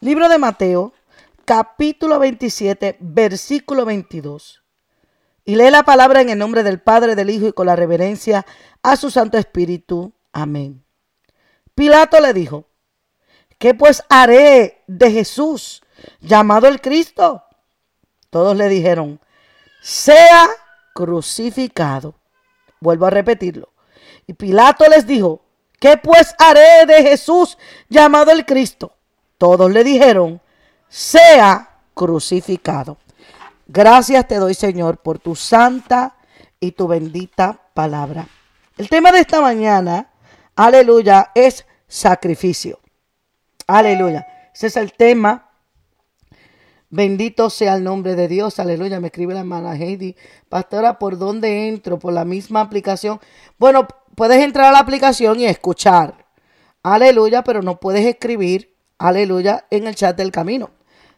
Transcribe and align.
Libro 0.00 0.28
de 0.28 0.38
Mateo, 0.38 0.92
capítulo 1.44 2.20
27, 2.20 2.98
versículo 3.00 3.84
22. 3.84 4.62
Y 5.44 5.56
lee 5.56 5.72
la 5.72 5.82
palabra 5.82 6.20
en 6.20 6.30
el 6.30 6.38
nombre 6.38 6.62
del 6.62 6.80
Padre, 6.80 7.16
del 7.16 7.30
Hijo 7.30 7.48
y 7.48 7.52
con 7.52 7.66
la 7.66 7.74
reverencia 7.74 8.46
a 8.80 8.94
su 8.94 9.10
Santo 9.10 9.38
Espíritu. 9.38 10.12
Amén. 10.32 10.84
Pilato 11.74 12.20
le 12.20 12.32
dijo, 12.32 12.68
¿qué 13.58 13.74
pues 13.74 14.04
haré 14.08 14.84
de 14.86 15.10
Jesús 15.10 15.82
llamado 16.20 16.68
el 16.68 16.80
Cristo? 16.80 17.42
Todos 18.30 18.56
le 18.56 18.68
dijeron, 18.68 19.18
sea 19.82 20.48
crucificado. 20.94 22.14
Vuelvo 22.78 23.06
a 23.06 23.10
repetirlo. 23.10 23.72
Y 24.28 24.34
Pilato 24.34 24.84
les 24.88 25.08
dijo, 25.08 25.42
¿qué 25.80 25.96
pues 25.96 26.36
haré 26.38 26.86
de 26.86 27.02
Jesús 27.02 27.58
llamado 27.88 28.30
el 28.30 28.46
Cristo? 28.46 28.97
Todos 29.38 29.70
le 29.70 29.84
dijeron, 29.84 30.40
sea 30.88 31.78
crucificado. 31.94 32.98
Gracias 33.66 34.26
te 34.26 34.36
doy, 34.36 34.54
Señor, 34.54 34.98
por 34.98 35.18
tu 35.18 35.36
santa 35.36 36.16
y 36.60 36.72
tu 36.72 36.88
bendita 36.88 37.58
palabra. 37.74 38.26
El 38.76 38.88
tema 38.88 39.12
de 39.12 39.20
esta 39.20 39.40
mañana, 39.40 40.10
aleluya, 40.56 41.30
es 41.34 41.66
sacrificio. 41.86 42.80
Aleluya. 43.66 44.26
Ese 44.54 44.68
es 44.68 44.76
el 44.76 44.92
tema. 44.92 45.50
Bendito 46.90 47.50
sea 47.50 47.74
el 47.74 47.84
nombre 47.84 48.14
de 48.14 48.28
Dios. 48.28 48.58
Aleluya. 48.58 48.98
Me 48.98 49.08
escribe 49.08 49.34
la 49.34 49.40
hermana 49.40 49.76
Heidi. 49.76 50.16
Pastora, 50.48 50.98
¿por 50.98 51.18
dónde 51.18 51.68
entro? 51.68 51.98
Por 51.98 52.14
la 52.14 52.24
misma 52.24 52.62
aplicación. 52.62 53.20
Bueno, 53.58 53.86
puedes 54.14 54.42
entrar 54.42 54.66
a 54.66 54.72
la 54.72 54.78
aplicación 54.78 55.38
y 55.38 55.44
escuchar. 55.44 56.26
Aleluya, 56.82 57.44
pero 57.44 57.62
no 57.62 57.78
puedes 57.78 58.06
escribir. 58.06 58.77
Aleluya, 58.98 59.66
en 59.70 59.86
el 59.86 59.94
chat 59.94 60.16
del 60.16 60.32
camino. 60.32 60.70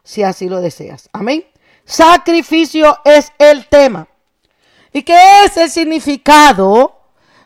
Si 0.03 0.23
así 0.23 0.47
lo 0.47 0.61
deseas. 0.61 1.09
Amén. 1.13 1.45
Sacrificio 1.83 2.99
es 3.03 3.31
el 3.37 3.67
tema. 3.67 4.07
¿Y 4.93 5.03
qué 5.03 5.45
es 5.45 5.57
el 5.57 5.69
significado 5.69 6.99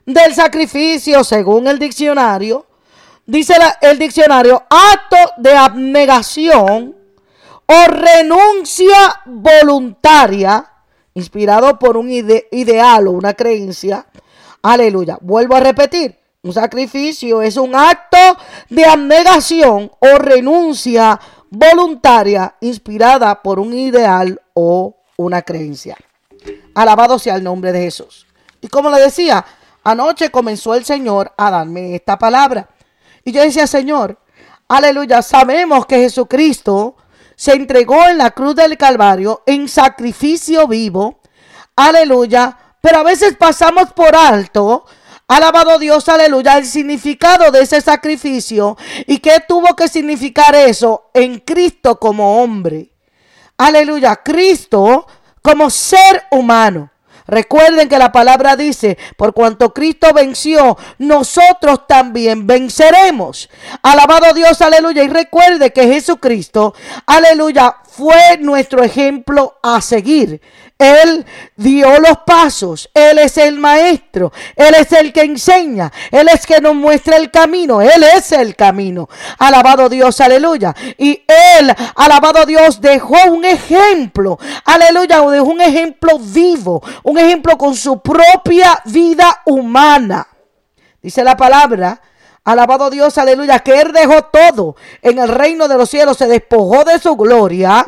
del 0.06 0.34
sacrificio 0.34 1.24
según 1.24 1.68
el 1.68 1.80
diccionario? 1.80 2.66
Dice 3.26 3.56
el 3.82 3.98
diccionario, 3.98 4.64
acto 4.70 5.18
de 5.38 5.54
abnegación 5.54 6.96
o 7.66 7.88
renuncia 7.88 9.22
voluntaria, 9.26 10.72
inspirado 11.14 11.80
por 11.80 11.98
un 11.98 12.12
ideal 12.12 13.08
o 13.08 13.12
una 13.12 13.34
creencia. 13.34 14.06
Aleluya. 14.62 15.18
Vuelvo 15.22 15.56
a 15.56 15.60
repetir. 15.62 16.25
Un 16.46 16.54
sacrificio 16.54 17.42
es 17.42 17.58
un 17.58 17.74
acto 17.74 18.38
de 18.70 18.86
abnegación 18.86 19.92
o 19.98 20.18
renuncia 20.20 21.20
voluntaria 21.50 22.54
inspirada 22.62 23.42
por 23.42 23.58
un 23.58 23.74
ideal 23.74 24.40
o 24.54 24.96
una 25.18 25.42
creencia. 25.42 25.98
Alabado 26.76 27.18
sea 27.18 27.34
el 27.34 27.44
nombre 27.44 27.72
de 27.72 27.82
Jesús. 27.82 28.28
Y 28.62 28.68
como 28.68 28.92
le 28.92 29.02
decía, 29.02 29.44
anoche 29.84 30.30
comenzó 30.30 30.76
el 30.76 30.86
Señor 30.86 31.34
a 31.36 31.50
darme 31.50 31.96
esta 31.96 32.20
palabra. 32.20 32.70
Y 33.24 33.32
yo 33.32 33.42
decía, 33.42 33.66
Señor, 33.66 34.20
aleluya, 34.68 35.24
sabemos 35.24 35.88
que 35.88 35.98
Jesucristo 35.98 36.96
se 37.36 37.54
entregó 37.54 38.08
en 38.08 38.20
la 38.20 38.30
cruz 38.30 38.54
del 38.54 38.78
Calvario 38.78 39.42
en 39.48 39.68
sacrificio 39.68 40.68
vivo. 40.68 41.22
Aleluya. 41.76 42.56
Pero 42.82 43.00
a 43.00 43.04
veces 43.04 43.36
pasamos 43.36 43.94
por 43.94 44.16
alto 44.16 44.86
Alabado 45.28 45.80
Dios, 45.80 46.08
aleluya, 46.08 46.58
el 46.58 46.66
significado 46.66 47.50
de 47.50 47.62
ese 47.62 47.82
sacrificio 47.82 48.78
y 49.08 49.18
qué 49.18 49.42
tuvo 49.48 49.76
que 49.76 49.88
significar 49.88 50.54
eso 50.54 51.10
en 51.16 51.40
Cristo 51.40 52.00
como 52.00 52.44
hombre. 52.44 52.92
Aleluya, 53.58 54.18
Cristo 54.18 55.08
como 55.42 55.72
ser 55.72 56.26
humano. 56.30 56.92
Recuerden 57.28 57.90
que 57.90 57.98
la 57.98 58.12
palabra 58.12 58.56
dice, 58.56 59.00
por 59.18 59.34
cuanto 59.34 59.74
Cristo 59.74 60.14
venció, 60.14 60.78
nosotros 61.00 61.88
también 61.88 62.46
venceremos. 62.46 63.50
Alabado 63.82 64.32
Dios, 64.34 64.62
aleluya. 64.62 65.04
Y 65.04 65.08
recuerde 65.08 65.74
que 65.74 65.88
Jesucristo, 65.88 66.76
aleluya, 67.08 67.78
fue 67.96 68.38
nuestro 68.40 68.84
ejemplo 68.84 69.58
a 69.64 69.82
seguir. 69.82 70.42
Él 70.78 71.26
dio 71.56 72.00
los 72.00 72.18
pasos, 72.26 72.90
Él 72.94 73.20
es 73.20 73.38
el 73.38 73.58
maestro, 73.58 74.34
Él 74.58 74.76
es 74.78 74.92
el 74.92 75.14
que 75.14 75.22
enseña, 75.22 75.92
Él 76.12 76.28
es 76.28 76.46
que 76.46 76.60
nos 76.60 76.76
muestra 76.76 77.16
el 77.16 77.32
camino, 77.32 77.82
Él 77.82 78.04
es 78.04 78.34
el 78.34 78.56
camino. 78.56 79.08
Alabado 79.40 79.88
Dios, 79.88 80.20
aleluya. 80.20 80.76
Y 80.98 81.24
Él, 81.58 81.74
alabado 81.96 82.46
Dios, 82.46 82.82
dejó 82.82 83.16
un 83.32 83.46
ejemplo, 83.46 84.38
aleluya, 84.66 85.22
dejó 85.22 85.46
un 85.46 85.62
ejemplo 85.62 86.20
vivo, 86.20 86.84
un 87.04 87.18
ejemplo 87.18 87.58
con 87.58 87.74
su 87.74 88.02
propia 88.02 88.82
vida 88.86 89.44
humana. 89.46 90.28
Dice 91.02 91.24
la 91.24 91.38
palabra, 91.38 92.02
alabado 92.46 92.90
Dios, 92.90 93.18
aleluya, 93.18 93.60
que 93.60 93.82
Él 93.82 93.92
dejó 93.92 94.24
todo 94.26 94.78
en 95.02 95.20
el 95.20 95.28
reino 95.28 95.68
de 95.68 95.78
los 95.78 95.90
cielos, 95.90 96.18
se 96.18 96.28
despojó 96.28 96.86
de 96.86 97.00
su 97.00 97.16
gloria 97.18 97.86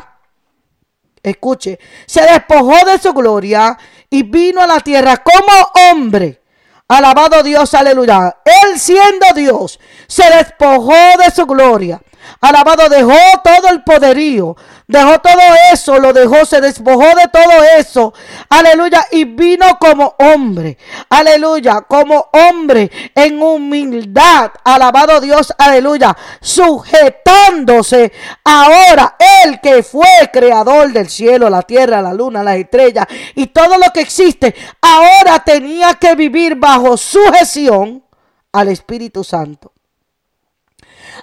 escuche, 1.22 1.78
se 2.06 2.22
despojó 2.22 2.84
de 2.86 2.98
su 2.98 3.12
gloria 3.12 3.78
y 4.10 4.22
vino 4.22 4.60
a 4.60 4.66
la 4.66 4.80
tierra 4.80 5.18
como 5.18 5.90
hombre. 5.90 6.42
Alabado 6.88 7.42
Dios, 7.42 7.74
aleluya. 7.74 8.38
Él 8.44 8.78
siendo 8.78 9.26
Dios, 9.34 9.78
se 10.06 10.28
despojó 10.30 10.94
de 11.22 11.30
su 11.34 11.44
gloria. 11.46 12.00
Alabado, 12.40 12.88
dejó 12.88 13.16
todo 13.42 13.68
el 13.70 13.82
poderío, 13.82 14.56
dejó 14.86 15.18
todo 15.18 15.40
eso, 15.72 15.98
lo 15.98 16.12
dejó, 16.12 16.44
se 16.44 16.60
despojó 16.60 17.04
de 17.14 17.28
todo 17.32 17.64
eso. 17.76 18.14
Aleluya, 18.48 19.06
y 19.10 19.24
vino 19.24 19.78
como 19.78 20.14
hombre. 20.18 20.78
Aleluya, 21.08 21.82
como 21.82 22.28
hombre 22.32 22.90
en 23.14 23.42
humildad. 23.42 24.52
Alabado 24.64 25.20
Dios, 25.20 25.52
aleluya, 25.58 26.16
sujetándose 26.40 28.12
ahora 28.44 29.16
el 29.44 29.60
que 29.60 29.82
fue 29.82 30.30
creador 30.32 30.92
del 30.92 31.08
cielo, 31.08 31.50
la 31.50 31.62
tierra, 31.62 32.02
la 32.02 32.12
luna, 32.12 32.42
las 32.42 32.56
estrellas 32.56 33.06
y 33.34 33.46
todo 33.46 33.78
lo 33.78 33.92
que 33.92 34.00
existe, 34.00 34.54
ahora 34.80 35.42
tenía 35.44 35.94
que 35.94 36.14
vivir 36.14 36.56
bajo 36.56 36.96
sujeción 36.96 38.04
al 38.52 38.68
Espíritu 38.68 39.24
Santo. 39.24 39.72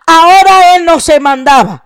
Ahora 0.06 0.76
él 0.76 0.86
no 0.86 1.00
se 1.00 1.20
mandaba. 1.20 1.84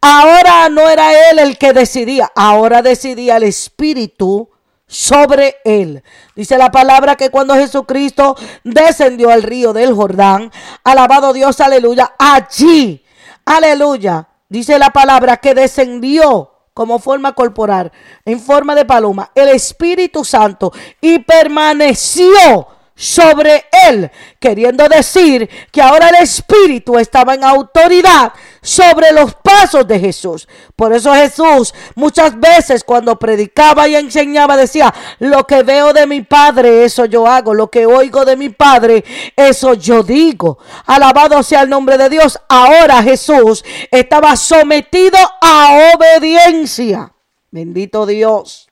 Ahora 0.00 0.68
no 0.68 0.88
era 0.88 1.30
él 1.30 1.38
el 1.38 1.58
que 1.58 1.72
decidía. 1.72 2.30
Ahora 2.34 2.82
decidía 2.82 3.36
el 3.36 3.44
Espíritu 3.44 4.50
sobre 4.86 5.56
él. 5.64 6.02
Dice 6.36 6.58
la 6.58 6.70
palabra 6.70 7.16
que 7.16 7.30
cuando 7.30 7.54
Jesucristo 7.54 8.36
descendió 8.62 9.30
al 9.30 9.42
río 9.42 9.72
del 9.72 9.94
Jordán, 9.94 10.52
alabado 10.84 11.32
Dios, 11.32 11.60
aleluya, 11.60 12.14
allí, 12.18 13.04
aleluya, 13.44 14.28
dice 14.48 14.78
la 14.78 14.90
palabra 14.90 15.38
que 15.38 15.54
descendió 15.54 16.50
como 16.74 16.98
forma 16.98 17.32
corporal, 17.32 17.92
en 18.24 18.40
forma 18.40 18.74
de 18.74 18.84
paloma, 18.84 19.30
el 19.34 19.48
Espíritu 19.48 20.24
Santo 20.24 20.72
y 21.00 21.20
permaneció 21.20 22.66
sobre 22.96 23.64
él, 23.88 24.10
queriendo 24.38 24.88
decir 24.88 25.48
que 25.72 25.82
ahora 25.82 26.10
el 26.10 26.16
Espíritu 26.16 26.98
estaba 26.98 27.34
en 27.34 27.42
autoridad 27.42 28.32
sobre 28.62 29.12
los 29.12 29.34
pasos 29.34 29.86
de 29.86 29.98
Jesús. 29.98 30.48
Por 30.76 30.92
eso 30.92 31.12
Jesús 31.12 31.74
muchas 31.96 32.38
veces 32.38 32.84
cuando 32.84 33.18
predicaba 33.18 33.88
y 33.88 33.96
enseñaba 33.96 34.56
decía, 34.56 34.94
lo 35.18 35.46
que 35.46 35.62
veo 35.62 35.92
de 35.92 36.06
mi 36.06 36.22
Padre, 36.22 36.84
eso 36.84 37.04
yo 37.04 37.26
hago, 37.26 37.52
lo 37.52 37.68
que 37.68 37.84
oigo 37.84 38.24
de 38.24 38.36
mi 38.36 38.48
Padre, 38.48 39.04
eso 39.36 39.74
yo 39.74 40.02
digo. 40.02 40.58
Alabado 40.86 41.42
sea 41.42 41.62
el 41.62 41.70
nombre 41.70 41.98
de 41.98 42.08
Dios. 42.08 42.38
Ahora 42.48 43.02
Jesús 43.02 43.64
estaba 43.90 44.36
sometido 44.36 45.18
a 45.40 45.92
obediencia. 45.94 47.12
Bendito 47.50 48.06
Dios. 48.06 48.68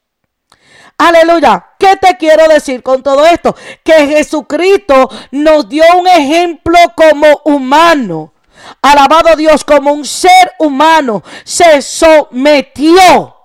Aleluya. 1.02 1.66
¿Qué 1.80 1.96
te 1.96 2.16
quiero 2.16 2.46
decir 2.46 2.80
con 2.80 3.02
todo 3.02 3.26
esto? 3.26 3.56
Que 3.82 4.06
Jesucristo 4.06 5.10
nos 5.32 5.68
dio 5.68 5.82
un 5.98 6.06
ejemplo 6.06 6.78
como 6.94 7.26
humano. 7.44 8.32
Alabado 8.80 9.34
Dios, 9.34 9.64
como 9.64 9.92
un 9.92 10.04
ser 10.04 10.52
humano. 10.60 11.24
Se 11.42 11.82
sometió. 11.82 13.36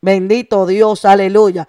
Bendito 0.00 0.66
Dios, 0.66 1.04
aleluya. 1.04 1.68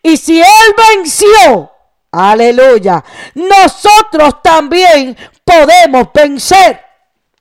Y 0.00 0.16
si 0.16 0.40
Él 0.40 0.74
venció, 0.94 1.72
aleluya, 2.12 3.04
nosotros 3.34 4.42
también 4.44 5.16
podemos 5.44 6.06
vencer. 6.14 6.80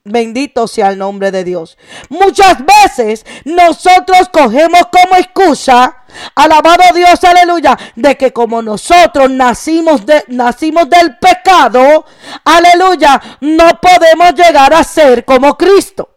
Bendito 0.05 0.67
sea 0.67 0.89
el 0.89 0.97
nombre 0.97 1.31
de 1.31 1.45
Dios. 1.45 1.77
Muchas 2.09 2.57
veces 2.65 3.25
nosotros 3.45 4.27
cogemos 4.33 4.81
como 4.91 5.15
excusa, 5.15 6.03
alabado 6.35 6.83
Dios, 6.93 7.23
aleluya, 7.23 7.77
de 7.95 8.17
que 8.17 8.33
como 8.33 8.61
nosotros 8.61 9.29
nacimos, 9.29 10.05
de, 10.05 10.25
nacimos 10.27 10.89
del 10.89 11.17
pecado, 11.19 12.05
aleluya, 12.43 13.21
no 13.39 13.79
podemos 13.79 14.33
llegar 14.33 14.73
a 14.73 14.83
ser 14.83 15.23
como 15.23 15.57
Cristo. 15.57 16.09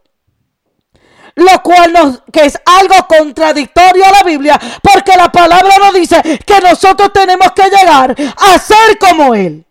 lo 1.36 1.62
cual 1.62 1.92
nos, 1.92 2.22
que 2.32 2.46
es 2.46 2.58
algo 2.64 3.06
contradictorio 3.06 4.04
a 4.04 4.10
la 4.10 4.22
Biblia, 4.24 4.58
porque 4.82 5.16
la 5.16 5.30
palabra 5.30 5.76
nos 5.78 5.94
dice 5.94 6.40
que 6.44 6.60
nosotros 6.60 7.12
tenemos 7.12 7.52
que 7.52 7.70
llegar 7.70 8.16
a 8.18 8.58
ser 8.58 8.98
como 8.98 9.32
Él. 9.34 9.64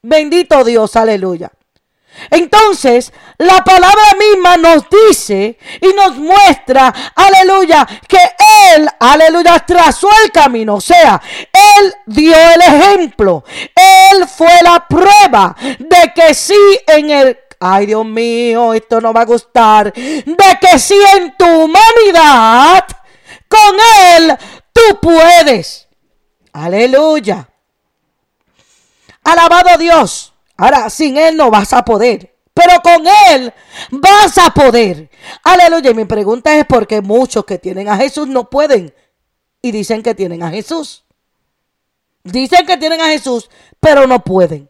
Bendito 0.00 0.64
Dios, 0.64 0.96
aleluya. 0.96 1.50
Entonces, 2.30 3.12
la 3.38 3.62
palabra 3.64 4.04
misma 4.18 4.56
nos 4.56 4.84
dice 4.88 5.58
y 5.80 5.94
nos 5.94 6.16
muestra, 6.16 6.92
aleluya, 7.14 7.86
que 8.06 8.18
Él, 8.74 8.88
aleluya, 8.98 9.58
trazó 9.60 10.08
el 10.24 10.32
camino. 10.32 10.76
O 10.76 10.80
sea, 10.80 11.20
Él 11.52 11.94
dio 12.06 12.34
el 12.34 12.60
ejemplo. 12.60 13.44
Él 13.74 14.26
fue 14.28 14.52
la 14.62 14.86
prueba 14.86 15.56
de 15.78 16.12
que 16.14 16.34
sí 16.34 16.78
en 16.86 17.10
el 17.10 17.38
ay 17.60 17.86
Dios 17.86 18.06
mío, 18.06 18.72
esto 18.74 19.00
no 19.00 19.12
va 19.12 19.22
a 19.22 19.24
gustar, 19.24 19.92
de 19.92 20.58
que 20.60 20.78
si 20.78 20.94
en 21.16 21.36
tu 21.36 21.44
humanidad, 21.44 22.84
con 23.48 23.76
Él, 24.14 24.36
tú 24.72 25.00
puedes. 25.00 25.88
Aleluya. 26.52 27.48
Alabado 29.24 29.76
Dios. 29.78 30.32
Ahora, 30.58 30.90
sin 30.90 31.16
Él 31.16 31.36
no 31.36 31.50
vas 31.50 31.72
a 31.72 31.84
poder. 31.84 32.34
Pero 32.52 32.82
con 32.82 33.06
Él 33.30 33.54
vas 33.92 34.36
a 34.36 34.50
poder. 34.50 35.08
Aleluya. 35.44 35.90
Y 35.90 35.94
mi 35.94 36.04
pregunta 36.04 36.54
es 36.56 36.66
por 36.66 36.86
qué 36.86 37.00
muchos 37.00 37.44
que 37.44 37.58
tienen 37.58 37.88
a 37.88 37.96
Jesús 37.96 38.26
no 38.26 38.50
pueden. 38.50 38.92
Y 39.62 39.70
dicen 39.70 40.02
que 40.02 40.14
tienen 40.14 40.42
a 40.42 40.50
Jesús. 40.50 41.04
Dicen 42.24 42.66
que 42.66 42.76
tienen 42.76 43.00
a 43.00 43.06
Jesús, 43.06 43.48
pero 43.80 44.06
no 44.06 44.22
pueden. 44.24 44.68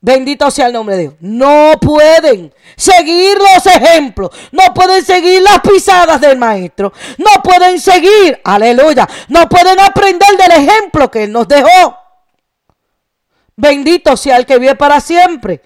Bendito 0.00 0.50
sea 0.50 0.66
el 0.66 0.72
nombre 0.72 0.96
de 0.96 1.02
Dios. 1.02 1.14
No 1.20 1.72
pueden 1.80 2.52
seguir 2.76 3.38
los 3.38 3.64
ejemplos. 3.66 4.30
No 4.50 4.74
pueden 4.74 5.04
seguir 5.04 5.42
las 5.42 5.60
pisadas 5.60 6.20
del 6.20 6.36
maestro. 6.36 6.92
No 7.18 7.42
pueden 7.42 7.80
seguir, 7.80 8.40
aleluya. 8.44 9.08
No 9.28 9.48
pueden 9.48 9.78
aprender 9.80 10.28
del 10.36 10.64
ejemplo 10.64 11.10
que 11.10 11.24
Él 11.24 11.32
nos 11.32 11.46
dejó. 11.46 12.05
Bendito 13.56 14.16
sea 14.16 14.36
el 14.36 14.44
que 14.44 14.58
vive 14.58 14.74
para 14.74 15.00
siempre. 15.00 15.62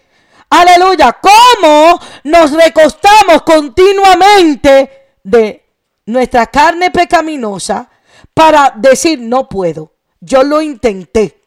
Aleluya. 0.49 1.19
¿Cómo 1.21 2.01
nos 2.25 2.53
recostamos 2.53 3.43
continuamente 3.43 5.17
de 5.23 5.65
nuestra 6.07 6.47
carne 6.47 6.91
pecaminosa 6.91 7.91
para 8.33 8.73
decir 8.77 9.21
no 9.21 9.49
puedo? 9.49 9.93
Yo 10.21 10.43
lo 10.45 10.63
intenté. 10.63 11.41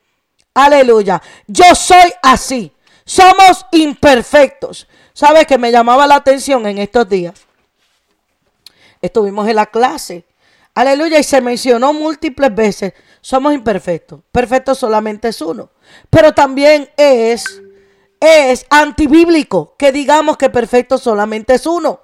Aleluya. 0.53 1.21
Yo 1.47 1.73
soy 1.75 2.13
así. 2.21 2.71
Somos 3.05 3.65
imperfectos. 3.71 4.87
¿Sabes 5.13 5.45
que 5.47 5.57
me 5.57 5.71
llamaba 5.71 6.07
la 6.07 6.15
atención 6.15 6.65
en 6.65 6.77
estos 6.77 7.07
días? 7.07 7.33
Estuvimos 9.01 9.47
en 9.47 9.55
la 9.55 9.65
clase. 9.65 10.25
Aleluya. 10.73 11.19
Y 11.19 11.23
se 11.23 11.41
mencionó 11.41 11.93
múltiples 11.93 12.53
veces. 12.53 12.93
Somos 13.23 13.53
imperfectos. 13.53 14.19
Perfecto 14.33 14.75
solamente 14.75 15.29
es 15.29 15.41
uno. 15.41 15.69
Pero 16.09 16.33
también 16.33 16.89
es, 16.97 17.61
es 18.19 18.65
antibíblico 18.69 19.75
que 19.77 19.93
digamos 19.93 20.35
que 20.35 20.49
perfecto 20.49 20.97
solamente 20.97 21.53
es 21.53 21.65
uno. 21.65 22.01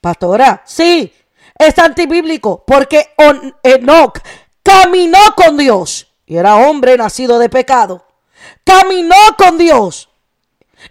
Pastora, 0.00 0.62
sí, 0.64 1.12
es 1.58 1.76
antibíblico 1.80 2.62
porque 2.64 3.12
Enoch 3.64 4.20
caminó 4.62 5.34
con 5.34 5.56
Dios 5.56 6.06
y 6.26 6.36
era 6.36 6.54
hombre 6.54 6.96
nacido 6.96 7.40
de 7.40 7.48
pecado. 7.48 8.06
Caminó 8.62 9.16
con 9.36 9.58
Dios 9.58 10.10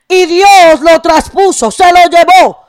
y 0.09 0.25
Dios 0.25 0.81
lo 0.81 0.99
traspuso, 0.99 1.71
se 1.71 1.85
lo 1.93 2.09
llevó. 2.09 2.65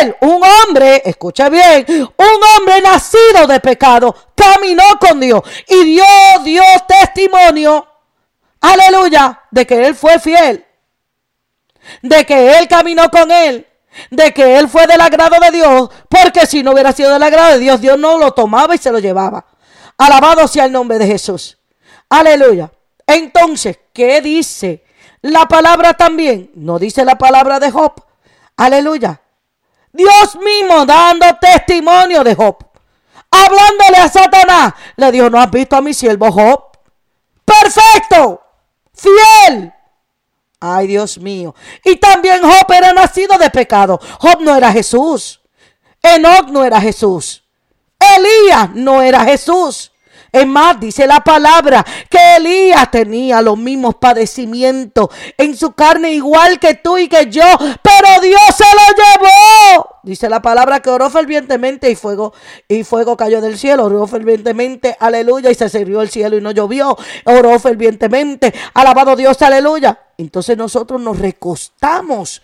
Él, 0.00 0.16
un 0.20 0.42
hombre, 0.42 1.02
escucha 1.04 1.48
bien, 1.48 1.84
un 1.88 2.40
hombre 2.58 2.80
nacido 2.82 3.46
de 3.46 3.60
pecado, 3.60 4.14
caminó 4.34 4.84
con 4.98 5.20
Dios 5.20 5.42
y 5.68 5.84
dio 5.84 6.04
Dios 6.44 6.66
testimonio, 6.86 7.86
aleluya, 8.60 9.42
de 9.50 9.66
que 9.66 9.86
Él 9.86 9.94
fue 9.94 10.18
fiel, 10.18 10.64
de 12.02 12.24
que 12.24 12.58
Él 12.58 12.68
caminó 12.68 13.10
con 13.10 13.30
Él, 13.30 13.66
de 14.10 14.32
que 14.32 14.58
Él 14.58 14.68
fue 14.68 14.86
del 14.86 15.00
agrado 15.00 15.36
de 15.40 15.50
Dios, 15.50 15.90
porque 16.08 16.46
si 16.46 16.62
no 16.62 16.72
hubiera 16.72 16.92
sido 16.92 17.12
del 17.12 17.22
agrado 17.22 17.52
de 17.52 17.58
Dios, 17.58 17.80
Dios 17.80 17.98
no 17.98 18.18
lo 18.18 18.32
tomaba 18.32 18.74
y 18.74 18.78
se 18.78 18.92
lo 18.92 18.98
llevaba. 18.98 19.46
Alabado 19.98 20.46
sea 20.46 20.66
el 20.66 20.72
nombre 20.72 20.98
de 20.98 21.06
Jesús. 21.06 21.58
Aleluya. 22.08 22.70
Entonces, 23.06 23.78
¿qué 23.92 24.20
dice 24.20 24.84
la 25.26 25.46
palabra 25.46 25.94
también, 25.94 26.50
no 26.54 26.78
dice 26.78 27.04
la 27.04 27.18
palabra 27.18 27.58
de 27.58 27.70
Job. 27.70 27.94
Aleluya. 28.56 29.20
Dios 29.96 30.36
mismo 30.36 30.84
dando 30.84 31.26
testimonio 31.40 32.22
de 32.22 32.34
Job. 32.34 32.56
Hablándole 33.30 33.96
a 33.96 34.08
Satanás. 34.08 34.74
Le 34.96 35.10
dijo, 35.10 35.30
¿no 35.30 35.40
has 35.40 35.50
visto 35.50 35.76
a 35.76 35.80
mi 35.80 35.94
siervo 35.94 36.30
Job? 36.30 36.62
Perfecto. 37.44 38.42
Fiel. 38.94 39.72
Ay, 40.60 40.86
Dios 40.86 41.18
mío. 41.18 41.54
Y 41.84 41.96
también 41.96 42.40
Job 42.42 42.72
era 42.72 42.92
nacido 42.92 43.36
de 43.38 43.50
pecado. 43.50 44.00
Job 44.18 44.40
no 44.40 44.54
era 44.56 44.72
Jesús. 44.72 45.40
Enoch 46.02 46.48
no 46.48 46.64
era 46.64 46.80
Jesús. 46.80 47.42
Elías 47.98 48.70
no 48.74 49.02
era 49.02 49.24
Jesús. 49.24 49.92
Es 50.32 50.46
más, 50.46 50.78
dice 50.80 51.06
la 51.06 51.20
palabra 51.20 51.84
que 52.10 52.36
Elías 52.36 52.90
tenía 52.90 53.40
los 53.40 53.56
mismos 53.56 53.94
padecimientos 53.96 55.08
en 55.36 55.56
su 55.56 55.72
carne 55.72 56.12
igual 56.12 56.58
que 56.58 56.74
tú 56.74 56.98
y 56.98 57.08
que 57.08 57.30
yo, 57.30 57.44
pero 57.82 58.20
Dios 58.20 58.40
se 58.54 58.64
lo 58.64 58.96
llevó. 58.96 59.96
Dice 60.02 60.28
la 60.28 60.40
palabra 60.42 60.80
que 60.80 60.90
oró 60.90 61.10
fervientemente 61.10 61.90
y 61.90 61.96
fuego 61.96 62.32
y 62.68 62.84
fuego 62.84 63.16
cayó 63.16 63.40
del 63.40 63.58
cielo. 63.58 63.86
Oró 63.86 64.06
fervientemente, 64.06 64.96
aleluya, 65.00 65.50
y 65.50 65.54
se 65.54 65.68
cerró 65.68 66.02
el 66.02 66.10
cielo 66.10 66.36
y 66.36 66.40
no 66.40 66.52
llovió. 66.52 66.96
Oró 67.24 67.58
fervientemente, 67.58 68.54
alabado 68.74 69.16
Dios, 69.16 69.40
aleluya. 69.42 69.98
Entonces 70.16 70.56
nosotros 70.56 71.00
nos 71.00 71.18
recostamos 71.18 72.42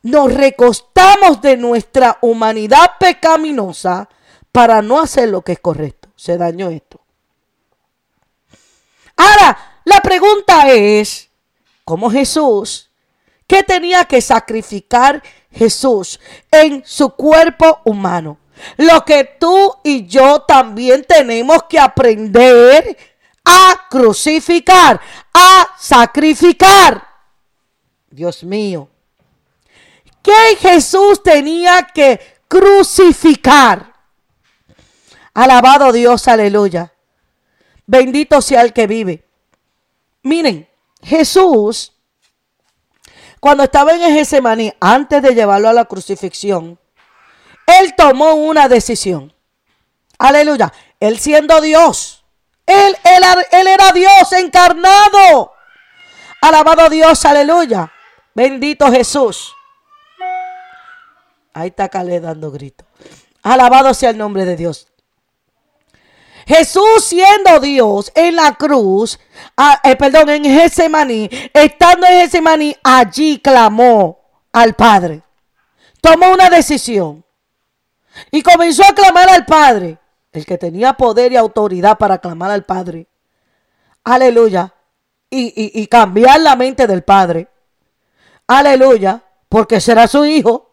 nos 0.00 0.32
recostamos 0.32 1.42
de 1.42 1.56
nuestra 1.56 2.18
humanidad 2.22 2.92
pecaminosa 3.00 4.08
para 4.52 4.80
no 4.80 5.00
hacer 5.00 5.28
lo 5.28 5.42
que 5.42 5.52
es 5.52 5.58
correcto 5.58 5.97
se 6.18 6.36
dañó 6.36 6.68
esto. 6.68 7.00
Ahora, 9.16 9.80
la 9.84 10.00
pregunta 10.00 10.68
es, 10.68 11.30
¿cómo 11.84 12.10
Jesús? 12.10 12.90
¿Qué 13.46 13.62
tenía 13.62 14.04
que 14.04 14.20
sacrificar 14.20 15.22
Jesús 15.52 16.18
en 16.50 16.82
su 16.84 17.10
cuerpo 17.10 17.80
humano? 17.84 18.38
Lo 18.76 19.04
que 19.04 19.36
tú 19.38 19.76
y 19.84 20.06
yo 20.06 20.42
también 20.42 21.04
tenemos 21.04 21.62
que 21.68 21.78
aprender 21.78 22.98
a 23.44 23.86
crucificar, 23.88 25.00
a 25.32 25.68
sacrificar. 25.78 27.06
Dios 28.10 28.42
mío. 28.42 28.88
¿Qué 30.20 30.56
Jesús 30.60 31.22
tenía 31.22 31.86
que 31.94 32.20
crucificar? 32.48 33.97
Alabado 35.38 35.92
Dios, 35.92 36.26
aleluya. 36.26 36.92
Bendito 37.86 38.42
sea 38.42 38.62
el 38.62 38.72
que 38.72 38.88
vive. 38.88 39.24
Miren, 40.24 40.68
Jesús, 41.00 41.92
cuando 43.38 43.62
estaba 43.62 43.92
en 43.92 44.00
Getsemaní, 44.00 44.74
antes 44.80 45.22
de 45.22 45.36
llevarlo 45.36 45.68
a 45.68 45.72
la 45.72 45.84
crucifixión, 45.84 46.76
él 47.68 47.94
tomó 47.94 48.34
una 48.34 48.68
decisión. 48.68 49.32
Aleluya. 50.18 50.72
Él 50.98 51.20
siendo 51.20 51.60
Dios. 51.60 52.24
Él, 52.66 52.96
él, 53.04 53.22
él 53.52 53.66
era 53.68 53.92
Dios 53.92 54.32
encarnado. 54.32 55.52
Alabado 56.40 56.88
Dios, 56.88 57.24
aleluya. 57.24 57.92
Bendito 58.34 58.90
Jesús. 58.90 59.54
Ahí 61.54 61.68
está 61.68 61.88
Calé 61.88 62.18
dando 62.18 62.50
grito. 62.50 62.84
Alabado 63.44 63.94
sea 63.94 64.10
el 64.10 64.18
nombre 64.18 64.44
de 64.44 64.56
Dios. 64.56 64.87
Jesús 66.48 67.04
siendo 67.04 67.60
Dios 67.60 68.10
en 68.14 68.34
la 68.34 68.54
cruz, 68.54 69.18
eh, 69.84 69.96
perdón, 69.96 70.30
en 70.30 70.44
Getsemaní, 70.44 71.28
estando 71.52 72.06
en 72.06 72.20
Getsemaní, 72.20 72.74
allí 72.82 73.38
clamó 73.38 74.18
al 74.50 74.74
Padre. 74.74 75.20
Tomó 76.00 76.32
una 76.32 76.48
decisión 76.48 77.22
y 78.30 78.40
comenzó 78.40 78.82
a 78.82 78.94
clamar 78.94 79.28
al 79.28 79.44
Padre, 79.44 79.98
el 80.32 80.46
que 80.46 80.56
tenía 80.56 80.94
poder 80.94 81.32
y 81.32 81.36
autoridad 81.36 81.98
para 81.98 82.16
clamar 82.16 82.50
al 82.50 82.64
Padre. 82.64 83.06
Aleluya. 84.04 84.72
Y, 85.28 85.82
y 85.82 85.86
cambiar 85.88 86.40
la 86.40 86.56
mente 86.56 86.86
del 86.86 87.02
Padre. 87.02 87.46
Aleluya. 88.46 89.22
Porque 89.50 89.82
será 89.82 90.08
su 90.08 90.24
hijo. 90.24 90.70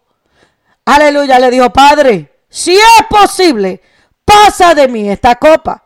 Aleluya. 0.86 1.38
Le 1.38 1.52
dijo, 1.52 1.70
Padre, 1.74 2.44
si 2.48 2.76
es 2.76 3.06
posible, 3.10 3.82
pasa 4.26 4.74
de 4.74 4.88
mí 4.88 5.10
esta 5.10 5.36
copa, 5.36 5.84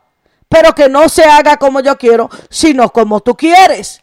pero 0.48 0.74
que 0.74 0.90
no 0.90 1.08
se 1.10 1.24
haga 1.24 1.58
como 1.58 1.82
yo 1.82 1.98
quiero, 1.98 2.30
sino 2.50 2.92
como 2.92 3.20
tú 3.20 3.36
quieres. 3.36 4.02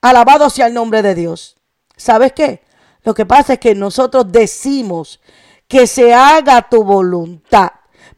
Alabado 0.00 0.48
sea 0.50 0.66
el 0.66 0.74
nombre 0.74 1.02
de 1.02 1.14
Dios. 1.14 1.56
¿Sabes 1.96 2.32
qué? 2.32 2.62
Lo 3.02 3.14
que 3.14 3.26
pasa 3.26 3.54
es 3.54 3.58
que 3.58 3.74
nosotros 3.74 4.30
decimos 4.30 5.20
que 5.66 5.86
se 5.86 6.14
haga 6.14 6.68
tu 6.68 6.84
voluntad. 6.84 7.70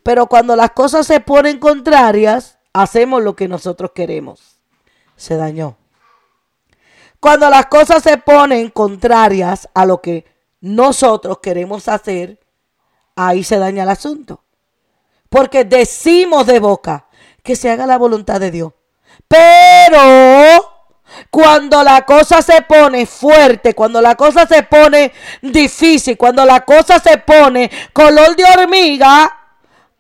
Pero 0.03 0.27
cuando 0.27 0.57
las 0.57 0.73
cosas 0.73 1.07
se 1.07 1.21
ponen 1.21 1.59
contrarias, 1.59 2.59
hacemos 2.73 3.23
lo 3.23 3.37
que 3.37 3.49
nosotros 3.49 3.93
queremos. 3.95 4.61
Se 5.17 5.37
dañó. 5.37 5.77
Cuando 7.19 7.51
las 7.51 7.67
cosas 7.67 8.03
se 8.03 8.17
ponen 8.17 8.71
contrarias 8.71 9.69
a 9.75 9.85
lo 9.85 10.01
que 10.01 10.25
nosotros 10.61 11.39
queremos 11.39 11.89
hacer, 11.89 12.41
ahí 13.15 13.45
se 13.45 13.59
daña 13.59 13.83
el 13.83 13.91
asunto. 13.91 14.43
Porque 15.31 15.65
decimos 15.65 16.47
de 16.47 16.59
boca 16.59 17.07
que 17.43 17.57
se 17.57 17.71
haga 17.71 17.87
la 17.87 17.97
voluntad 17.97 18.41
de 18.41 18.51
Dios. 18.51 18.73
Pero 19.27 20.81
cuando 21.31 21.83
la 21.83 22.03
cosa 22.03 22.43
se 22.43 22.63
pone 22.63 23.07
fuerte, 23.07 23.75
cuando 23.75 24.01
la 24.03 24.17
cosa 24.17 24.47
se 24.47 24.65
pone 24.65 25.13
difícil, 25.41 26.17
cuando 26.17 26.45
la 26.45 26.61
cosa 26.65 26.99
se 26.99 27.19
pone 27.19 27.71
color 27.93 28.37
de 28.37 28.45
hormiga, 28.45 29.37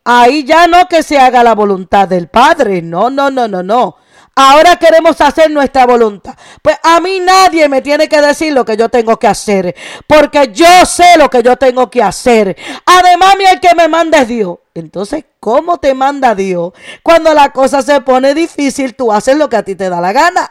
ahí 0.04 0.44
ya 0.44 0.66
no 0.66 0.86
que 0.86 1.02
se 1.02 1.18
haga 1.18 1.42
la 1.42 1.54
voluntad 1.54 2.08
del 2.08 2.28
Padre. 2.28 2.82
No, 2.82 3.08
no, 3.08 3.30
no, 3.30 3.48
no, 3.48 3.62
no. 3.62 3.96
Ahora 4.42 4.76
queremos 4.76 5.20
hacer 5.20 5.50
nuestra 5.50 5.84
voluntad. 5.84 6.34
Pues 6.62 6.78
a 6.82 6.98
mí 6.98 7.20
nadie 7.20 7.68
me 7.68 7.82
tiene 7.82 8.08
que 8.08 8.22
decir 8.22 8.54
lo 8.54 8.64
que 8.64 8.74
yo 8.74 8.88
tengo 8.88 9.18
que 9.18 9.26
hacer. 9.26 9.76
Porque 10.06 10.50
yo 10.50 10.86
sé 10.86 11.18
lo 11.18 11.28
que 11.28 11.42
yo 11.42 11.58
tengo 11.58 11.90
que 11.90 12.02
hacer. 12.02 12.56
Además, 12.86 13.34
mi 13.36 13.44
el 13.44 13.60
que 13.60 13.74
me 13.74 13.86
manda 13.86 14.22
es 14.22 14.28
Dios. 14.28 14.56
Entonces, 14.72 15.26
¿cómo 15.40 15.76
te 15.76 15.92
manda 15.92 16.34
Dios? 16.34 16.72
Cuando 17.02 17.34
la 17.34 17.52
cosa 17.52 17.82
se 17.82 18.00
pone 18.00 18.32
difícil, 18.32 18.94
tú 18.94 19.12
haces 19.12 19.36
lo 19.36 19.50
que 19.50 19.56
a 19.56 19.62
ti 19.62 19.74
te 19.74 19.90
da 19.90 20.00
la 20.00 20.12
gana. 20.12 20.50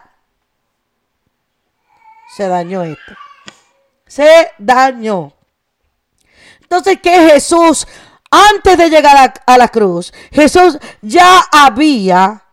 Se 2.37 2.47
dañó 2.47 2.83
esto. 2.83 3.13
Se 4.05 4.51
dañó. 4.59 5.33
Entonces, 6.61 6.99
¿qué 7.01 7.31
Jesús, 7.31 7.87
antes 8.29 8.77
de 8.77 8.91
llegar 8.91 9.33
a 9.47 9.57
la 9.57 9.67
cruz, 9.69 10.13
Jesús 10.31 10.77
ya 11.01 11.39
había 11.51 12.43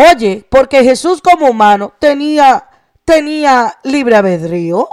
Oye, 0.00 0.46
porque 0.48 0.84
Jesús 0.84 1.20
como 1.20 1.50
humano 1.50 1.92
tenía, 1.98 2.68
tenía 3.04 3.76
libre 3.82 4.14
albedrío. 4.14 4.88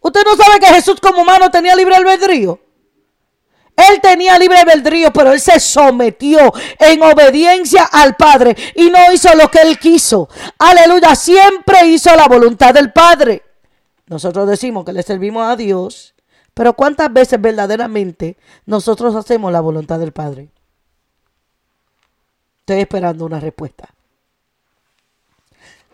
¿Usted 0.00 0.20
no 0.24 0.36
sabe 0.36 0.60
que 0.60 0.66
Jesús 0.66 1.00
como 1.00 1.22
humano 1.22 1.50
tenía 1.50 1.74
libre 1.74 1.96
albedrío? 1.96 2.60
Él 3.74 4.00
tenía 4.00 4.38
libre 4.38 4.58
albedrío, 4.58 5.12
pero 5.12 5.32
él 5.32 5.40
se 5.40 5.58
sometió 5.58 6.52
en 6.78 7.02
obediencia 7.02 7.82
al 7.82 8.14
Padre 8.14 8.56
y 8.76 8.90
no 8.90 9.12
hizo 9.12 9.34
lo 9.34 9.50
que 9.50 9.60
él 9.62 9.76
quiso. 9.76 10.28
Aleluya, 10.56 11.16
siempre 11.16 11.84
hizo 11.86 12.14
la 12.14 12.28
voluntad 12.28 12.72
del 12.72 12.92
Padre. 12.92 13.42
Nosotros 14.06 14.48
decimos 14.48 14.84
que 14.84 14.92
le 14.92 15.02
servimos 15.02 15.50
a 15.50 15.56
Dios, 15.56 16.14
pero 16.54 16.74
¿cuántas 16.74 17.12
veces 17.12 17.40
verdaderamente 17.40 18.36
nosotros 18.66 19.16
hacemos 19.16 19.50
la 19.50 19.60
voluntad 19.60 19.98
del 19.98 20.12
Padre? 20.12 20.52
Esperando 22.78 23.24
una 23.24 23.40
respuesta. 23.40 23.88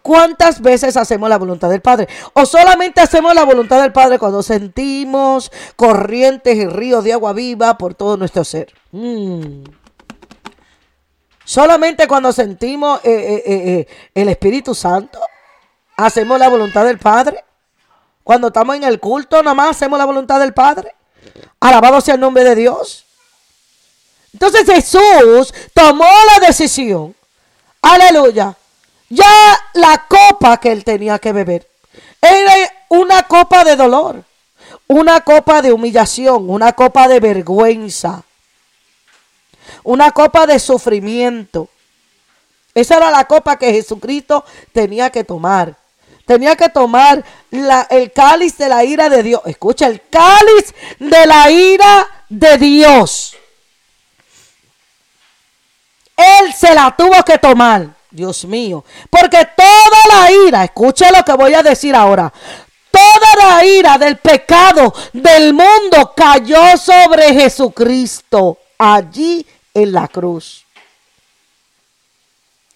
¿Cuántas 0.02 0.61
veces 0.61 0.97
hacemos 0.97 1.28
la 1.28 1.37
voluntad 1.37 1.68
del 1.68 1.80
Padre? 1.80 2.06
¿O 2.33 2.47
solamente 2.47 3.00
hacemos 3.00 3.35
la 3.35 3.45
voluntad 3.45 3.83
del 3.83 3.92
Padre 3.92 4.21
cuando 4.21 4.40
sentimos 4.40 5.50
corrientes 5.75 6.56
y 6.56 6.66
ríos 6.66 7.02
de 7.02 7.12
agua 7.12 7.33
viva 7.33 7.76
por 7.76 7.95
todo 7.95 8.16
nuestro 8.16 8.45
ser? 8.45 8.73
Mm. 8.92 9.64
Solamente 11.45 12.06
cuando 12.06 12.33
sentimos 12.33 13.00
eh, 13.04 13.11
eh, 13.11 13.42
eh, 13.47 13.87
el 14.14 14.28
Espíritu 14.28 14.75
Santo 14.75 15.18
hacemos 15.97 16.38
la 16.38 16.49
voluntad 16.49 16.85
del 16.85 16.99
Padre. 16.99 17.45
Cuando 18.23 18.49
estamos 18.49 18.76
en 18.76 18.85
el 18.85 19.00
culto, 19.00 19.42
nada 19.42 19.54
más 19.54 19.71
hacemos 19.71 19.99
la 19.99 20.04
voluntad 20.04 20.38
del 20.38 20.54
Padre. 20.54 20.95
Alabado 21.59 22.00
sea 22.00 22.14
el 22.14 22.21
nombre 22.21 22.45
de 22.45 22.54
Dios. 22.54 23.05
Entonces 24.33 24.66
Jesús 24.66 25.54
tomó 25.73 26.09
la 26.35 26.47
decisión, 26.47 27.14
aleluya, 27.80 28.54
ya 29.09 29.59
la 29.75 30.06
copa 30.09 30.59
que 30.59 30.73
él 30.73 30.85
tenía 30.85 31.18
que 31.18 31.33
beber 31.33 31.68
era 32.21 32.54
una 32.88 33.23
copa 33.25 33.64
de 33.64 33.76
dolor, 33.76 34.25
una 34.88 35.21
copa 35.21 35.62
de 35.62 35.73
humillación, 35.73 36.50
una 36.50 36.73
copa 36.73 37.09
de 37.09 37.21
vergüenza, 37.21 38.23
una 39.85 40.11
copa 40.11 40.47
de 40.47 40.59
sufrimiento. 40.59 41.68
Esa 42.75 42.97
era 42.97 43.11
la 43.11 43.25
copa 43.25 43.59
que 43.59 43.73
Jesucristo 43.73 44.45
tenía 44.73 45.11
que 45.11 45.25
tomar. 45.25 45.76
Tenía 46.26 46.56
que 46.56 46.68
tomar 46.68 47.25
el 47.50 48.12
cáliz 48.12 48.59
de 48.59 48.68
la 48.68 48.85
ira 48.85 49.09
de 49.09 49.23
Dios. 49.23 49.40
Escucha, 49.47 49.87
el 49.87 50.02
cáliz 50.11 50.75
de 50.99 51.26
la 51.26 51.50
ira 51.50 52.25
de 52.28 52.59
Dios. 52.59 53.37
Él 56.16 56.52
se 56.54 56.75
la 56.75 56.94
tuvo 56.96 57.23
que 57.25 57.38
tomar. 57.38 57.96
Dios 58.11 58.44
mío. 58.44 58.85
Porque 59.11 59.46
toda 59.56 59.99
la 60.08 60.32
ira, 60.32 60.64
escuche 60.64 61.11
lo 61.11 61.23
que 61.25 61.35
voy 61.35 61.54
a 61.54 61.62
decir 61.62 61.94
ahora. 61.94 62.32
Toda 62.90 63.35
la 63.37 63.64
ira 63.64 63.99
del 63.99 64.16
pecado 64.16 64.92
del 65.12 65.52
mundo 65.52 66.14
cayó 66.16 66.76
sobre 66.78 67.35
Jesucristo 67.35 68.58
allí 68.78 69.46
en 69.75 69.92
la 69.92 70.08
cruz. 70.08 70.64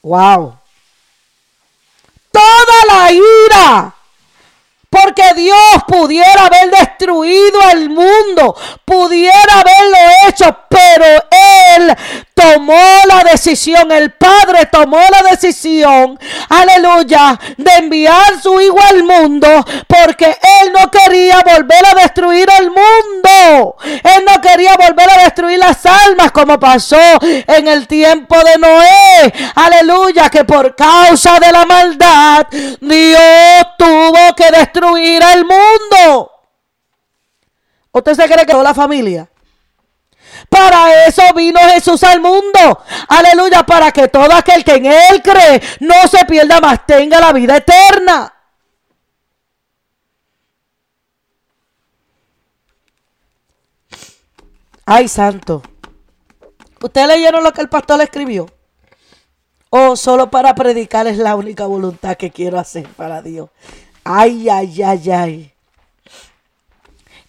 Wow. 0.02 0.58
Toda 2.30 2.84
la 2.86 3.12
ira 3.12 3.94
porque 4.90 5.22
Dios 5.34 5.56
pudiera 5.86 6.46
haber 6.46 6.68
destruido 6.70 7.60
el 7.72 7.88
mundo, 7.88 8.56
pudiera 8.84 9.60
haberlo 9.60 9.96
hecho, 10.26 10.56
pero 10.68 11.06
Él 11.30 11.96
tomó 12.40 12.82
la 13.06 13.22
decisión, 13.30 13.92
el 13.92 14.12
Padre 14.12 14.66
tomó 14.66 14.98
la 14.98 15.30
decisión, 15.30 16.18
aleluya, 16.48 17.38
de 17.56 17.70
enviar 17.72 18.40
su 18.42 18.58
Hijo 18.60 18.78
al 18.80 19.02
mundo, 19.02 19.64
porque 19.86 20.38
Él 20.62 20.72
no 20.72 20.90
quería 20.90 21.42
volver 21.42 21.84
a 21.86 21.94
destruir 21.94 22.48
el 22.58 22.68
mundo. 22.68 23.76
Él 23.84 24.24
no 24.26 24.40
quería 24.40 24.74
volver 24.76 25.10
a 25.10 25.24
destruir 25.24 25.58
las 25.58 25.84
almas 25.84 26.32
como 26.32 26.58
pasó 26.58 26.96
en 27.22 27.68
el 27.68 27.86
tiempo 27.86 28.36
de 28.42 28.58
Noé. 28.58 29.32
Aleluya, 29.54 30.30
que 30.30 30.44
por 30.44 30.74
causa 30.74 31.38
de 31.40 31.52
la 31.52 31.66
maldad 31.66 32.46
Dios 32.80 33.66
tuvo 33.76 34.34
que 34.34 34.50
destruir 34.50 35.22
al 35.22 35.44
mundo. 35.44 36.30
¿Usted 37.92 38.14
se 38.14 38.28
cree 38.28 38.46
que 38.46 38.52
no 38.54 38.62
la 38.62 38.74
familia? 38.74 39.28
Para 40.50 41.06
eso 41.06 41.22
vino 41.34 41.60
Jesús 41.60 42.02
al 42.02 42.20
mundo. 42.20 42.82
Aleluya, 43.08 43.64
para 43.64 43.92
que 43.92 44.08
todo 44.08 44.32
aquel 44.34 44.64
que 44.64 44.74
en 44.74 44.86
Él 44.86 45.22
cree 45.22 45.62
no 45.78 45.94
se 46.08 46.24
pierda 46.26 46.60
más, 46.60 46.84
tenga 46.84 47.20
la 47.20 47.32
vida 47.32 47.56
eterna. 47.56 48.34
Ay, 54.84 55.06
santo. 55.06 55.62
¿Ustedes 56.82 57.06
leyeron 57.06 57.44
lo 57.44 57.52
que 57.52 57.60
el 57.60 57.68
pastor 57.68 58.00
escribió? 58.00 58.46
O 59.70 59.94
solo 59.94 60.30
para 60.32 60.56
predicar 60.56 61.06
es 61.06 61.16
la 61.16 61.36
única 61.36 61.66
voluntad 61.66 62.16
que 62.16 62.32
quiero 62.32 62.58
hacer 62.58 62.88
para 62.88 63.22
Dios. 63.22 63.50
Ay, 64.02 64.48
ay, 64.48 64.82
ay, 64.82 65.10
ay. 65.12 65.54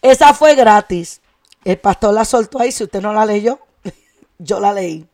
Esa 0.01 0.33
fue 0.33 0.55
gratis. 0.55 1.20
El 1.63 1.77
pastor 1.77 2.13
la 2.13 2.25
soltó 2.25 2.59
ahí. 2.59 2.71
Si 2.71 2.83
usted 2.83 3.01
no 3.01 3.13
la 3.13 3.25
leyó, 3.25 3.59
yo 4.37 4.59
la 4.59 4.73
leí. 4.73 5.07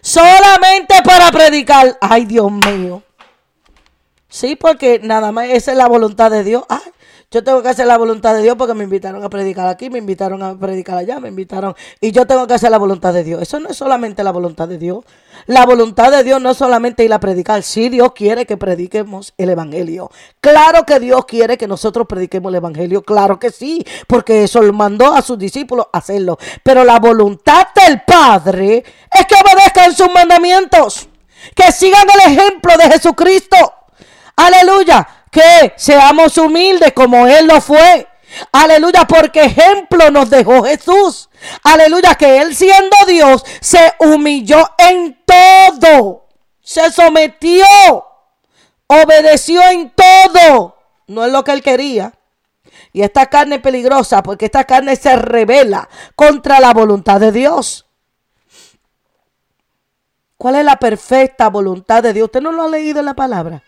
Solamente 0.00 1.02
para 1.02 1.30
predicar. 1.30 1.98
Ay, 2.00 2.24
Dios 2.24 2.50
mío. 2.50 3.02
Sí, 4.28 4.56
porque 4.56 5.00
nada 5.02 5.32
más 5.32 5.48
esa 5.48 5.72
es 5.72 5.78
la 5.78 5.88
voluntad 5.88 6.30
de 6.30 6.44
Dios. 6.44 6.64
Ay, 6.68 6.80
yo 7.30 7.44
tengo 7.44 7.62
que 7.62 7.68
hacer 7.68 7.86
la 7.86 7.98
voluntad 7.98 8.34
de 8.34 8.42
Dios 8.42 8.56
porque 8.56 8.72
me 8.72 8.84
invitaron 8.84 9.22
a 9.22 9.28
predicar 9.28 9.66
aquí, 9.68 9.90
me 9.90 9.98
invitaron 9.98 10.42
a 10.42 10.58
predicar 10.58 10.96
allá, 10.96 11.20
me 11.20 11.28
invitaron. 11.28 11.74
Y 12.00 12.10
yo 12.10 12.26
tengo 12.26 12.46
que 12.46 12.54
hacer 12.54 12.70
la 12.70 12.78
voluntad 12.78 13.12
de 13.12 13.22
Dios. 13.22 13.42
Eso 13.42 13.60
no 13.60 13.68
es 13.68 13.76
solamente 13.76 14.24
la 14.24 14.30
voluntad 14.32 14.66
de 14.66 14.78
Dios. 14.78 15.04
La 15.46 15.66
voluntad 15.66 16.10
de 16.10 16.24
Dios 16.24 16.40
no 16.40 16.50
es 16.50 16.56
solamente 16.56 17.04
ir 17.04 17.12
a 17.12 17.20
predicar. 17.20 17.62
Sí, 17.62 17.90
Dios 17.90 18.12
quiere 18.14 18.46
que 18.46 18.56
prediquemos 18.56 19.34
el 19.36 19.50
Evangelio. 19.50 20.10
Claro 20.40 20.84
que 20.84 21.00
Dios 21.00 21.26
quiere 21.26 21.58
que 21.58 21.68
nosotros 21.68 22.06
prediquemos 22.06 22.50
el 22.50 22.56
Evangelio. 22.56 23.02
Claro 23.02 23.38
que 23.38 23.50
sí, 23.50 23.84
porque 24.06 24.44
eso 24.44 24.62
lo 24.62 24.72
mandó 24.72 25.14
a 25.14 25.20
sus 25.20 25.38
discípulos 25.38 25.86
a 25.92 25.98
hacerlo. 25.98 26.38
Pero 26.62 26.82
la 26.84 26.98
voluntad 26.98 27.68
del 27.74 28.02
Padre 28.06 28.84
es 29.12 29.26
que 29.26 29.34
obedezcan 29.34 29.94
sus 29.94 30.10
mandamientos. 30.12 31.08
Que 31.54 31.72
sigan 31.72 32.06
el 32.08 32.32
ejemplo 32.32 32.74
de 32.78 32.90
Jesucristo. 32.90 33.77
Aleluya 34.38 35.06
que 35.30 35.74
seamos 35.76 36.38
humildes 36.38 36.92
como 36.92 37.26
Él 37.26 37.46
lo 37.46 37.60
fue. 37.60 38.06
Aleluya, 38.52 39.04
porque 39.06 39.44
ejemplo 39.44 40.10
nos 40.10 40.30
dejó 40.30 40.62
Jesús. 40.62 41.28
Aleluya, 41.64 42.14
que 42.14 42.40
Él 42.40 42.54
siendo 42.54 42.96
Dios 43.06 43.44
se 43.60 43.94
humilló 43.98 44.68
en 44.78 45.18
todo. 45.24 46.28
Se 46.60 46.90
sometió. 46.92 47.64
Obedeció 48.86 49.60
en 49.70 49.90
todo. 49.90 50.76
No 51.08 51.24
es 51.24 51.32
lo 51.32 51.42
que 51.42 51.52
Él 51.52 51.62
quería. 51.62 52.12
Y 52.92 53.02
esta 53.02 53.26
carne 53.26 53.56
es 53.56 53.62
peligrosa 53.62 54.22
porque 54.22 54.46
esta 54.46 54.64
carne 54.64 54.96
se 54.96 55.16
revela 55.16 55.88
contra 56.14 56.60
la 56.60 56.72
voluntad 56.72 57.18
de 57.20 57.32
Dios. 57.32 57.86
¿Cuál 60.36 60.56
es 60.56 60.64
la 60.64 60.76
perfecta 60.76 61.48
voluntad 61.48 62.02
de 62.02 62.12
Dios? 62.12 62.26
¿Usted 62.26 62.40
no 62.40 62.52
lo 62.52 62.62
ha 62.62 62.68
leído 62.68 63.00
en 63.00 63.06
la 63.06 63.14
palabra? 63.14 63.62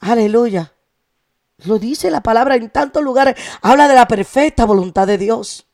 Aleluya. 0.00 0.72
Lo 1.64 1.78
dice 1.78 2.10
la 2.10 2.20
palabra 2.20 2.54
en 2.54 2.70
tantos 2.70 3.02
lugares. 3.02 3.34
Habla 3.62 3.88
de 3.88 3.94
la 3.94 4.06
perfecta 4.06 4.64
voluntad 4.64 5.06
de 5.06 5.18
Dios. 5.18 5.66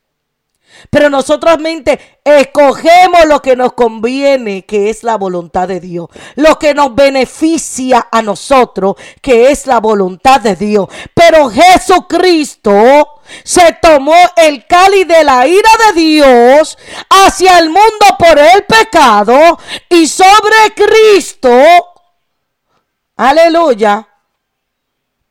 Pero 0.90 1.10
nosotros 1.10 1.58
mente 1.60 2.20
escogemos 2.24 3.26
lo 3.26 3.40
que 3.40 3.54
nos 3.54 3.74
conviene, 3.74 4.64
que 4.64 4.90
es 4.90 5.04
la 5.04 5.16
voluntad 5.16 5.68
de 5.68 5.80
Dios. 5.80 6.08
Lo 6.36 6.58
que 6.58 6.74
nos 6.74 6.94
beneficia 6.94 8.08
a 8.10 8.22
nosotros, 8.22 8.96
que 9.20 9.50
es 9.50 9.66
la 9.66 9.78
voluntad 9.78 10.40
de 10.40 10.56
Dios. 10.56 10.88
Pero 11.14 11.50
Jesucristo 11.50 13.20
se 13.44 13.76
tomó 13.80 14.16
el 14.36 14.66
cáliz 14.66 15.06
de 15.06 15.22
la 15.22 15.46
ira 15.46 15.70
de 15.86 16.00
Dios 16.00 16.78
hacia 17.08 17.58
el 17.58 17.68
mundo 17.68 18.06
por 18.18 18.38
el 18.38 18.64
pecado 18.64 19.58
y 19.90 20.06
sobre 20.06 20.74
Cristo. 20.74 21.50
Aleluya 23.16 24.08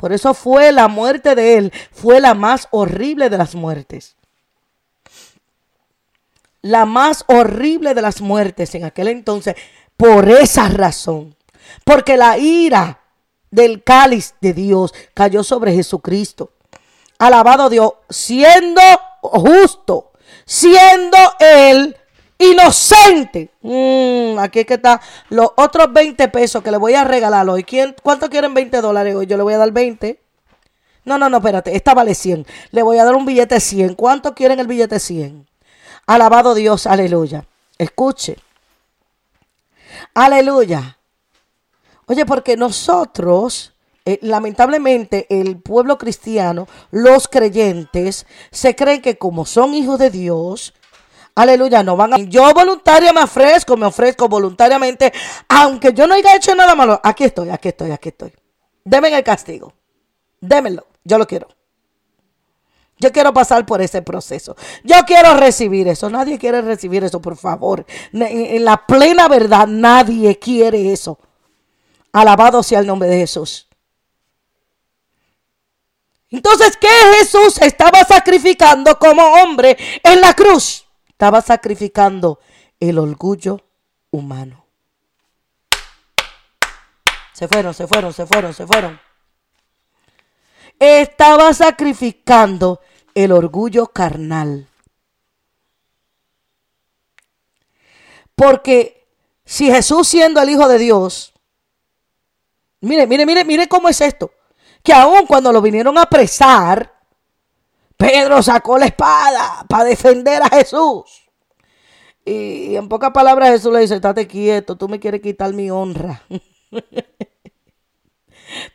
por 0.03 0.11
eso 0.11 0.33
fue 0.33 0.73
la 0.73 0.89
muerte 0.89 1.33
de 1.33 1.55
él, 1.55 1.73
fue 1.93 2.19
la 2.19 2.33
más 2.33 2.67
horrible 2.71 3.29
de 3.29 3.37
las 3.37 3.55
muertes. 3.55 4.17
La 6.61 6.83
más 6.83 7.23
horrible 7.27 7.93
de 7.93 8.01
las 8.01 8.19
muertes 8.19 8.75
en 8.75 8.83
aquel 8.83 9.07
entonces, 9.07 9.55
por 9.95 10.27
esa 10.27 10.67
razón. 10.67 11.37
Porque 11.85 12.17
la 12.17 12.37
ira 12.37 12.99
del 13.49 13.81
cáliz 13.81 14.35
de 14.41 14.51
Dios 14.51 14.93
cayó 15.13 15.41
sobre 15.41 15.73
Jesucristo. 15.73 16.51
Alabado 17.17 17.69
Dios, 17.69 17.93
siendo 18.09 18.81
justo, 19.21 20.11
siendo 20.43 21.17
él 21.39 21.95
inocente. 22.37 23.51
Mm, 23.61 24.39
aquí 24.39 24.59
es 24.59 24.65
que 24.65 24.75
está 24.75 25.01
los 25.29 25.51
otros 25.55 25.91
20 25.91 26.27
pesos 26.29 26.63
que 26.63 26.71
le 26.71 26.77
voy 26.77 26.93
a 26.93 27.03
regalar 27.03 27.47
hoy. 27.49 27.63
¿Quién, 27.63 27.95
¿Cuánto 28.01 28.29
quieren 28.29 28.53
20 28.53 28.81
dólares 28.81 29.15
hoy? 29.15 29.25
Yo 29.27 29.37
le 29.37 29.43
voy 29.43 29.53
a 29.53 29.57
dar 29.57 29.71
20. 29.71 30.19
No, 31.05 31.17
no, 31.17 31.29
no, 31.29 31.37
espérate. 31.37 31.75
Esta 31.75 31.93
vale 31.93 32.15
100. 32.15 32.45
Le 32.71 32.83
voy 32.83 32.97
a 32.97 33.05
dar 33.05 33.15
un 33.15 33.25
billete 33.25 33.59
100. 33.59 33.95
¿Cuánto 33.95 34.33
quieren 34.33 34.59
el 34.59 34.67
billete 34.67 34.99
100? 34.99 35.47
Alabado 36.05 36.53
Dios, 36.53 36.87
aleluya. 36.87 37.45
Escuche. 37.77 38.37
Aleluya. 40.13 40.97
Oye, 42.05 42.25
porque 42.25 42.57
nosotros, 42.57 43.73
eh, 44.05 44.19
lamentablemente, 44.21 45.27
el 45.29 45.57
pueblo 45.57 45.97
cristiano, 45.97 46.67
los 46.91 47.27
creyentes, 47.27 48.25
se 48.51 48.75
creen 48.75 49.01
que 49.01 49.17
como 49.17 49.45
son 49.45 49.73
hijos 49.73 49.99
de 49.99 50.09
Dios, 50.09 50.73
Aleluya, 51.35 51.81
no 51.81 51.97
van 51.97 52.13
a... 52.13 52.17
Yo 52.17 52.53
voluntariamente 52.53 53.13
me 53.13 53.23
ofrezco, 53.23 53.75
me 53.75 53.85
ofrezco 53.87 54.27
voluntariamente, 54.27 55.11
aunque 55.49 55.93
yo 55.93 56.05
no 56.05 56.13
haya 56.13 56.35
hecho 56.35 56.53
nada 56.53 56.75
malo. 56.75 56.99
Aquí 57.03 57.23
estoy, 57.23 57.49
aquí 57.49 57.69
estoy, 57.69 57.91
aquí 57.91 58.09
estoy. 58.09 58.33
Deme 58.83 59.15
el 59.15 59.23
castigo. 59.23 59.73
Démelo, 60.39 60.85
yo 61.03 61.17
lo 61.17 61.25
quiero. 61.25 61.47
Yo 62.99 63.11
quiero 63.11 63.33
pasar 63.33 63.65
por 63.65 63.81
ese 63.81 64.01
proceso. 64.01 64.55
Yo 64.83 64.95
quiero 65.05 65.35
recibir 65.35 65.87
eso. 65.87 66.09
Nadie 66.09 66.37
quiere 66.37 66.61
recibir 66.61 67.03
eso, 67.03 67.21
por 67.21 67.35
favor. 67.35 67.85
En 68.13 68.63
la 68.63 68.85
plena 68.85 69.27
verdad, 69.27 69.67
nadie 69.67 70.37
quiere 70.37 70.93
eso. 70.93 71.19
Alabado 72.11 72.61
sea 72.61 72.79
el 72.79 72.87
nombre 72.87 73.09
de 73.09 73.17
Jesús. 73.17 73.67
Entonces, 76.29 76.77
¿qué 76.77 76.87
Jesús 77.17 77.57
estaba 77.61 78.03
sacrificando 78.05 78.97
como 78.97 79.21
hombre 79.21 79.77
en 80.03 80.21
la 80.21 80.33
cruz? 80.33 80.82
Estaba 81.23 81.41
sacrificando 81.41 82.41
el 82.81 82.99
orgullo 82.99 83.61
humano. 84.11 84.65
Se 87.31 87.47
fueron, 87.47 87.73
se 87.73 87.87
fueron, 87.87 88.11
se 88.11 88.25
fueron, 88.25 88.53
se 88.53 88.67
fueron. 88.67 88.99
Estaba 90.77 91.53
sacrificando 91.53 92.81
el 93.15 93.31
orgullo 93.31 93.87
carnal. 93.87 94.67
Porque 98.35 99.07
si 99.45 99.71
Jesús 99.71 100.05
siendo 100.09 100.41
el 100.41 100.49
Hijo 100.49 100.67
de 100.67 100.77
Dios, 100.77 101.31
mire, 102.81 103.07
mire, 103.07 103.25
mire, 103.25 103.45
mire 103.45 103.69
cómo 103.69 103.87
es 103.87 104.01
esto. 104.01 104.29
Que 104.83 104.91
aun 104.91 105.25
cuando 105.25 105.53
lo 105.53 105.61
vinieron 105.61 105.97
a 105.97 106.01
apresar, 106.01 106.92
Pedro 107.97 108.41
sacó 108.41 108.77
la 108.77 108.85
espada 108.85 109.65
para 109.67 109.85
defender 109.85 110.41
a 110.41 110.49
Jesús. 110.49 111.23
Y 112.25 112.75
en 112.75 112.87
pocas 112.87 113.11
palabras 113.11 113.49
Jesús 113.49 113.73
le 113.73 113.81
dice, 113.81 113.95
estate 113.95 114.27
quieto, 114.27 114.77
tú 114.77 114.87
me 114.87 114.99
quieres 114.99 115.21
quitar 115.21 115.53
mi 115.53 115.69
honra. 115.69 116.21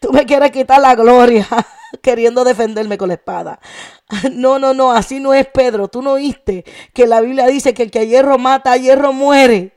tú 0.01 0.13
me 0.13 0.27
quieres 0.27 0.51
quitar 0.51 0.81
la 0.81 0.95
gloria 0.95 1.47
queriendo 2.03 2.45
defenderme 2.45 2.99
con 2.99 3.09
la 3.09 3.15
espada. 3.15 3.61
No, 4.33 4.59
no, 4.59 4.75
no, 4.75 4.93
así 4.93 5.21
no 5.21 5.33
es 5.33 5.47
Pedro. 5.47 5.89
Tú 5.89 6.03
no 6.03 6.13
oíste 6.13 6.65
que 6.93 7.07
la 7.07 7.21
Biblia 7.21 7.47
dice 7.47 7.73
que 7.75 7.85
el 7.85 7.91
que 7.91 8.01
a 8.01 8.05
hierro 8.05 8.39
mata, 8.39 8.73
a 8.73 8.77
hierro 8.77 9.13
muere. 9.13 9.75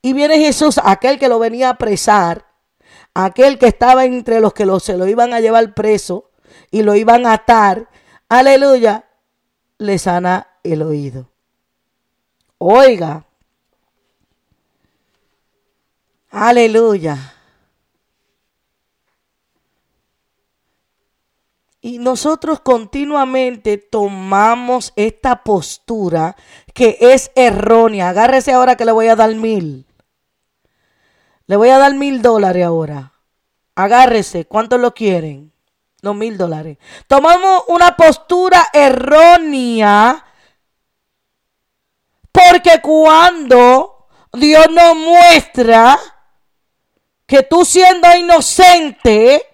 Y 0.00 0.12
viene 0.14 0.38
Jesús, 0.38 0.80
aquel 0.82 1.18
que 1.20 1.28
lo 1.28 1.38
venía 1.38 1.68
a 1.68 1.72
apresar, 1.72 2.46
aquel 3.14 3.58
que 3.58 3.66
estaba 3.66 4.04
entre 4.04 4.40
los 4.40 4.52
que 4.52 4.66
se 4.80 4.96
lo 4.96 5.06
iban 5.06 5.32
a 5.32 5.40
llevar 5.40 5.74
preso 5.74 6.30
y 6.72 6.82
lo 6.82 6.96
iban 6.96 7.26
a 7.26 7.34
atar 7.34 7.88
aleluya, 8.38 9.04
le 9.78 9.98
sana 9.98 10.48
el 10.62 10.82
oído. 10.82 11.28
Oiga, 12.58 13.26
aleluya. 16.30 17.34
Y 21.84 21.98
nosotros 21.98 22.60
continuamente 22.60 23.76
tomamos 23.76 24.92
esta 24.94 25.42
postura 25.42 26.36
que 26.72 26.96
es 27.00 27.32
errónea. 27.34 28.10
Agárrese 28.10 28.52
ahora 28.52 28.76
que 28.76 28.84
le 28.84 28.92
voy 28.92 29.08
a 29.08 29.16
dar 29.16 29.34
mil. 29.34 29.84
Le 31.46 31.56
voy 31.56 31.70
a 31.70 31.78
dar 31.78 31.94
mil 31.94 32.22
dólares 32.22 32.64
ahora. 32.64 33.12
Agárrese. 33.74 34.44
¿Cuántos 34.44 34.80
lo 34.80 34.94
quieren? 34.94 35.51
Los 36.02 36.16
mil 36.16 36.36
dólares. 36.36 36.78
Tomamos 37.06 37.62
una 37.68 37.96
postura 37.96 38.68
errónea 38.72 40.24
porque 42.32 42.80
cuando 42.82 44.08
Dios 44.32 44.66
nos 44.70 44.96
muestra 44.96 45.98
que 47.24 47.44
tú 47.44 47.64
siendo 47.64 48.14
inocente 48.16 49.46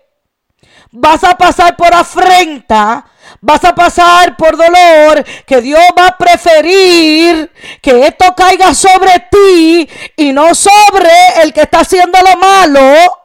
vas 0.90 1.22
a 1.22 1.36
pasar 1.36 1.76
por 1.76 1.92
afrenta, 1.92 3.04
vas 3.42 3.62
a 3.64 3.74
pasar 3.74 4.34
por 4.38 4.56
dolor, 4.56 5.22
que 5.46 5.60
Dios 5.60 5.82
va 5.98 6.06
a 6.08 6.16
preferir 6.16 7.52
que 7.82 8.06
esto 8.06 8.34
caiga 8.34 8.72
sobre 8.72 9.26
ti 9.30 9.88
y 10.16 10.32
no 10.32 10.54
sobre 10.54 11.42
el 11.42 11.52
que 11.52 11.60
está 11.60 11.80
haciendo 11.80 12.18
lo 12.22 12.36
malo 12.38 13.17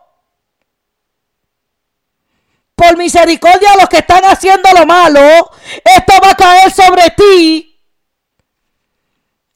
por 2.75 2.97
misericordia 2.97 3.73
a 3.73 3.77
los 3.77 3.89
que 3.89 3.99
están 3.99 4.23
haciendo 4.25 4.69
lo 4.77 4.85
malo, 4.85 5.19
esto 5.83 6.13
va 6.23 6.31
a 6.31 6.35
caer 6.35 6.71
sobre 6.71 7.09
ti. 7.15 7.81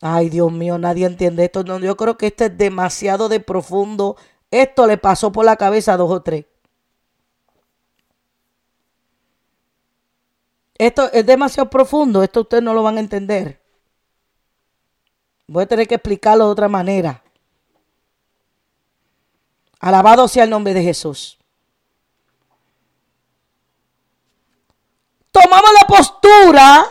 Ay, 0.02 0.30
Dios 0.30 0.52
mío, 0.52 0.78
nadie 0.78 1.06
entiende 1.06 1.46
esto. 1.46 1.64
Yo 1.64 1.98
creo 1.98 2.18
que 2.18 2.28
esto 2.28 2.46
es 2.46 2.58
demasiado 2.58 3.30
de 3.30 3.40
profundo. 3.40 4.16
Esto 4.52 4.86
le 4.86 4.98
pasó 4.98 5.32
por 5.32 5.46
la 5.46 5.56
cabeza 5.56 5.94
a 5.94 5.98
dos 5.98 6.12
o 6.12 6.22
tres. 6.22 6.46
Esto 10.76 11.12
es 11.12 11.26
demasiado 11.26 11.70
profundo. 11.70 12.22
Esto 12.22 12.42
ustedes 12.42 12.64
no 12.64 12.74
lo 12.74 12.84
van 12.84 12.98
a 12.98 13.00
entender. 13.00 13.60
Voy 15.48 15.64
a 15.64 15.68
tener 15.68 15.88
que 15.88 15.96
explicarlo 15.96 16.46
de 16.46 16.52
otra 16.52 16.68
manera. 16.68 17.24
Alabado 19.80 20.28
sea 20.28 20.44
el 20.44 20.50
nombre 20.50 20.74
de 20.74 20.84
Jesús. 20.84 21.37
Tomamos 25.42 25.72
la 25.80 25.88
postura, 25.88 26.86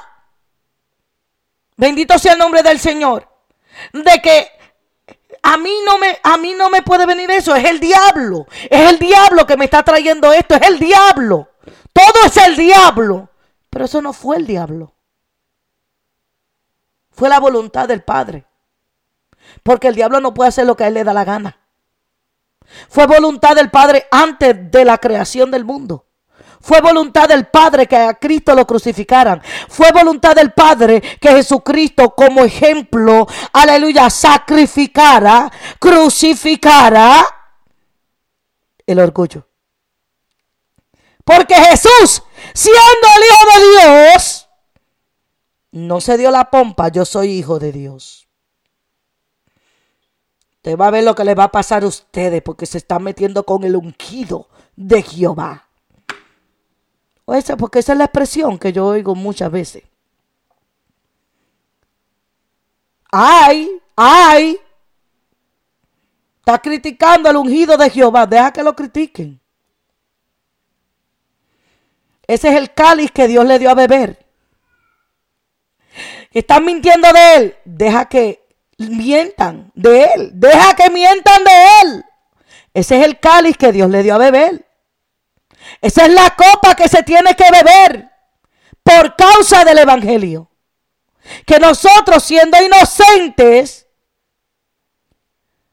bendito 1.76 2.18
sea 2.18 2.32
el 2.32 2.38
nombre 2.38 2.62
del 2.62 2.78
Señor, 2.78 3.28
de 3.92 4.20
que 4.22 4.50
a 5.42 5.56
mí 5.56 5.72
no 5.84 5.98
me 5.98 6.18
a 6.22 6.36
mí 6.36 6.54
no 6.54 6.70
me 6.70 6.82
puede 6.82 7.06
venir 7.06 7.30
eso, 7.30 7.54
es 7.54 7.64
el 7.64 7.78
diablo. 7.78 8.46
Es 8.68 8.90
el 8.90 8.98
diablo 8.98 9.46
que 9.46 9.56
me 9.56 9.66
está 9.66 9.82
trayendo 9.82 10.32
esto, 10.32 10.54
es 10.54 10.62
el 10.62 10.78
diablo. 10.78 11.50
Todo 11.92 12.24
es 12.24 12.36
el 12.36 12.56
diablo. 12.56 13.30
Pero 13.70 13.84
eso 13.84 14.02
no 14.02 14.12
fue 14.12 14.36
el 14.36 14.46
diablo. 14.46 14.92
Fue 17.10 17.28
la 17.28 17.40
voluntad 17.40 17.86
del 17.88 18.02
Padre. 18.02 18.44
Porque 19.62 19.88
el 19.88 19.94
diablo 19.94 20.20
no 20.20 20.34
puede 20.34 20.48
hacer 20.48 20.66
lo 20.66 20.76
que 20.76 20.84
a 20.84 20.88
él 20.88 20.94
le 20.94 21.04
da 21.04 21.12
la 21.12 21.24
gana. 21.24 21.58
Fue 22.88 23.06
voluntad 23.06 23.54
del 23.54 23.70
Padre 23.70 24.06
antes 24.10 24.70
de 24.70 24.84
la 24.84 24.98
creación 24.98 25.50
del 25.50 25.64
mundo. 25.64 26.06
Fue 26.66 26.80
voluntad 26.80 27.28
del 27.28 27.46
Padre 27.46 27.86
que 27.86 27.96
a 27.96 28.14
Cristo 28.14 28.52
lo 28.52 28.66
crucificaran. 28.66 29.40
Fue 29.68 29.92
voluntad 29.92 30.34
del 30.34 30.50
Padre 30.50 31.00
que 31.00 31.28
Jesucristo 31.28 32.12
como 32.16 32.42
ejemplo, 32.42 33.24
aleluya, 33.52 34.10
sacrificara, 34.10 35.48
crucificara 35.78 37.24
el 38.84 38.98
orgullo. 38.98 39.46
Porque 41.24 41.54
Jesús, 41.54 42.24
siendo 42.52 43.06
el 43.14 43.22
Hijo 43.22 43.46
de 43.52 44.10
Dios, 44.10 44.48
no 45.70 46.00
se 46.00 46.18
dio 46.18 46.32
la 46.32 46.50
pompa, 46.50 46.88
yo 46.88 47.04
soy 47.04 47.30
hijo 47.30 47.60
de 47.60 47.70
Dios. 47.70 48.26
Usted 50.56 50.76
va 50.76 50.88
a 50.88 50.90
ver 50.90 51.04
lo 51.04 51.14
que 51.14 51.22
le 51.22 51.36
va 51.36 51.44
a 51.44 51.52
pasar 51.52 51.84
a 51.84 51.86
ustedes 51.86 52.42
porque 52.42 52.66
se 52.66 52.78
están 52.78 53.04
metiendo 53.04 53.44
con 53.46 53.62
el 53.62 53.76
ungido 53.76 54.48
de 54.74 55.00
Jehová. 55.02 55.65
O 57.26 57.34
esa, 57.34 57.56
porque 57.56 57.80
esa 57.80 57.92
es 57.92 57.98
la 57.98 58.04
expresión 58.04 58.58
que 58.58 58.72
yo 58.72 58.86
oigo 58.86 59.14
muchas 59.14 59.50
veces. 59.50 59.82
Ay, 63.10 63.80
ay. 63.96 64.58
Está 66.38 66.58
criticando 66.60 67.28
al 67.28 67.36
ungido 67.36 67.76
de 67.76 67.90
Jehová. 67.90 68.26
Deja 68.26 68.52
que 68.52 68.62
lo 68.62 68.74
critiquen. 68.76 69.40
Ese 72.28 72.48
es 72.48 72.56
el 72.56 72.72
cáliz 72.72 73.10
que 73.10 73.26
Dios 73.26 73.44
le 73.44 73.58
dio 73.58 73.70
a 73.70 73.74
beber. 73.74 74.24
Están 76.30 76.64
mintiendo 76.64 77.12
de 77.12 77.34
él. 77.34 77.56
Deja 77.64 78.08
que 78.08 78.46
mientan 78.78 79.72
de 79.74 80.04
él. 80.04 80.30
Deja 80.34 80.76
que 80.76 80.90
mientan 80.90 81.42
de 81.42 81.50
él. 81.82 82.04
Ese 82.74 83.00
es 83.00 83.04
el 83.04 83.18
cáliz 83.18 83.56
que 83.56 83.72
Dios 83.72 83.90
le 83.90 84.04
dio 84.04 84.14
a 84.14 84.18
beber. 84.18 84.65
Esa 85.80 86.06
es 86.06 86.12
la 86.12 86.34
copa 86.36 86.74
que 86.74 86.88
se 86.88 87.02
tiene 87.02 87.34
que 87.34 87.50
beber 87.50 88.10
por 88.82 89.16
causa 89.16 89.64
del 89.64 89.78
Evangelio. 89.78 90.50
Que 91.44 91.58
nosotros 91.58 92.22
siendo 92.22 92.56
inocentes 92.62 93.86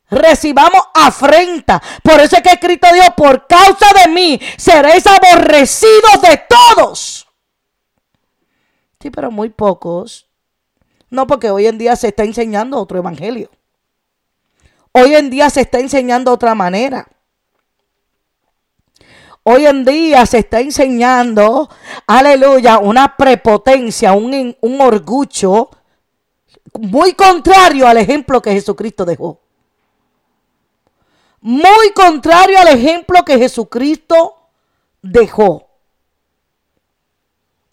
recibamos 0.10 0.82
afrenta. 0.94 1.82
Por 2.04 2.20
eso 2.20 2.36
es 2.38 2.42
que 2.42 2.52
escrito 2.52 2.88
Dios, 2.94 3.10
por 3.16 3.48
causa 3.48 3.88
de 4.04 4.12
mí 4.12 4.40
seréis 4.58 5.06
aborrecidos 5.08 6.22
de 6.22 6.42
todos. 6.48 7.28
Sí, 9.00 9.10
pero 9.12 9.32
muy 9.32 9.50
pocos. 9.50 10.30
No, 11.10 11.28
porque 11.28 11.52
hoy 11.52 11.68
en 11.68 11.78
día 11.78 11.96
se 11.96 12.08
está 12.08 12.24
enseñando 12.24 12.80
otro 12.80 12.98
evangelio. 12.98 13.52
Hoy 14.94 15.16
en 15.16 15.30
día 15.30 15.50
se 15.50 15.62
está 15.62 15.80
enseñando 15.80 16.32
otra 16.32 16.56
manera. 16.56 17.08
Hoy 19.46 19.66
en 19.66 19.84
día 19.84 20.26
se 20.26 20.40
está 20.40 20.62
enseñando, 20.62 21.70
aleluya, 22.08 22.80
una 22.80 23.18
prepotencia, 23.18 24.14
un, 24.14 24.56
un 24.62 24.82
orgullo 24.82 25.70
muy 26.80 27.14
contrario 27.14 27.86
al 27.86 27.98
ejemplo 27.98 28.42
que 28.42 28.54
Jesucristo 28.54 29.04
dejó. 29.04 29.42
Muy 31.42 31.92
contrario 31.94 32.58
al 32.58 32.70
ejemplo 32.70 33.26
que 33.26 33.38
Jesucristo 33.38 34.48
dejó. 35.02 35.68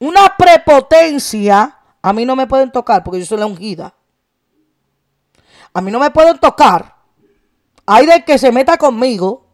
Una 0.01 0.35
prepotencia, 0.37 1.79
a 2.03 2.13
mí 2.13 2.25
no 2.25 2.35
me 2.35 2.49
pueden 2.49 2.73
tocar 2.73 3.05
porque 3.05 3.21
yo 3.21 3.27
soy 3.27 3.39
la 3.39 3.47
ungida. 3.47 3.95
A 5.73 5.81
mí 5.81 5.93
no 5.93 6.01
me 6.01 6.11
pueden 6.11 6.37
tocar. 6.39 6.97
Hay 7.87 8.07
de 8.07 8.25
que 8.25 8.39
se 8.39 8.51
meta 8.51 8.77
conmigo 8.77 9.50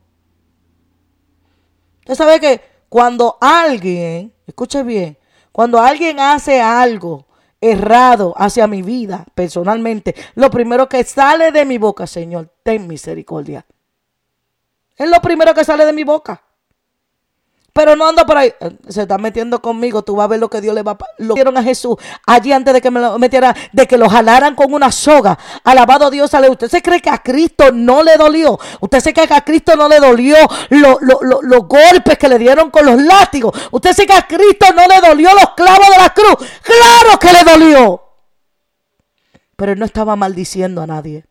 Usted 2.06 2.14
sabe 2.14 2.38
que 2.38 2.60
cuando 2.88 3.36
alguien, 3.40 4.32
escuche 4.46 4.84
bien, 4.84 5.18
cuando 5.50 5.80
alguien 5.80 6.20
hace 6.20 6.60
algo 6.60 7.26
errado 7.60 8.32
hacia 8.36 8.68
mi 8.68 8.80
vida 8.82 9.26
personalmente, 9.34 10.14
lo 10.36 10.48
primero 10.48 10.88
que 10.88 11.02
sale 11.02 11.50
de 11.50 11.64
mi 11.64 11.78
boca, 11.78 12.06
Señor, 12.06 12.54
ten 12.62 12.86
misericordia. 12.86 13.66
Es 14.96 15.10
lo 15.10 15.20
primero 15.20 15.52
que 15.52 15.64
sale 15.64 15.84
de 15.84 15.92
mi 15.92 16.04
boca. 16.04 16.44
Pero 17.76 17.94
no 17.94 18.08
anda 18.08 18.24
por 18.24 18.38
ahí. 18.38 18.54
Se 18.88 19.02
está 19.02 19.18
metiendo 19.18 19.60
conmigo. 19.60 20.00
Tú 20.00 20.16
vas 20.16 20.24
a 20.24 20.28
ver 20.28 20.40
lo 20.40 20.48
que 20.48 20.62
Dios 20.62 20.74
le 20.74 20.82
va 20.82 20.92
a... 20.92 20.98
Lo 21.18 21.34
dieron 21.34 21.58
a 21.58 21.62
Jesús 21.62 21.96
allí 22.26 22.50
antes 22.50 22.72
de 22.72 22.80
que 22.80 22.90
me 22.90 23.00
lo 23.00 23.18
metiera, 23.18 23.54
de 23.70 23.86
que 23.86 23.98
lo 23.98 24.08
jalaran 24.08 24.54
con 24.54 24.72
una 24.72 24.90
soga. 24.90 25.38
Alabado 25.62 26.08
Dios, 26.10 26.30
sale. 26.30 26.48
¿Usted 26.48 26.70
se 26.70 26.80
cree 26.80 27.02
que 27.02 27.10
a 27.10 27.18
Cristo 27.18 27.72
no 27.72 28.02
le 28.02 28.16
dolió? 28.16 28.58
¿Usted 28.80 29.00
se 29.00 29.12
cree 29.12 29.28
que 29.28 29.34
a 29.34 29.42
Cristo 29.42 29.76
no 29.76 29.90
le 29.90 30.00
dolió 30.00 30.38
los 30.70 31.68
golpes 31.68 32.16
que 32.16 32.30
le 32.30 32.38
dieron 32.38 32.70
con 32.70 32.86
los 32.86 32.96
látigos? 33.02 33.52
¿Usted 33.70 33.92
se 33.92 34.06
cree 34.06 34.24
que 34.26 34.34
a 34.34 34.38
Cristo 34.38 34.66
no 34.74 34.86
le 34.86 35.06
dolió 35.06 35.28
los 35.34 35.50
clavos 35.50 35.90
de 35.90 35.98
la 35.98 36.14
cruz? 36.14 36.48
¡Claro 36.62 37.18
que 37.20 37.30
le 37.30 37.44
dolió! 37.44 38.02
Pero 39.54 39.72
él 39.72 39.78
no 39.78 39.84
estaba 39.84 40.16
maldiciendo 40.16 40.80
a 40.80 40.86
nadie. 40.86 41.26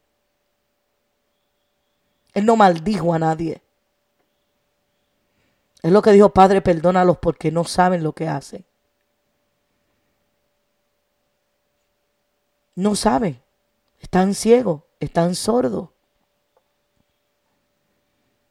Él 2.35 2.45
no 2.45 2.55
maldijo 2.55 3.15
a 3.15 3.17
nadie. 3.17 3.64
Es 5.85 5.91
lo 5.91 6.01
que 6.01 6.11
dijo, 6.13 6.29
Padre, 6.29 6.63
perdónalos 6.63 7.19
porque 7.19 7.51
no 7.51 7.63
saben 7.63 8.01
lo 8.01 8.13
que 8.13 8.27
hacen. 8.27 8.65
No 12.73 12.95
saben. 12.95 13.39
Están 13.99 14.33
ciegos, 14.33 14.81
están 14.99 15.35
sordos. 15.35 15.89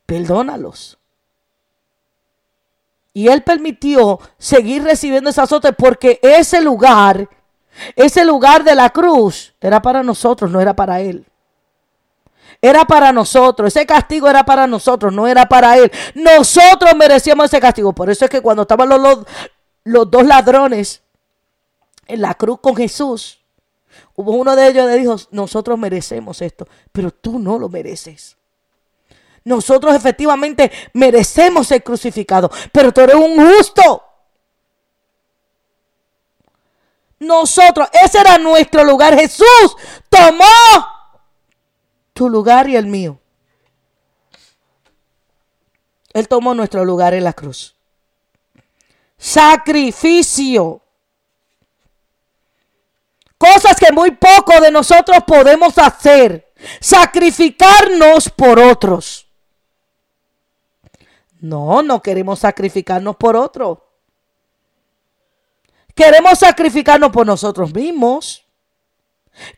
Perdónalos. 0.07 0.97
Y 3.12 3.27
él 3.27 3.42
permitió 3.42 4.20
seguir 4.38 4.85
recibiendo 4.85 5.31
ese 5.31 5.40
azote 5.40 5.73
porque 5.73 6.20
ese 6.23 6.61
lugar, 6.61 7.29
ese 7.97 8.25
lugar 8.25 8.62
de 8.62 8.77
la 8.77 8.90
cruz, 8.90 9.57
era 9.61 9.83
para 9.83 10.05
nosotros, 10.05 10.53
no 10.53 10.61
era 10.61 10.77
para 10.77 11.01
él. 11.01 11.27
Era 12.64 12.87
para 12.87 13.12
nosotros. 13.12 13.77
Ese 13.77 13.85
castigo 13.85 14.27
era 14.27 14.42
para 14.42 14.66
nosotros, 14.66 15.12
no 15.12 15.27
era 15.27 15.46
para 15.46 15.77
él. 15.77 15.92
Nosotros 16.14 16.96
merecíamos 16.96 17.44
ese 17.44 17.61
castigo. 17.61 17.92
Por 17.92 18.09
eso 18.09 18.24
es 18.24 18.31
que 18.31 18.40
cuando 18.40 18.62
estaban 18.62 18.88
los, 18.88 19.18
los, 19.85 20.11
dos 20.11 20.24
ladrones 20.24 21.03
en 22.07 22.22
la 22.22 22.33
cruz 22.33 22.61
con 22.62 22.74
Jesús, 22.74 23.38
hubo 24.14 24.33
uno 24.33 24.57
de 24.57 24.68
ellos 24.68 24.88
que 24.88 24.96
dijo, 24.96 25.16
nosotros 25.31 25.79
merecemos 25.79 26.40
esto, 26.40 26.66
pero 26.90 27.11
tú 27.11 27.38
no 27.38 27.59
lo 27.59 27.68
mereces. 27.68 28.38
Nosotros 29.44 29.94
efectivamente 29.94 30.72
merecemos 30.94 31.66
ser 31.66 31.85
crucificados, 31.85 32.50
pero 32.72 32.92
tú 32.94 33.03
eres 33.03 33.16
un 33.16 33.46
justo. 33.46 34.03
Nosotros, 37.18 37.90
ese 37.92 38.20
era 38.20 38.38
nuestro 38.38 38.85
lugar. 38.85 39.14
Jesús 39.14 39.77
tomó 40.09 40.93
tu 42.14 42.31
lugar 42.31 42.68
y 42.70 42.77
el 42.77 42.87
mío. 42.87 43.18
Él 46.14 46.29
tomó 46.29 46.55
nuestro 46.55 46.85
lugar 46.85 47.12
en 47.12 47.24
la 47.24 47.33
cruz. 47.33 47.74
Sacrificio. 49.18 50.81
Cosas 53.37 53.77
que 53.77 53.92
muy 53.92 54.12
poco 54.12 54.61
de 54.61 54.70
nosotros 54.70 55.18
podemos 55.27 55.77
hacer. 55.77 56.53
Sacrificarnos 56.81 58.31
por 58.31 58.61
otros. 58.61 59.27
No, 61.40 61.83
no 61.83 62.00
queremos 62.00 62.38
sacrificarnos 62.38 63.16
por 63.16 63.37
otros. 63.37 63.79
Queremos 65.96 66.38
sacrificarnos 66.38 67.11
por 67.11 67.27
nosotros 67.27 67.74
mismos. 67.74 68.46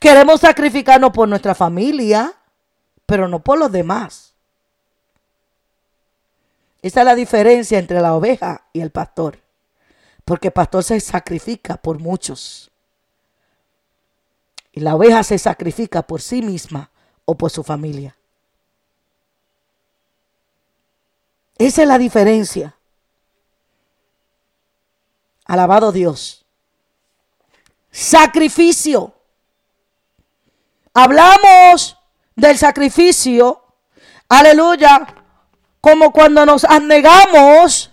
Queremos 0.01 0.41
sacrificarnos 0.41 1.11
por 1.13 1.29
nuestra 1.29 1.55
familia 1.55 2.35
pero 3.07 3.29
no 3.29 3.39
por 3.39 3.59
los 3.59 3.71
demás. 3.73 4.35
Esa 6.83 7.01
es 7.01 7.07
la 7.07 7.15
diferencia 7.15 7.79
entre 7.79 8.01
la 8.01 8.15
oveja 8.15 8.67
y 8.73 8.81
el 8.81 8.91
pastor. 8.91 9.41
Porque 10.25 10.49
el 10.49 10.53
pastor 10.53 10.85
se 10.85 11.01
sacrifica 11.01 11.77
por 11.77 11.99
muchos. 11.99 12.71
Y 14.73 14.81
la 14.81 14.95
oveja 14.95 15.23
se 15.23 15.39
sacrifica 15.39 16.03
por 16.03 16.21
sí 16.21 16.43
misma 16.43 16.91
o 17.25 17.37
por 17.37 17.51
su 17.51 17.63
familia. 17.63 18.17
Esa 21.59 21.83
es 21.83 21.89
la 21.89 21.99
diferencia. 21.99 22.77
Alabado 25.47 25.93
Dios. 25.93 26.45
Sacrificio. 27.91 29.15
Hablamos 30.93 31.97
del 32.37 32.57
sacrificio, 32.57 33.65
aleluya, 34.29 35.07
como 35.81 36.13
cuando 36.13 36.47
nos 36.47 36.65
anegamos 36.65 37.91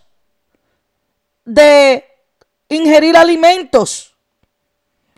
de 1.45 2.05
ingerir 2.69 3.17
alimentos. 3.17 4.15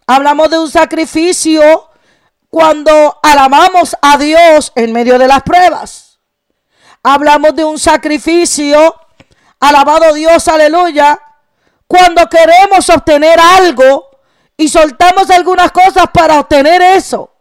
Hablamos 0.08 0.50
de 0.50 0.60
un 0.60 0.70
sacrificio 0.70 1.90
cuando 2.50 3.20
alabamos 3.22 3.98
a 4.02 4.18
Dios 4.18 4.72
en 4.76 4.94
medio 4.94 5.20
de 5.20 5.28
las 5.28 5.44
pruebas. 5.44 6.20
Hablamos 7.04 7.56
de 7.56 7.66
un 7.66 7.78
sacrificio, 7.78 8.96
Alabado 9.60 10.14
Dios, 10.14 10.48
aleluya. 10.48 11.20
Cuando 11.88 12.28
queremos 12.28 12.90
obtener 12.90 13.40
algo 13.40 14.10
y 14.58 14.68
soltamos 14.68 15.30
algunas 15.30 15.72
cosas 15.72 16.06
para 16.14 16.40
obtener 16.40 16.82
eso. 16.82 17.35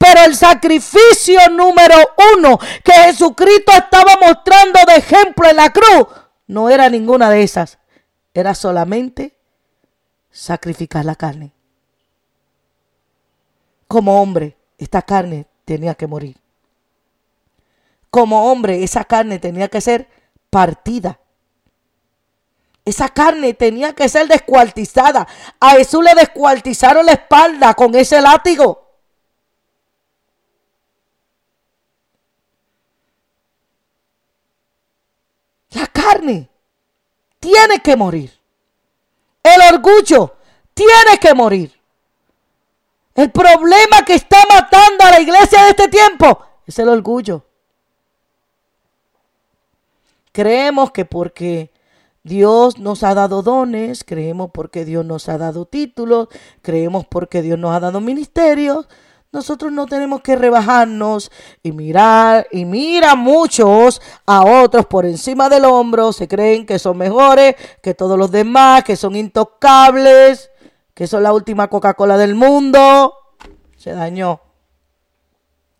Pero 0.00 0.24
el 0.24 0.34
sacrificio 0.34 1.38
número 1.50 1.94
uno 2.34 2.58
que 2.82 2.90
Jesucristo 2.90 3.70
estaba 3.70 4.14
mostrando 4.18 4.80
de 4.86 4.96
ejemplo 4.96 5.46
en 5.46 5.56
la 5.56 5.70
cruz 5.70 6.06
no 6.46 6.70
era 6.70 6.88
ninguna 6.88 7.28
de 7.28 7.42
esas. 7.42 7.76
Era 8.32 8.54
solamente 8.54 9.36
sacrificar 10.30 11.04
la 11.04 11.16
carne. 11.16 11.52
Como 13.88 14.22
hombre, 14.22 14.56
esta 14.78 15.02
carne 15.02 15.46
tenía 15.66 15.94
que 15.94 16.06
morir. 16.06 16.38
Como 18.08 18.50
hombre, 18.50 18.82
esa 18.82 19.04
carne 19.04 19.38
tenía 19.38 19.68
que 19.68 19.82
ser 19.82 20.08
partida. 20.48 21.20
Esa 22.86 23.10
carne 23.10 23.52
tenía 23.52 23.92
que 23.92 24.08
ser 24.08 24.28
descuartizada. 24.28 25.28
A 25.60 25.72
Jesús 25.72 26.02
le 26.02 26.14
descuartizaron 26.14 27.04
la 27.04 27.12
espalda 27.12 27.74
con 27.74 27.94
ese 27.94 28.22
látigo. 28.22 28.89
La 35.70 35.86
carne 35.86 36.48
tiene 37.38 37.80
que 37.80 37.96
morir. 37.96 38.32
El 39.42 39.74
orgullo 39.74 40.36
tiene 40.74 41.18
que 41.20 41.34
morir. 41.34 41.80
El 43.14 43.30
problema 43.30 44.04
que 44.06 44.14
está 44.14 44.38
matando 44.48 45.04
a 45.04 45.10
la 45.10 45.20
iglesia 45.20 45.64
de 45.64 45.70
este 45.70 45.88
tiempo 45.88 46.40
es 46.66 46.78
el 46.78 46.88
orgullo. 46.88 47.44
Creemos 50.32 50.92
que 50.92 51.04
porque 51.04 51.70
Dios 52.22 52.78
nos 52.78 53.02
ha 53.02 53.14
dado 53.14 53.42
dones, 53.42 54.04
creemos 54.04 54.50
porque 54.52 54.84
Dios 54.84 55.04
nos 55.04 55.28
ha 55.28 55.38
dado 55.38 55.64
títulos, 55.64 56.28
creemos 56.62 57.06
porque 57.06 57.42
Dios 57.42 57.58
nos 57.58 57.74
ha 57.74 57.80
dado 57.80 58.00
ministerios, 58.00 58.88
nosotros 59.32 59.70
no 59.70 59.86
tenemos 59.86 60.22
que 60.22 60.34
rebajarnos 60.34 61.30
y 61.62 61.70
mirar, 61.70 62.48
y 62.50 62.64
mira 62.64 63.14
muchos 63.14 64.02
a 64.26 64.44
otros 64.44 64.86
por 64.86 65.06
encima 65.06 65.48
del 65.48 65.64
hombro, 65.64 66.12
se 66.12 66.26
creen 66.26 66.66
que 66.66 66.80
son 66.80 66.98
mejores 66.98 67.54
que 67.82 67.94
todos 67.94 68.18
los 68.18 68.32
demás, 68.32 68.82
que 68.82 68.96
son 68.96 69.14
intocables, 69.14 70.50
que 70.94 71.06
son 71.06 71.22
la 71.22 71.32
última 71.32 71.68
Coca-Cola 71.68 72.16
del 72.16 72.34
mundo. 72.34 73.14
Se 73.76 73.92
dañó 73.92 74.40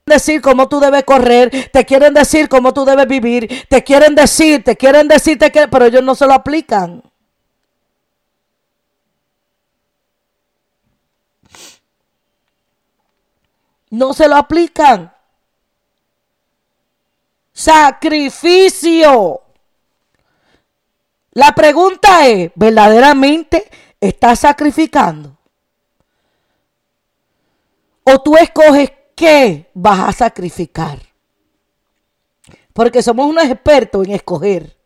decir 0.06 0.40
cómo 0.40 0.68
tú 0.68 0.78
debes 0.80 1.04
correr, 1.04 1.70
te 1.72 1.84
quieren 1.84 2.14
decir 2.14 2.48
cómo 2.48 2.72
tú 2.72 2.84
debes 2.84 3.06
vivir, 3.06 3.66
te 3.68 3.82
quieren 3.82 4.14
decir, 4.14 4.62
te 4.62 4.76
quieren 4.76 5.08
decirte 5.08 5.50
que, 5.50 5.68
pero 5.68 5.86
ellos 5.86 6.02
no 6.02 6.14
se 6.14 6.26
lo 6.26 6.34
aplican. 6.34 7.02
No 13.90 14.14
se 14.14 14.28
lo 14.28 14.36
aplican. 14.36 15.12
Sacrificio. 17.52 19.42
La 21.32 21.52
pregunta 21.54 22.26
es, 22.26 22.50
¿verdaderamente 22.54 23.70
estás 24.00 24.40
sacrificando? 24.40 25.36
¿O 28.02 28.20
tú 28.20 28.36
escoges 28.36 28.92
qué 29.14 29.70
vas 29.74 30.08
a 30.08 30.12
sacrificar? 30.12 30.98
Porque 32.72 33.02
somos 33.02 33.26
unos 33.26 33.44
expertos 33.44 34.06
en 34.06 34.12
escoger. 34.14 34.76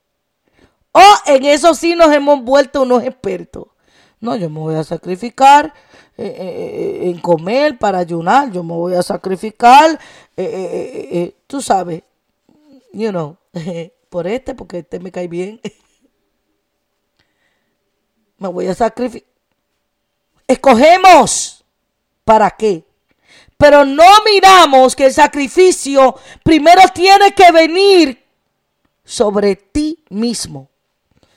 O 0.92 1.02
en 1.26 1.44
eso 1.44 1.74
sí 1.74 1.94
nos 1.94 2.12
hemos 2.12 2.42
vuelto 2.42 2.82
unos 2.82 3.02
expertos. 3.04 3.66
No, 4.20 4.36
yo 4.36 4.48
me 4.48 4.60
voy 4.60 4.74
a 4.74 4.84
sacrificar 4.84 5.74
eh, 6.16 6.27
eh, 6.27 6.35
eh, 6.38 7.11
en 7.11 7.18
comer 7.18 7.79
para 7.79 7.98
ayunar. 7.98 8.53
Yo 8.53 8.62
me 8.62 8.74
voy 8.74 8.94
a 8.94 9.03
sacrificar, 9.03 9.98
tú 11.46 11.61
sabes, 11.61 12.03
you 12.92 13.11
know, 13.11 13.37
por 14.11 14.27
este, 14.27 14.55
porque 14.55 14.79
este 14.79 15.00
me 15.00 15.11
cae 15.11 15.27
bien. 15.27 15.61
me 18.38 18.48
voy 18.48 18.68
a 18.68 18.74
sacrificar. 18.74 19.29
Escogemos. 20.46 21.64
¿Para 22.24 22.50
qué? 22.53 22.85
Pero 23.59 23.85
no 23.85 24.05
miramos 24.24 24.96
que 24.96 25.07
el 25.07 25.12
sacrificio 25.12 26.16
primero 26.42 26.81
tiene 26.94 27.35
que 27.35 27.53
venir 27.53 28.24
sobre 29.05 29.57
ti 29.57 30.03
mismo, 30.09 30.70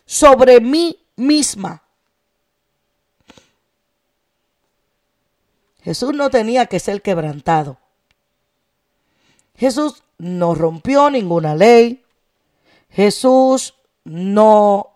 sobre 0.06 0.62
mí 0.62 0.98
misma. 1.16 1.84
Jesús 5.88 6.14
no 6.14 6.30
tenía 6.30 6.66
que 6.66 6.82
ser 6.82 7.02
quebrantado. 7.02 7.78
Jesús 9.56 10.04
no 10.18 10.54
rompió 10.54 11.10
ninguna 11.10 11.56
ley. 11.56 12.04
Jesús 12.90 13.74
no 14.04 14.92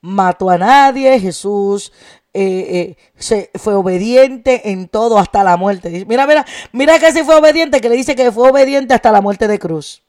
mató 0.00 0.48
a 0.48 0.56
nadie. 0.56 1.18
Jesús 1.18 1.92
eh, 2.32 2.44
eh, 2.70 2.96
se, 3.16 3.50
fue 3.56 3.74
obediente 3.74 4.70
en 4.70 4.86
todo 4.86 5.18
hasta 5.18 5.42
la 5.42 5.56
muerte. 5.56 6.04
Mira, 6.06 6.28
mira, 6.28 6.46
mira 6.70 7.00
que 7.00 7.10
si 7.10 7.24
fue 7.24 7.34
obediente, 7.34 7.80
que 7.80 7.88
le 7.88 7.96
dice 7.96 8.14
que 8.14 8.30
fue 8.30 8.48
obediente 8.48 8.94
hasta 8.94 9.10
la 9.10 9.20
muerte 9.20 9.48
de 9.48 9.58
cruz. 9.58 10.04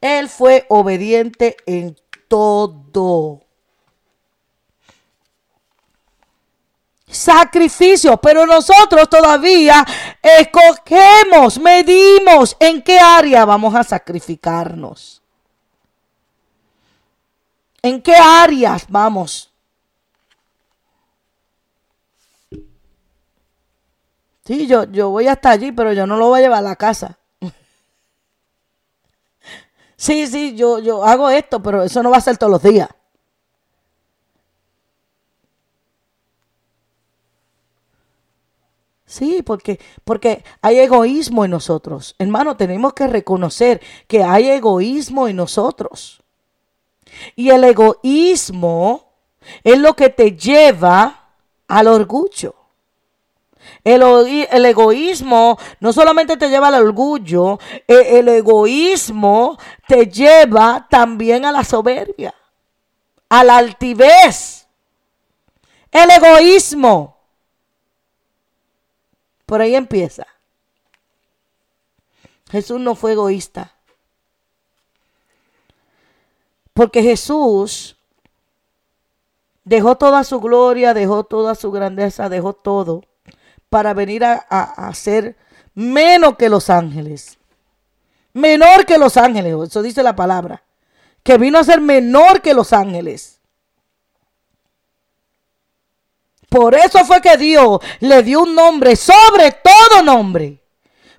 Él 0.00 0.28
fue 0.28 0.66
obediente 0.68 1.56
en 1.66 1.96
todo. 2.28 3.40
Sacrificio, 7.10 8.16
pero 8.16 8.46
nosotros 8.46 9.08
todavía 9.08 9.84
escogemos, 10.22 11.58
medimos 11.58 12.56
en 12.60 12.82
qué 12.82 12.98
área 12.98 13.44
vamos 13.44 13.74
a 13.74 13.82
sacrificarnos. 13.84 15.20
¿En 17.82 18.02
qué 18.02 18.14
áreas 18.14 18.84
vamos? 18.88 19.50
Sí, 24.44 24.66
yo, 24.66 24.84
yo 24.84 25.10
voy 25.10 25.28
hasta 25.28 25.50
allí, 25.50 25.70
pero 25.72 25.92
yo 25.92 26.06
no 26.06 26.16
lo 26.16 26.28
voy 26.28 26.40
a 26.40 26.42
llevar 26.42 26.58
a 26.58 26.62
la 26.62 26.76
casa. 26.76 27.18
Sí, 29.96 30.26
sí, 30.26 30.56
yo, 30.56 30.78
yo 30.78 31.04
hago 31.04 31.28
esto, 31.28 31.62
pero 31.62 31.82
eso 31.82 32.02
no 32.02 32.10
va 32.10 32.16
a 32.16 32.22
ser 32.22 32.38
todos 32.38 32.50
los 32.50 32.62
días. 32.62 32.88
Sí, 39.10 39.42
porque, 39.42 39.80
porque 40.04 40.44
hay 40.62 40.78
egoísmo 40.78 41.44
en 41.44 41.50
nosotros. 41.50 42.14
Hermano, 42.20 42.56
tenemos 42.56 42.92
que 42.92 43.08
reconocer 43.08 43.80
que 44.06 44.22
hay 44.22 44.48
egoísmo 44.48 45.26
en 45.26 45.34
nosotros. 45.34 46.22
Y 47.34 47.50
el 47.50 47.64
egoísmo 47.64 49.10
es 49.64 49.80
lo 49.80 49.96
que 49.96 50.10
te 50.10 50.36
lleva 50.36 51.32
al 51.66 51.88
orgullo. 51.88 52.54
El, 53.82 54.02
el, 54.48 54.64
egoísmo 54.64 55.58
no 55.80 55.92
solamente 55.92 56.36
te 56.36 56.48
lleva 56.48 56.68
al 56.68 56.74
orgullo, 56.74 57.58
el, 57.88 58.06
el 58.06 58.28
egoísmo 58.28 59.58
te 59.88 60.06
lleva 60.06 60.86
también 60.88 61.44
a 61.44 61.50
la 61.50 61.64
soberbia, 61.64 62.32
a 63.28 63.42
la 63.42 63.56
altivez. 63.56 64.68
El 65.90 66.10
egoísmo 66.10 67.19
por 69.50 69.60
ahí 69.60 69.74
empieza. 69.74 70.28
Jesús 72.52 72.78
no 72.78 72.94
fue 72.94 73.14
egoísta. 73.14 73.72
Porque 76.72 77.02
Jesús 77.02 77.96
dejó 79.64 79.96
toda 79.96 80.22
su 80.22 80.38
gloria, 80.38 80.94
dejó 80.94 81.24
toda 81.24 81.56
su 81.56 81.72
grandeza, 81.72 82.28
dejó 82.28 82.52
todo 82.52 83.02
para 83.68 83.92
venir 83.92 84.24
a, 84.24 84.92
ser 84.94 85.36
menos 85.74 86.36
que 86.36 86.48
los 86.48 86.70
ángeles. 86.70 87.36
Menor 88.32 88.86
que 88.86 88.98
los 88.98 89.16
ángeles, 89.16 89.52
eso 89.64 89.82
dice 89.82 90.04
la 90.04 90.14
palabra. 90.14 90.62
Que 91.24 91.38
vino 91.38 91.58
a 91.58 91.64
ser 91.64 91.80
menor 91.80 92.40
que 92.40 92.54
los 92.54 92.72
ángeles. 92.72 93.39
Por 96.50 96.74
eso 96.74 97.04
fue 97.04 97.22
que 97.22 97.36
Dios 97.36 97.78
le 98.00 98.24
dio 98.24 98.42
un 98.42 98.56
nombre 98.56 98.96
sobre 98.96 99.52
todo 99.52 100.02
nombre. 100.02 100.60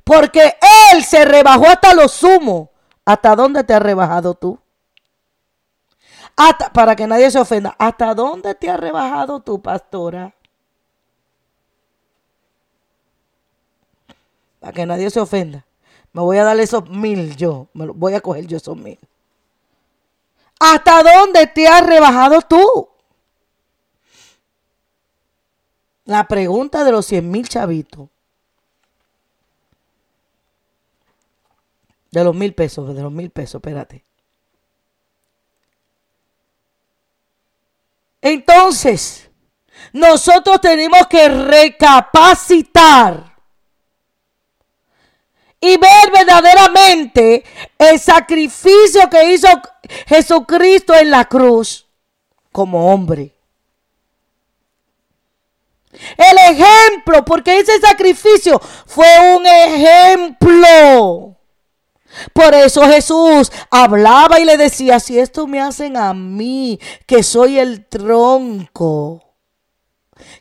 Porque 0.04 0.58
Él 0.92 1.04
se 1.06 1.24
rebajó 1.24 1.68
hasta 1.68 1.96
lo 1.96 2.08
sumo. 2.10 2.70
¿Hasta 3.06 3.36
dónde 3.36 3.64
te 3.64 3.74
has 3.74 3.82
rebajado 3.82 4.34
tú? 4.34 4.60
Hasta, 6.36 6.74
para 6.74 6.98
que 6.98 7.08
nadie 7.08 7.32
se 7.32 7.40
ofenda. 7.40 7.76
¿Hasta 7.80 8.14
dónde 8.14 8.54
te 8.56 8.70
has 8.70 8.80
rebajado 8.80 9.40
tú, 9.40 9.62
pastora? 9.62 10.36
Para 14.60 14.74
que 14.74 14.86
nadie 14.86 15.10
se 15.10 15.22
ofenda. 15.22 15.66
Me 16.12 16.22
voy 16.22 16.40
a 16.40 16.44
dar 16.44 16.60
esos 16.60 16.90
mil 16.90 17.38
yo. 17.38 17.68
Me 17.74 17.86
voy 17.86 18.16
a 18.16 18.22
coger 18.22 18.48
yo 18.48 18.58
esos 18.58 18.76
mil. 18.76 19.00
¿Hasta 20.60 21.04
dónde 21.04 21.48
te 21.48 21.68
has 21.68 21.86
rebajado 21.86 22.42
tú? 22.42 22.90
La 26.12 26.28
pregunta 26.28 26.84
de 26.84 26.92
los 26.92 27.06
100 27.06 27.32
mil 27.32 27.48
chavitos. 27.48 28.10
De 32.12 32.22
los 32.22 32.36
mil 32.36 32.54
pesos, 32.54 32.94
de 32.94 33.02
los 33.02 33.14
mil 33.14 33.30
pesos, 33.30 33.60
espérate. 33.60 34.04
Entonces, 38.22 39.30
nosotros 39.94 40.60
tenemos 40.60 41.08
que 41.08 41.30
recapacitar 41.30 43.38
y 45.62 45.78
ver 45.78 46.12
verdaderamente 46.12 47.46
el 47.78 47.98
sacrificio 48.02 49.10
que 49.10 49.34
hizo 49.34 49.48
Jesucristo 50.08 50.94
en 50.94 51.10
la 51.10 51.24
cruz 51.24 51.88
como 52.52 52.92
hombre. 52.92 53.31
El 56.18 56.38
ejemplo, 56.56 57.26
porque 57.26 57.60
ese 57.60 57.80
sacrificio 57.80 58.60
fue 58.86 59.36
un 59.36 59.46
ejemplo. 59.46 61.38
Por 62.34 62.54
eso 62.54 62.86
Jesús 62.88 63.52
hablaba 63.70 64.40
y 64.40 64.46
le 64.46 64.58
decía, 64.58 65.00
si 65.00 65.20
esto 65.20 65.48
me 65.48 65.62
hacen 65.62 65.98
a 65.98 66.14
mí, 66.14 66.80
que 67.06 67.24
soy 67.24 67.58
el 67.58 67.88
tronco, 67.88 69.24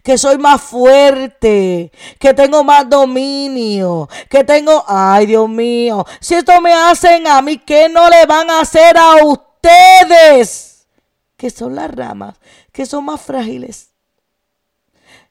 que 0.02 0.18
soy 0.18 0.38
más 0.38 0.60
fuerte, 0.60 1.92
que 2.18 2.34
tengo 2.34 2.64
más 2.64 2.88
dominio, 2.88 4.08
que 4.28 4.44
tengo, 4.44 4.84
ay 4.86 5.26
Dios 5.26 5.48
mío, 5.48 6.04
si 6.20 6.34
esto 6.34 6.60
me 6.60 6.72
hacen 6.72 7.26
a 7.26 7.40
mí, 7.40 7.58
¿qué 7.58 7.88
no 7.88 8.08
le 8.08 8.26
van 8.26 8.50
a 8.50 8.60
hacer 8.60 8.96
a 8.96 9.24
ustedes? 9.24 10.88
Que 11.36 11.50
son 11.50 11.76
las 11.76 11.90
ramas, 11.90 12.36
que 12.72 12.84
son 12.84 13.04
más 13.04 13.20
frágiles. 13.20 13.89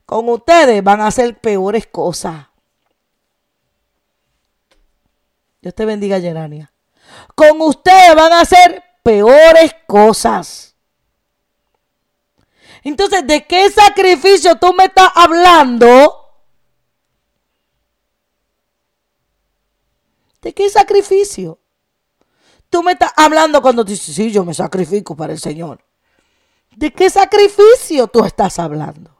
Con 0.09 0.27
ustedes 0.27 0.83
van 0.83 1.01
a 1.01 1.05
hacer 1.05 1.39
peores 1.39 1.85
cosas. 1.85 2.47
Dios 5.61 5.75
te 5.75 5.85
bendiga, 5.85 6.19
Gerania. 6.19 6.73
Con 7.35 7.61
ustedes 7.61 8.15
van 8.15 8.33
a 8.33 8.41
hacer 8.41 8.83
peores 9.03 9.75
cosas. 9.85 10.75
Entonces, 12.83 13.27
¿de 13.27 13.45
qué 13.45 13.69
sacrificio 13.69 14.55
tú 14.55 14.73
me 14.73 14.85
estás 14.85 15.11
hablando? 15.13 16.15
¿De 20.41 20.55
qué 20.55 20.71
sacrificio? 20.71 21.59
Tú 22.71 22.81
me 22.81 22.93
estás 22.93 23.11
hablando 23.15 23.61
cuando 23.61 23.83
dices, 23.83 24.15
sí, 24.15 24.31
yo 24.31 24.43
me 24.43 24.55
sacrifico 24.55 25.15
para 25.15 25.33
el 25.33 25.39
Señor. 25.39 25.85
¿De 26.75 26.91
qué 26.91 27.11
sacrificio 27.11 28.07
tú 28.07 28.25
estás 28.25 28.57
hablando? 28.57 29.18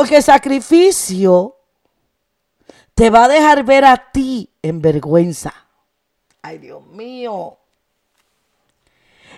Porque 0.00 0.22
sacrificio 0.22 1.56
te 2.94 3.10
va 3.10 3.24
a 3.24 3.28
dejar 3.28 3.64
ver 3.64 3.84
a 3.84 4.10
ti 4.10 4.48
en 4.62 4.80
vergüenza. 4.80 5.52
Ay, 6.40 6.56
Dios 6.56 6.86
mío. 6.86 7.58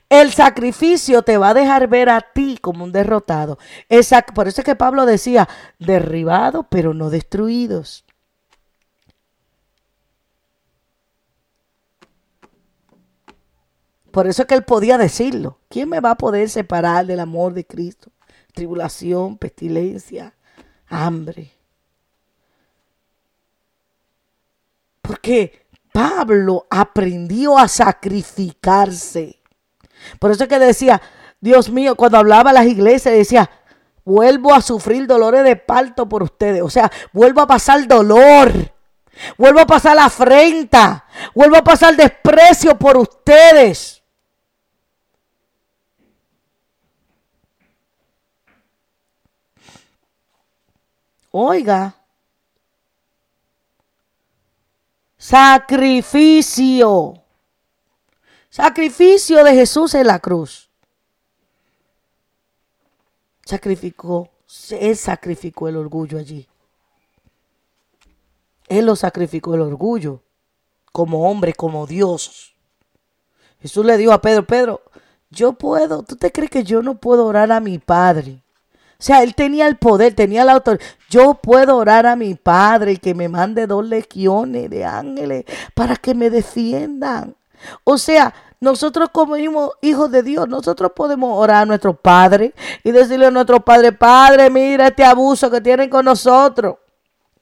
El 0.09 0.33
sacrificio 0.33 1.22
te 1.22 1.37
va 1.37 1.48
a 1.48 1.55
dejar 1.55 1.88
ver 1.88 2.09
a 2.09 2.20
ti 2.20 2.59
como 2.61 2.85
un 2.85 2.92
derrotado. 2.92 3.59
por 4.37 4.46
eso 4.46 4.61
es 4.61 4.64
que 4.64 4.77
Pablo 4.77 5.05
decía, 5.05 5.48
derribados 5.81 6.66
pero 6.70 6.94
no 6.94 7.11
destruidos. 7.11 8.05
Por 14.12 14.29
eso 14.29 14.42
es 14.42 14.46
que 14.46 14.55
él 14.55 14.62
podía 14.62 14.96
decirlo. 14.96 15.59
¿Quién 15.68 15.88
me 15.88 15.98
va 15.98 16.12
a 16.12 16.18
poder 16.18 16.48
separar 16.48 17.05
del 17.05 17.18
amor 17.18 17.53
de 17.53 17.66
Cristo? 17.66 18.12
Tribulación, 18.53 19.38
pestilencia, 19.38 20.37
hambre. 20.92 21.52
Porque 25.00 25.66
Pablo 25.92 26.66
aprendió 26.70 27.59
a 27.59 27.66
sacrificarse. 27.66 29.40
Por 30.18 30.31
eso 30.31 30.44
es 30.44 30.48
que 30.48 30.59
decía, 30.59 31.00
Dios 31.40 31.70
mío, 31.70 31.96
cuando 31.96 32.18
hablaba 32.18 32.50
a 32.50 32.55
las 32.55 32.66
iglesias, 32.66 33.14
decía, 33.14 33.50
vuelvo 34.05 34.55
a 34.55 34.62
sufrir 34.62 35.07
dolores 35.07 35.44
de 35.44 35.57
parto 35.57 36.09
por 36.09 36.22
ustedes. 36.22 36.62
O 36.62 36.70
sea, 36.70 36.90
vuelvo 37.12 37.40
a 37.40 37.46
pasar 37.46 37.87
dolor. 37.87 38.52
Vuelvo 39.37 39.61
a 39.61 39.66
pasar 39.66 39.98
afrenta. 39.98 41.07
Vuelvo 41.35 41.57
a 41.57 41.64
pasar 41.64 41.96
desprecio 41.96 42.78
por 42.78 42.96
ustedes. 42.96 44.02
Oiga. 51.33 51.97
Sacrificio. 55.16 57.14
Sacrificio 58.51 59.42
de 59.42 59.55
Jesús 59.55 59.95
en 59.95 60.07
la 60.07 60.18
cruz. 60.18 60.71
Sacrificó, 63.45 64.29
Él 64.71 64.97
sacrificó 64.97 65.68
el 65.68 65.77
orgullo 65.77 66.18
allí. 66.18 66.47
Él 68.68 68.87
lo 68.87 68.95
sacrificó 68.95 69.55
el 69.55 69.62
orgullo 69.62 70.23
como 70.92 71.31
hombre, 71.31 71.55
como 71.55 71.87
Dios. 71.87 72.55
Jesús 73.61 73.85
le 73.87 73.97
dijo 73.97 74.12
a 74.12 74.21
Pedro, 74.21 74.47
Pedro, 74.47 74.83
yo 75.31 75.55
puedo, 75.55 76.03
¿tú 76.03 76.16
te 76.16 76.31
crees 76.31 76.51
que 76.51 76.64
yo 76.64 76.83
no 76.83 76.99
puedo 76.99 77.25
orar 77.25 77.53
a 77.53 77.61
mi 77.61 77.79
Padre? 77.79 78.42
O 79.03 79.05
sea, 79.05 79.25
él 79.25 79.35
tenía 79.35 79.67
el 79.67 79.79
poder, 79.79 80.15
tenía 80.15 80.45
la 80.45 80.53
autoridad. 80.53 80.87
Yo 81.11 81.35
puedo 81.35 81.77
orar 81.77 82.07
a 82.07 82.15
mi 82.15 82.37
Padre 82.37 82.99
que 82.99 83.17
me 83.17 83.29
mande 83.29 83.67
dos 83.67 83.85
legiones 83.85 84.71
de 84.71 84.85
ángeles 84.85 85.45
para 85.75 85.97
que 85.97 86.15
me 86.15 86.31
defiendan. 86.31 87.35
O 87.83 87.99
sea, 87.99 88.33
nosotros 88.61 89.09
como 89.11 89.35
hijos 89.81 90.12
de 90.12 90.23
Dios, 90.23 90.49
nosotros 90.49 90.93
podemos 90.95 91.37
orar 91.37 91.62
a 91.62 91.67
nuestro 91.67 91.95
Padre 91.95 92.55
y 92.85 92.93
decirle 92.93 93.27
a 93.27 93.33
nuestro 93.33 93.59
Padre, 93.59 93.91
Padre, 93.91 94.51
mira 94.51 94.87
este 94.87 95.03
abuso 95.03 95.51
que 95.51 95.61
tienen 95.61 95.91
con 95.91 96.05
nosotros. 96.05 96.77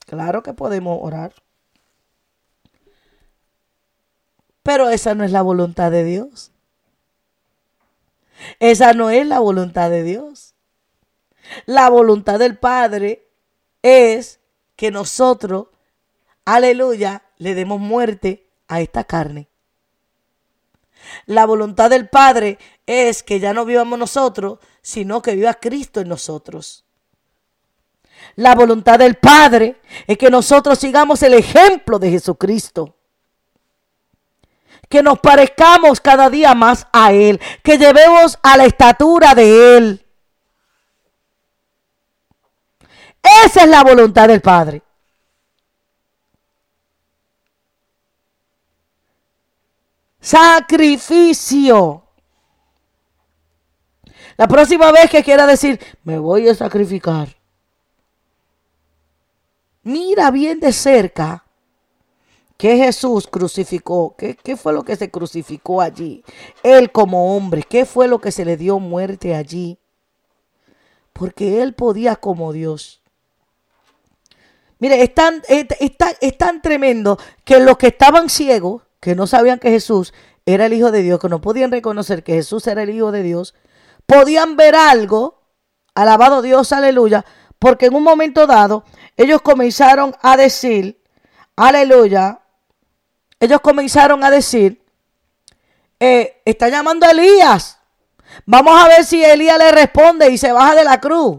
Claro 0.06 0.42
que 0.42 0.54
podemos 0.54 0.98
orar. 1.02 1.34
Pero 4.62 4.88
esa 4.88 5.14
no 5.14 5.24
es 5.24 5.30
la 5.30 5.42
voluntad 5.42 5.90
de 5.90 6.04
Dios. 6.04 6.52
Esa 8.60 8.94
no 8.94 9.10
es 9.10 9.26
la 9.26 9.40
voluntad 9.40 9.90
de 9.90 10.04
Dios. 10.04 10.49
La 11.66 11.88
voluntad 11.88 12.38
del 12.38 12.58
Padre 12.58 13.28
es 13.82 14.40
que 14.76 14.90
nosotros, 14.90 15.68
aleluya, 16.44 17.22
le 17.38 17.54
demos 17.54 17.80
muerte 17.80 18.48
a 18.68 18.80
esta 18.80 19.04
carne. 19.04 19.48
La 21.26 21.46
voluntad 21.46 21.90
del 21.90 22.08
Padre 22.08 22.58
es 22.86 23.22
que 23.22 23.40
ya 23.40 23.52
no 23.52 23.64
vivamos 23.64 23.98
nosotros, 23.98 24.58
sino 24.82 25.22
que 25.22 25.34
viva 25.34 25.54
Cristo 25.54 26.00
en 26.00 26.08
nosotros. 26.08 26.84
La 28.36 28.54
voluntad 28.54 28.98
del 28.98 29.16
Padre 29.16 29.80
es 30.06 30.18
que 30.18 30.30
nosotros 30.30 30.78
sigamos 30.78 31.22
el 31.22 31.34
ejemplo 31.34 31.98
de 31.98 32.10
Jesucristo. 32.10 32.96
Que 34.88 35.02
nos 35.02 35.20
parezcamos 35.20 36.00
cada 36.00 36.28
día 36.30 36.54
más 36.54 36.86
a 36.92 37.12
Él. 37.12 37.40
Que 37.62 37.78
llevemos 37.78 38.38
a 38.42 38.56
la 38.56 38.64
estatura 38.64 39.34
de 39.34 39.76
Él. 39.76 40.06
Esa 43.22 43.62
es 43.62 43.68
la 43.68 43.82
voluntad 43.82 44.28
del 44.28 44.40
Padre. 44.40 44.82
Sacrificio. 50.20 52.04
La 54.36 54.46
próxima 54.46 54.92
vez 54.92 55.10
que 55.10 55.22
quiera 55.22 55.46
decir, 55.46 55.80
me 56.04 56.18
voy 56.18 56.48
a 56.48 56.54
sacrificar. 56.54 57.36
Mira 59.82 60.30
bien 60.30 60.60
de 60.60 60.72
cerca 60.72 61.44
que 62.56 62.76
Jesús 62.76 63.26
crucificó. 63.26 64.14
¿Qué, 64.16 64.36
¿Qué, 64.36 64.56
fue 64.56 64.72
lo 64.72 64.82
que 64.82 64.96
se 64.96 65.10
crucificó 65.10 65.80
allí? 65.80 66.22
Él 66.62 66.92
como 66.92 67.34
hombre. 67.34 67.62
¿Qué 67.62 67.86
fue 67.86 68.06
lo 68.06 68.20
que 68.20 68.32
se 68.32 68.44
le 68.44 68.56
dio 68.56 68.78
muerte 68.78 69.34
allí? 69.34 69.78
Porque 71.14 71.62
él 71.62 71.74
podía 71.74 72.16
como 72.16 72.52
Dios. 72.52 72.99
Mire, 74.80 75.02
es 75.02 75.14
tan, 75.14 75.42
es, 75.48 76.38
tan 76.38 76.62
tremendo 76.62 77.18
que 77.44 77.60
los 77.60 77.76
que 77.76 77.88
estaban 77.88 78.30
ciegos, 78.30 78.82
que 78.98 79.14
no 79.14 79.26
sabían 79.26 79.58
que 79.58 79.70
Jesús 79.70 80.14
era 80.46 80.66
el 80.66 80.72
Hijo 80.72 80.90
de 80.90 81.02
Dios, 81.02 81.20
que 81.20 81.28
no 81.28 81.42
podían 81.42 81.70
reconocer 81.70 82.24
que 82.24 82.32
Jesús 82.32 82.66
era 82.66 82.82
el 82.82 82.90
Hijo 82.90 83.12
de 83.12 83.22
Dios, 83.22 83.54
podían 84.06 84.56
ver 84.56 84.74
algo, 84.74 85.42
alabado 85.94 86.40
Dios, 86.40 86.72
aleluya, 86.72 87.26
porque 87.58 87.86
en 87.86 87.94
un 87.94 88.02
momento 88.02 88.46
dado 88.46 88.84
ellos 89.18 89.42
comenzaron 89.42 90.16
a 90.22 90.38
decir, 90.38 90.98
aleluya, 91.56 92.40
ellos 93.38 93.60
comenzaron 93.60 94.24
a 94.24 94.30
decir, 94.30 94.82
eh, 96.00 96.40
está 96.46 96.70
llamando 96.70 97.04
a 97.04 97.10
Elías. 97.10 97.78
Vamos 98.46 98.82
a 98.82 98.88
ver 98.88 99.04
si 99.04 99.22
Elías 99.22 99.58
le 99.58 99.72
responde 99.72 100.30
y 100.30 100.38
se 100.38 100.52
baja 100.52 100.74
de 100.74 100.84
la 100.84 100.98
cruz. 100.98 101.36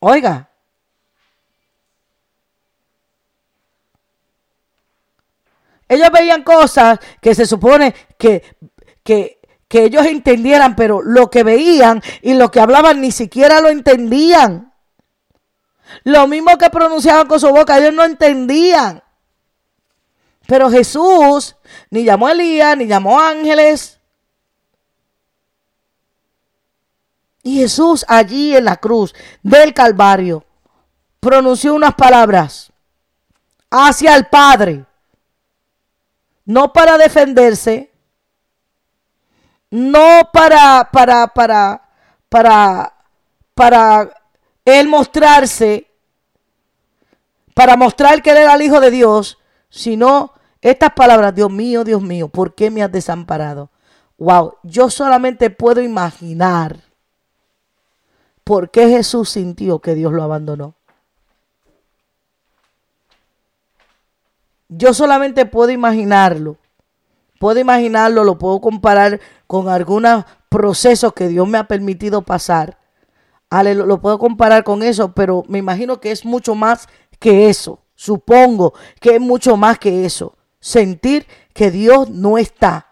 Oiga. 0.00 0.50
Ellos 5.94 6.10
veían 6.12 6.42
cosas 6.42 6.98
que 7.20 7.34
se 7.34 7.46
supone 7.46 7.94
que, 8.18 8.42
que, 9.02 9.40
que 9.68 9.84
ellos 9.84 10.06
entendieran, 10.06 10.76
pero 10.76 11.02
lo 11.02 11.30
que 11.30 11.42
veían 11.42 12.02
y 12.22 12.34
lo 12.34 12.50
que 12.50 12.60
hablaban 12.60 13.00
ni 13.00 13.10
siquiera 13.10 13.60
lo 13.60 13.68
entendían. 13.68 14.72
Lo 16.02 16.26
mismo 16.26 16.58
que 16.58 16.70
pronunciaban 16.70 17.26
con 17.26 17.38
su 17.38 17.48
boca, 17.48 17.78
ellos 17.78 17.94
no 17.94 18.04
entendían. 18.04 19.02
Pero 20.46 20.70
Jesús 20.70 21.56
ni 21.90 22.04
llamó 22.04 22.28
a 22.28 22.32
Elías, 22.32 22.76
ni 22.76 22.86
llamó 22.86 23.18
a 23.18 23.30
ángeles. 23.30 24.00
Y 27.42 27.58
Jesús 27.58 28.04
allí 28.08 28.56
en 28.56 28.64
la 28.64 28.76
cruz 28.76 29.14
del 29.42 29.74
Calvario 29.74 30.44
pronunció 31.20 31.74
unas 31.74 31.94
palabras 31.94 32.72
hacia 33.70 34.14
el 34.16 34.26
Padre. 34.26 34.84
No 36.44 36.72
para 36.72 36.98
defenderse, 36.98 37.90
no 39.70 40.28
para, 40.32 40.88
para, 40.92 41.26
para, 41.28 41.82
para, 42.28 42.94
para 43.54 44.10
él 44.64 44.88
mostrarse, 44.88 45.86
para 47.54 47.76
mostrar 47.76 48.22
que 48.22 48.30
él 48.30 48.38
era 48.38 48.54
el 48.54 48.62
Hijo 48.62 48.80
de 48.80 48.90
Dios, 48.90 49.38
sino 49.70 50.32
estas 50.60 50.92
palabras, 50.92 51.34
Dios 51.34 51.50
mío, 51.50 51.84
Dios 51.84 52.02
mío, 52.02 52.28
¿por 52.28 52.54
qué 52.54 52.70
me 52.70 52.82
has 52.82 52.92
desamparado? 52.92 53.70
Wow, 54.16 54.54
yo 54.62 54.90
solamente 54.90 55.50
puedo 55.50 55.82
imaginar 55.82 56.78
por 58.44 58.70
qué 58.70 58.88
Jesús 58.88 59.30
sintió 59.30 59.80
que 59.80 59.94
Dios 59.94 60.12
lo 60.12 60.22
abandonó. 60.22 60.74
Yo 64.68 64.94
solamente 64.94 65.46
puedo 65.46 65.70
imaginarlo. 65.70 66.58
Puedo 67.38 67.60
imaginarlo, 67.60 68.24
lo 68.24 68.38
puedo 68.38 68.60
comparar 68.60 69.20
con 69.46 69.68
algunos 69.68 70.24
procesos 70.48 71.12
que 71.12 71.28
Dios 71.28 71.46
me 71.46 71.58
ha 71.58 71.64
permitido 71.64 72.22
pasar. 72.22 72.78
lo, 73.50 74.00
puedo 74.00 74.18
comparar 74.18 74.64
con 74.64 74.82
eso, 74.82 75.12
pero 75.12 75.42
me 75.48 75.58
imagino 75.58 76.00
que 76.00 76.10
es 76.10 76.24
mucho 76.24 76.54
más 76.54 76.88
que 77.18 77.48
eso. 77.48 77.80
Supongo 77.94 78.74
que 79.00 79.16
es 79.16 79.20
mucho 79.20 79.56
más 79.56 79.78
que 79.78 80.04
eso. 80.04 80.36
Sentir 80.60 81.26
que 81.52 81.70
Dios 81.70 82.08
no 82.10 82.38
está. 82.38 82.86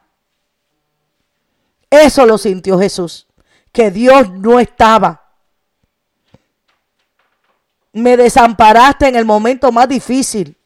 Eso 1.88 2.26
lo 2.26 2.38
sintió 2.38 2.78
Jesús. 2.78 3.26
Que 3.72 3.90
Dios 3.90 4.30
no 4.30 4.60
estaba. 4.60 5.30
Me 7.92 8.16
desamparaste 8.16 9.08
en 9.08 9.16
el 9.16 9.24
momento 9.24 9.70
más 9.72 9.88
difícil. 9.88 10.56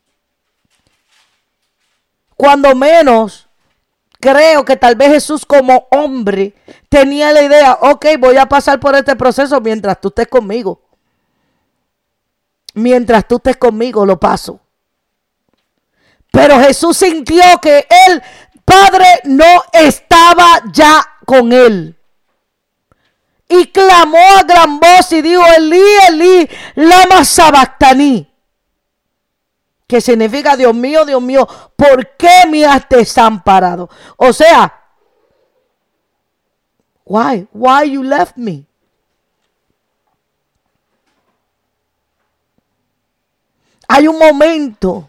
Cuando 2.37 2.75
menos 2.75 3.49
creo 4.21 4.65
que 4.65 4.77
tal 4.77 4.95
vez 4.95 5.13
Jesús 5.13 5.45
como 5.45 5.89
hombre 5.91 6.55
tenía 6.89 7.33
la 7.33 7.43
idea, 7.43 7.79
ok, 7.81 8.07
voy 8.19 8.37
a 8.37 8.47
pasar 8.47 8.81
por 8.81 8.95
este 8.95 9.17
proceso 9.17 9.61
mientras 9.61 10.01
tú 10.01 10.09
estés 10.09 10.29
conmigo 10.29 10.87
mientras 12.77 13.27
tú 13.27 13.37
estés 13.37 13.57
conmigo 13.57 14.07
lo 14.07 14.21
paso. 14.21 14.61
Pero 16.31 16.61
Jesús 16.61 16.97
sintió 16.97 17.43
que 17.61 17.87
el 18.09 18.23
Padre 18.65 19.07
no 19.25 19.63
estaba 19.73 20.63
ya 20.71 21.05
con 21.25 21.53
él. 21.53 21.97
Y 23.49 23.67
clamó 23.67 24.19
a 24.39 24.43
gran 24.43 24.79
voz 24.79 25.13
y 25.13 25.23
dijo, 25.23 25.43
Elí, 25.57 25.83
Elí, 26.09 26.49
lama 26.75 27.25
sabactaní. 27.25 28.26
Que 29.87 30.01
significa, 30.01 30.57
Dios 30.57 30.75
mío, 30.75 31.05
Dios 31.05 31.23
mío, 31.23 31.47
¿por 31.77 32.17
qué 32.17 32.43
me 32.51 32.65
has 32.65 32.89
desamparado? 32.89 33.89
O 34.17 34.33
sea, 34.33 34.83
why, 37.05 37.47
why 37.53 37.91
you 37.91 38.03
left 38.03 38.37
me? 38.37 38.67
Hay 43.89 44.09
un 44.09 44.19
momento 44.19 45.09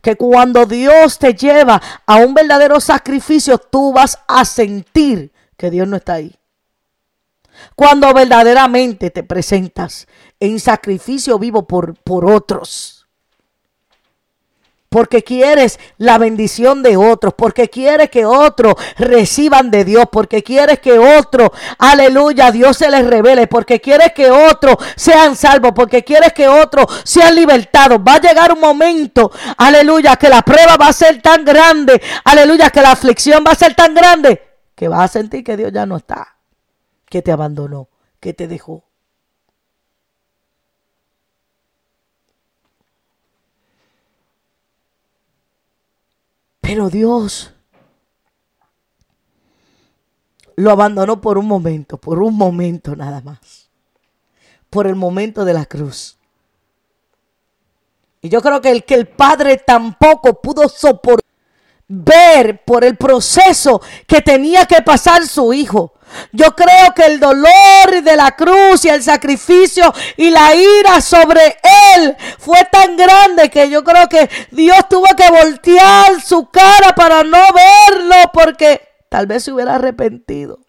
que 0.00 0.16
cuando 0.16 0.64
Dios 0.66 1.18
te 1.18 1.34
lleva 1.34 1.82
a 2.06 2.16
un 2.16 2.32
verdadero 2.32 2.80
sacrificio, 2.80 3.58
tú 3.58 3.92
vas 3.92 4.18
a 4.28 4.44
sentir 4.44 5.32
que 5.56 5.70
Dios 5.70 5.88
no 5.88 5.96
está 5.96 6.14
ahí. 6.14 6.34
Cuando 7.74 8.14
verdaderamente 8.14 9.10
te 9.10 9.24
presentas 9.24 10.06
en 10.38 10.60
sacrificio 10.60 11.38
vivo 11.38 11.66
por, 11.66 11.94
por 11.96 12.30
otros 12.30 12.99
porque 14.90 15.22
quieres 15.22 15.78
la 15.98 16.18
bendición 16.18 16.82
de 16.82 16.96
otros, 16.96 17.32
porque 17.34 17.70
quieres 17.70 18.10
que 18.10 18.26
otros 18.26 18.74
reciban 18.98 19.70
de 19.70 19.84
Dios, 19.84 20.06
porque 20.10 20.42
quieres 20.42 20.80
que 20.80 20.98
otros, 20.98 21.50
aleluya, 21.78 22.50
Dios 22.50 22.76
se 22.76 22.90
les 22.90 23.06
revele, 23.06 23.46
porque 23.46 23.80
quieres 23.80 24.12
que 24.12 24.30
otros 24.30 24.76
sean 24.96 25.36
salvos, 25.36 25.70
porque 25.76 26.02
quieres 26.02 26.32
que 26.32 26.48
otros 26.48 26.86
sean 27.04 27.36
libertados. 27.36 28.00
Va 28.00 28.16
a 28.16 28.20
llegar 28.20 28.52
un 28.52 28.60
momento, 28.60 29.30
aleluya, 29.56 30.16
que 30.16 30.28
la 30.28 30.42
prueba 30.42 30.76
va 30.76 30.88
a 30.88 30.92
ser 30.92 31.22
tan 31.22 31.44
grande, 31.44 32.02
aleluya, 32.24 32.70
que 32.70 32.82
la 32.82 32.90
aflicción 32.90 33.44
va 33.46 33.52
a 33.52 33.54
ser 33.54 33.74
tan 33.76 33.94
grande, 33.94 34.42
que 34.74 34.88
vas 34.88 35.04
a 35.04 35.08
sentir 35.08 35.44
que 35.44 35.56
Dios 35.56 35.70
ya 35.72 35.86
no 35.86 35.98
está, 35.98 36.36
que 37.08 37.22
te 37.22 37.30
abandonó, 37.30 37.88
que 38.18 38.34
te 38.34 38.48
dejó. 38.48 38.89
Pero 46.60 46.90
Dios 46.90 47.52
lo 50.56 50.70
abandonó 50.70 51.20
por 51.20 51.38
un 51.38 51.46
momento, 51.46 51.96
por 51.96 52.22
un 52.22 52.36
momento 52.36 52.94
nada 52.94 53.20
más. 53.22 53.70
Por 54.68 54.86
el 54.86 54.94
momento 54.94 55.44
de 55.44 55.54
la 55.54 55.66
cruz. 55.66 56.18
Y 58.22 58.28
yo 58.28 58.40
creo 58.42 58.60
que 58.60 58.70
el 58.70 58.84
que 58.84 58.94
el 58.94 59.08
Padre 59.08 59.56
tampoco 59.56 60.40
pudo 60.40 60.68
soportar 60.68 61.30
ver 61.92 62.62
por 62.64 62.84
el 62.84 62.96
proceso 62.96 63.82
que 64.06 64.20
tenía 64.20 64.64
que 64.64 64.80
pasar 64.80 65.26
su 65.26 65.52
hijo. 65.52 65.94
Yo 66.32 66.54
creo 66.54 66.94
que 66.94 67.06
el 67.06 67.20
dolor 67.20 68.02
de 68.02 68.16
la 68.16 68.32
cruz 68.36 68.84
y 68.84 68.88
el 68.88 69.02
sacrificio 69.02 69.92
y 70.16 70.30
la 70.30 70.54
ira 70.54 71.00
sobre 71.00 71.58
él 71.94 72.16
fue 72.38 72.58
tan 72.70 72.96
grande 72.96 73.50
que 73.50 73.68
yo 73.68 73.82
creo 73.84 74.08
que 74.08 74.28
Dios 74.50 74.88
tuvo 74.88 75.06
que 75.16 75.30
voltear 75.30 76.20
su 76.20 76.48
cara 76.50 76.94
para 76.94 77.22
no 77.24 77.38
verlo 77.52 78.16
porque 78.32 78.80
tal 79.08 79.26
vez 79.26 79.44
se 79.44 79.52
hubiera 79.52 79.76
arrepentido. 79.76 80.60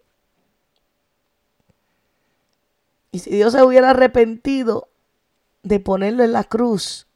Y 3.11 3.19
si 3.19 3.29
Dios 3.31 3.53
se 3.53 3.61
hubiera 3.61 3.89
arrepentido 3.89 4.89
de 5.63 5.79
ponerlo 5.79 6.23
en 6.23 6.31
la 6.31 6.43
cruz, 6.43 7.07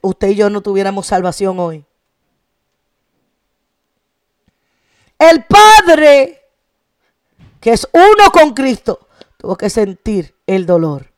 usted 0.00 0.28
y 0.28 0.34
yo 0.34 0.50
no 0.50 0.62
tuviéramos 0.62 1.06
salvación 1.06 1.58
hoy. 1.60 1.84
El 5.18 5.44
Padre 5.44 6.45
que 7.66 7.72
es 7.72 7.88
uno 7.92 8.30
con 8.30 8.54
Cristo, 8.54 9.08
tuvo 9.36 9.56
que 9.56 9.68
sentir 9.68 10.36
el 10.46 10.66
dolor. 10.66 11.12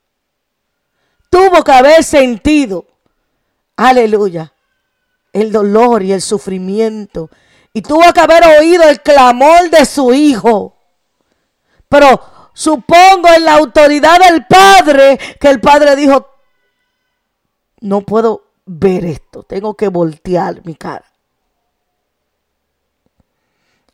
Tuvo 1.28 1.62
que 1.62 1.72
haber 1.72 2.02
sentido, 2.02 2.86
aleluya, 3.76 4.54
el 5.34 5.52
dolor 5.52 6.02
y 6.02 6.14
el 6.14 6.22
sufrimiento. 6.22 7.28
Y 7.74 7.82
tuvo 7.82 8.10
que 8.14 8.20
haber 8.20 8.46
oído 8.60 8.84
el 8.84 9.02
clamor 9.02 9.68
de 9.68 9.84
su 9.84 10.14
hijo. 10.14 10.74
Pero 11.86 12.18
supongo 12.54 13.28
en 13.36 13.44
la 13.44 13.56
autoridad 13.56 14.18
del 14.18 14.46
Padre 14.46 15.18
que 15.38 15.50
el 15.50 15.60
Padre 15.60 15.96
dijo, 15.96 16.30
no 17.82 18.00
puedo 18.00 18.44
ver 18.64 19.04
esto, 19.04 19.42
tengo 19.42 19.74
que 19.74 19.88
voltear 19.88 20.64
mi 20.64 20.76
cara 20.76 21.04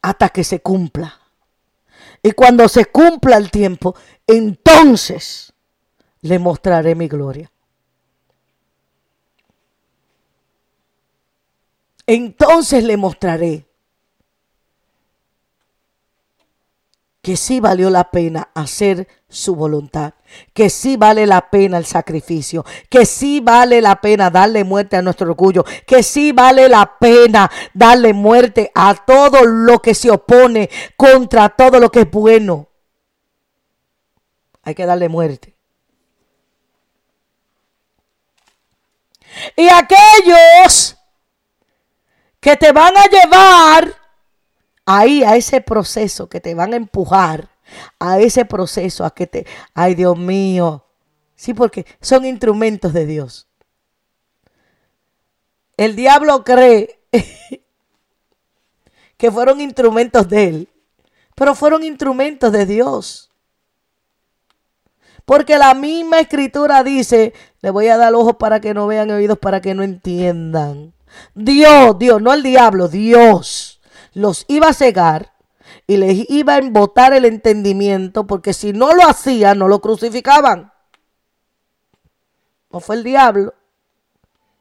hasta 0.03 0.29
que 0.29 0.45
se 0.45 0.61
cumpla. 0.61 1.24
Y 2.27 2.33
cuando 2.33 2.69
se 2.69 2.87
cumpla 2.87 3.37
el 3.37 3.51
tiempo, 3.51 3.95
entonces 4.27 5.53
le 6.23 6.39
mostraré 6.39 6.95
mi 6.95 7.07
gloria. 7.07 7.53
Entonces 12.07 12.83
le 12.83 12.97
mostraré. 12.97 13.67
Que 17.25 17.39
sí 17.39 17.59
valió 17.59 17.89
la 17.89 18.11
pena 18.11 18.51
hacer 18.53 19.09
su 19.31 19.57
voluntad, 19.57 20.13
que 20.53 20.69
sí 20.69 20.99
vale 20.99 21.27
la 21.27 21.49
pena 21.49 21.79
el 21.79 21.87
sacrificio, 21.87 22.67
que 22.91 23.07
sí 23.07 23.41
vale 23.41 23.81
la 23.81 23.99
pena 24.03 24.29
darle 24.29 24.63
muerte 24.63 24.99
a 24.99 25.03
nuestro 25.03 25.31
orgullo, 25.31 25.65
que 25.87 26.03
sí 26.03 26.33
vale 26.33 26.69
la 26.69 26.99
pena 26.99 27.51
darle 27.73 28.13
muerte 28.13 28.71
a 28.75 28.95
todo 28.95 29.43
lo 29.47 29.81
que 29.81 29.95
se 29.95 30.11
opone 30.11 30.69
contra 30.99 31.49
todo 31.49 31.81
lo 31.81 31.91
que 31.91 32.03
es 32.03 32.11
bueno. 32.11 32.69
Hay 34.63 34.75
que 34.75 34.85
darle 34.85 35.09
muerte. 35.09 35.57
Y 39.57 39.67
aquellos 39.67 40.99
que 42.39 42.55
te 42.59 42.71
van 42.71 42.95
a 42.99 43.05
llevar 43.07 44.04
ahí 44.87 45.23
a 45.23 45.37
ese 45.37 45.61
proceso 45.61 46.29
que 46.29 46.41
te 46.41 46.55
van 46.55 46.73
a 46.73 46.77
empujar, 46.77 47.49
a 47.99 48.19
ese 48.19 48.45
proceso, 48.45 49.05
a 49.05 49.15
que 49.15 49.27
te, 49.27 49.47
ay 49.73 49.95
Dios 49.95 50.19
mío, 50.19 50.85
sí, 51.35 51.55
porque 51.55 51.87
son 52.01 52.25
instrumentos 52.25 52.93
de 52.93 53.07
Dios. 53.07 53.49
El 55.77 55.97
diablo 55.97 56.45
cree 56.45 57.01
que 59.17 59.31
fueron 59.31 59.61
instrumentos 59.61 60.29
de 60.29 60.45
él, 60.45 60.69
pero 61.35 61.55
fueron 61.55 61.83
instrumentos 61.83 62.53
de 62.53 62.67
Dios. 62.67 63.31
Porque 65.25 65.57
la 65.57 65.73
misma 65.73 66.21
escritura 66.21 66.85
dice, 66.85 67.33
le 67.63 67.71
voy 67.71 67.89
a 67.89 67.97
dar 67.97 68.15
ojos 68.15 68.37
para 68.37 68.61
que 68.61 68.75
no 68.75 68.87
vean, 68.87 69.11
oídos 69.11 69.39
para 69.39 69.63
que 69.63 69.75
no 69.75 69.83
entiendan. 69.83 70.93
Dios, 71.35 71.99
Dios, 71.99 72.21
no 72.21 72.35
el 72.35 72.43
diablo, 72.43 72.89
Dios 72.89 73.74
los 74.15 74.45
iba 74.49 74.69
a 74.69 74.73
cegar 74.73 75.33
y 75.87 75.97
les 75.97 76.31
iba 76.31 76.55
a 76.55 76.59
embotar 76.59 77.13
el 77.13 77.25
entendimiento, 77.25 78.27
porque 78.27 78.53
si 78.53 78.73
no 78.73 78.93
lo 78.95 79.07
hacían, 79.07 79.59
no 79.59 79.69
lo 79.69 79.81
crucificaban. 79.81 80.73
No 82.71 82.81
fue 82.81 82.97
el 82.97 83.05
diablo. 83.05 83.55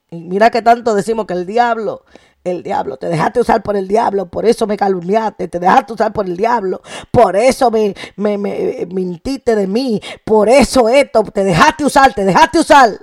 Y 0.10 0.18
mira 0.22 0.52
que 0.52 0.62
tanto 0.62 0.94
decimos 0.94 1.26
que 1.26 1.34
el 1.34 1.46
diablo, 1.46 2.06
el 2.44 2.62
diablo, 2.62 2.98
te 2.98 3.08
dejaste 3.08 3.40
usar 3.40 3.64
por 3.64 3.76
el 3.76 3.88
diablo, 3.88 4.28
por 4.28 4.46
eso 4.46 4.68
me 4.68 4.78
calumniaste, 4.78 5.48
te 5.48 5.60
dejaste 5.60 5.94
usar 5.94 6.14
por 6.14 6.26
el 6.26 6.38
diablo, 6.38 6.82
por 7.10 7.36
eso 7.36 7.72
me, 7.72 7.96
me, 8.16 8.38
me 8.38 8.86
mintiste 8.92 9.56
de 9.56 9.66
mí, 9.66 10.00
por 10.24 10.50
eso 10.50 10.90
esto, 10.90 11.24
te 11.24 11.44
dejaste 11.44 11.86
usar, 11.86 12.14
te 12.14 12.26
dejaste 12.26 12.60
usar. 12.60 13.00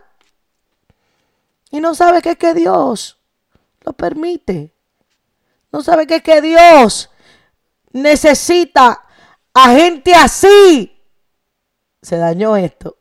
Y 1.70 1.80
no 1.80 1.94
sabes 1.94 2.22
que 2.22 2.30
es 2.30 2.38
que 2.38 2.54
Dios 2.54 3.18
lo 3.82 3.92
permite. 3.92 4.74
No 5.72 5.82
sabe 5.82 6.06
que 6.06 6.16
es 6.16 6.22
que 6.22 6.40
Dios 6.40 7.10
necesita 7.92 9.04
a 9.54 9.70
gente 9.70 10.14
así. 10.14 10.96
Se 12.02 12.16
dañó 12.16 12.56
esto. 12.56 12.96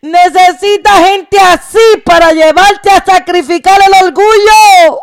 Necesita 0.00 1.06
gente 1.06 1.38
así 1.38 2.02
para 2.04 2.32
llevarte 2.32 2.90
a 2.90 3.04
sacrificar 3.04 3.78
el 3.82 4.06
orgullo. 4.06 5.00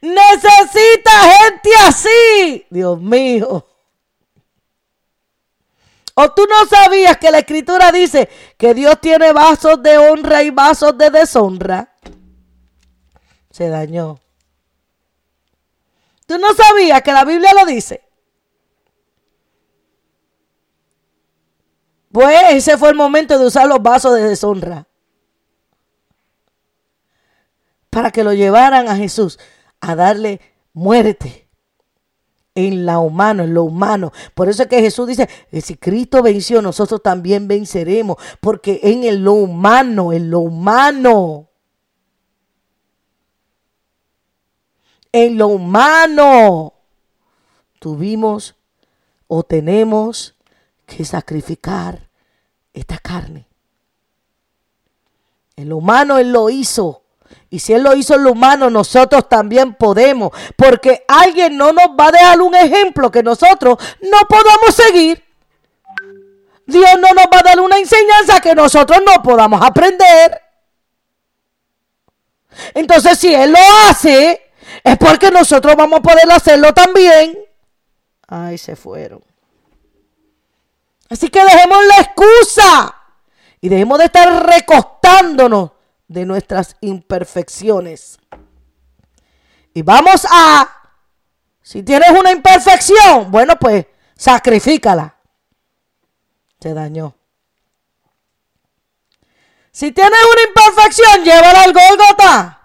Necesita 0.00 1.10
gente 1.38 1.70
así. 1.86 2.66
Dios 2.70 3.00
mío. 3.00 3.66
O 6.14 6.30
tú 6.32 6.46
no 6.46 6.66
sabías 6.66 7.16
que 7.16 7.30
la 7.30 7.38
escritura 7.38 7.90
dice 7.92 8.28
que 8.58 8.74
Dios 8.74 9.00
tiene 9.00 9.32
vasos 9.32 9.82
de 9.82 9.96
honra 9.96 10.42
y 10.42 10.50
vasos 10.50 10.98
de 10.98 11.08
deshonra 11.08 11.91
se 13.52 13.68
dañó. 13.68 14.18
¿Tú 16.26 16.38
no 16.38 16.48
sabías 16.54 17.02
que 17.02 17.12
la 17.12 17.24
Biblia 17.24 17.52
lo 17.54 17.66
dice? 17.66 18.02
Pues 22.10 22.36
ese 22.50 22.76
fue 22.76 22.90
el 22.90 22.94
momento 22.94 23.38
de 23.38 23.46
usar 23.46 23.66
los 23.66 23.82
vasos 23.82 24.14
de 24.14 24.22
deshonra. 24.22 24.86
Para 27.90 28.10
que 28.10 28.24
lo 28.24 28.32
llevaran 28.32 28.88
a 28.88 28.96
Jesús 28.96 29.38
a 29.80 29.94
darle 29.94 30.40
muerte 30.72 31.48
en 32.54 32.86
la 32.86 32.98
humano, 32.98 33.44
en 33.44 33.54
lo 33.54 33.64
humano. 33.64 34.12
Por 34.34 34.48
eso 34.48 34.62
es 34.62 34.68
que 34.68 34.80
Jesús 34.80 35.08
dice, 35.08 35.28
si 35.60 35.76
Cristo 35.76 36.22
venció, 36.22 36.62
nosotros 36.62 37.02
también 37.02 37.48
venceremos, 37.48 38.16
porque 38.40 38.80
en 38.82 39.24
lo 39.24 39.32
humano, 39.32 40.12
en 40.12 40.30
lo 40.30 40.40
humano, 40.40 41.51
en 45.12 45.36
lo 45.36 45.48
humano 45.48 46.72
tuvimos 47.78 48.54
o 49.28 49.42
tenemos 49.42 50.34
que 50.86 51.04
sacrificar 51.04 52.08
esta 52.72 52.98
carne. 52.98 53.46
En 55.56 55.68
lo 55.68 55.76
humano 55.76 56.18
Él 56.18 56.32
lo 56.32 56.50
hizo. 56.50 57.02
Y 57.50 57.58
si 57.58 57.74
Él 57.74 57.82
lo 57.82 57.94
hizo 57.94 58.14
en 58.14 58.24
lo 58.24 58.32
humano, 58.32 58.70
nosotros 58.70 59.28
también 59.28 59.74
podemos. 59.74 60.32
Porque 60.56 61.04
alguien 61.06 61.56
no 61.56 61.72
nos 61.72 61.88
va 61.88 62.08
a 62.08 62.12
dejar 62.12 62.40
un 62.40 62.54
ejemplo 62.54 63.10
que 63.10 63.22
nosotros 63.22 63.76
no 64.00 64.18
podamos 64.28 64.74
seguir. 64.74 65.22
Dios 66.66 66.90
no 67.00 67.12
nos 67.12 67.26
va 67.26 67.40
a 67.40 67.42
dar 67.42 67.60
una 67.60 67.78
enseñanza 67.78 68.40
que 68.40 68.54
nosotros 68.54 69.00
no 69.04 69.22
podamos 69.22 69.60
aprender. 69.62 70.40
Entonces, 72.74 73.18
si 73.18 73.34
Él 73.34 73.52
lo 73.52 73.58
hace, 73.88 74.51
es 74.84 74.98
porque 74.98 75.30
nosotros 75.30 75.76
vamos 75.76 76.00
a 76.00 76.02
poder 76.02 76.30
hacerlo 76.30 76.72
también. 76.72 77.38
Ay, 78.26 78.58
se 78.58 78.76
fueron. 78.76 79.22
Así 81.08 81.28
que 81.28 81.44
dejemos 81.44 81.78
la 81.86 81.96
excusa 81.98 82.96
y 83.60 83.68
dejemos 83.68 83.98
de 83.98 84.06
estar 84.06 84.46
recostándonos 84.46 85.72
de 86.08 86.24
nuestras 86.24 86.76
imperfecciones. 86.80 88.18
Y 89.74 89.82
vamos 89.82 90.26
a, 90.30 90.68
si 91.62 91.82
tienes 91.82 92.10
una 92.10 92.32
imperfección, 92.32 93.30
bueno, 93.30 93.56
pues 93.58 93.86
sacrifícala. 94.16 95.16
Te 96.58 96.74
dañó. 96.74 97.14
Si 99.70 99.90
tienes 99.92 100.18
una 100.32 100.42
imperfección, 100.48 101.24
llévala 101.24 101.62
al 101.62 101.72
Golgota. 101.72 102.61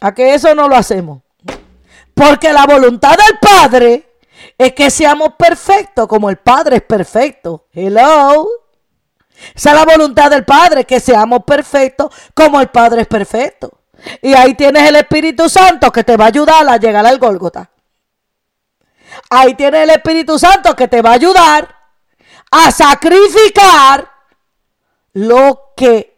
A 0.00 0.14
que 0.14 0.34
eso 0.34 0.54
no 0.54 0.68
lo 0.68 0.76
hacemos. 0.76 1.22
Porque 2.14 2.52
la 2.52 2.66
voluntad 2.66 3.16
del 3.16 3.38
Padre 3.38 4.08
es 4.56 4.72
que 4.72 4.90
seamos 4.90 5.34
perfectos 5.38 6.06
como 6.08 6.30
el 6.30 6.36
Padre 6.36 6.76
es 6.76 6.82
perfecto. 6.82 7.66
Hello. 7.72 8.48
Esa 9.54 9.70
es 9.70 9.76
la 9.76 9.84
voluntad 9.84 10.30
del 10.30 10.44
Padre, 10.44 10.84
que 10.84 10.98
seamos 10.98 11.44
perfectos 11.44 12.12
como 12.34 12.60
el 12.60 12.68
Padre 12.68 13.02
es 13.02 13.06
perfecto. 13.06 13.70
Y 14.22 14.34
ahí 14.34 14.54
tienes 14.54 14.88
el 14.88 14.96
Espíritu 14.96 15.48
Santo 15.48 15.90
que 15.92 16.04
te 16.04 16.16
va 16.16 16.24
a 16.24 16.28
ayudar 16.28 16.68
a 16.68 16.76
llegar 16.76 17.06
al 17.06 17.18
Gólgota. 17.18 17.70
Ahí 19.30 19.54
tienes 19.54 19.82
el 19.82 19.90
Espíritu 19.90 20.38
Santo 20.38 20.74
que 20.74 20.88
te 20.88 21.02
va 21.02 21.10
a 21.10 21.14
ayudar 21.14 21.76
a 22.50 22.70
sacrificar 22.70 24.10
lo 25.12 25.72
que 25.76 26.16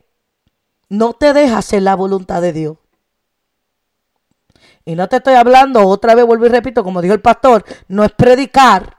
no 0.88 1.14
te 1.14 1.32
deja 1.32 1.58
hacer 1.58 1.82
la 1.82 1.94
voluntad 1.94 2.42
de 2.42 2.52
Dios. 2.52 2.76
Y 4.84 4.94
no 4.94 5.08
te 5.08 5.16
estoy 5.16 5.34
hablando, 5.34 5.86
otra 5.86 6.14
vez 6.14 6.24
vuelvo 6.24 6.46
y 6.46 6.48
repito, 6.48 6.82
como 6.82 7.02
dijo 7.02 7.14
el 7.14 7.20
pastor, 7.20 7.64
no 7.88 8.04
es 8.04 8.12
predicar. 8.12 8.96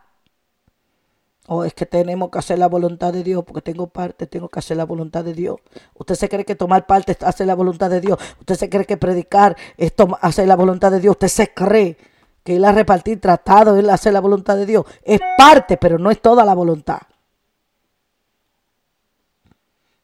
O 1.47 1.65
es 1.65 1.73
que 1.73 1.86
tenemos 1.86 2.29
que 2.29 2.39
hacer 2.39 2.59
la 2.59 2.67
voluntad 2.67 3.11
de 3.11 3.23
Dios, 3.23 3.43
porque 3.43 3.61
tengo 3.61 3.88
parte, 3.88 4.27
tengo 4.27 4.47
que 4.47 4.59
hacer 4.59 4.77
la 4.77 4.86
voluntad 4.86 5.25
de 5.25 5.34
Dios. 5.34 5.57
Usted 5.95 6.15
se 6.15 6.29
cree 6.29 6.45
que 6.45 6.55
tomar 6.55 6.86
parte 6.86 7.11
es 7.11 7.23
hacer 7.23 7.47
la 7.47 7.55
voluntad 7.55 7.89
de 7.89 7.99
Dios. 7.99 8.17
Usted 8.39 8.55
se 8.55 8.69
cree 8.69 8.86
que 8.86 8.95
predicar 8.95 9.57
es 9.75 9.93
hacer 10.21 10.47
la 10.47 10.55
voluntad 10.55 10.91
de 10.91 10.99
Dios. 11.01 11.13
Usted 11.13 11.27
se 11.27 11.53
cree 11.53 11.97
que 12.43 12.53
ir 12.53 12.65
a 12.65 12.71
repartir 12.71 13.19
tratado 13.19 13.75
es 13.75 13.89
hacer 13.89 14.13
la 14.13 14.21
voluntad 14.21 14.55
de 14.55 14.65
Dios. 14.65 14.86
Es 15.03 15.19
parte, 15.38 15.77
pero 15.77 15.97
no 15.97 16.11
es 16.11 16.21
toda 16.21 16.45
la 16.45 16.53
voluntad. 16.53 17.01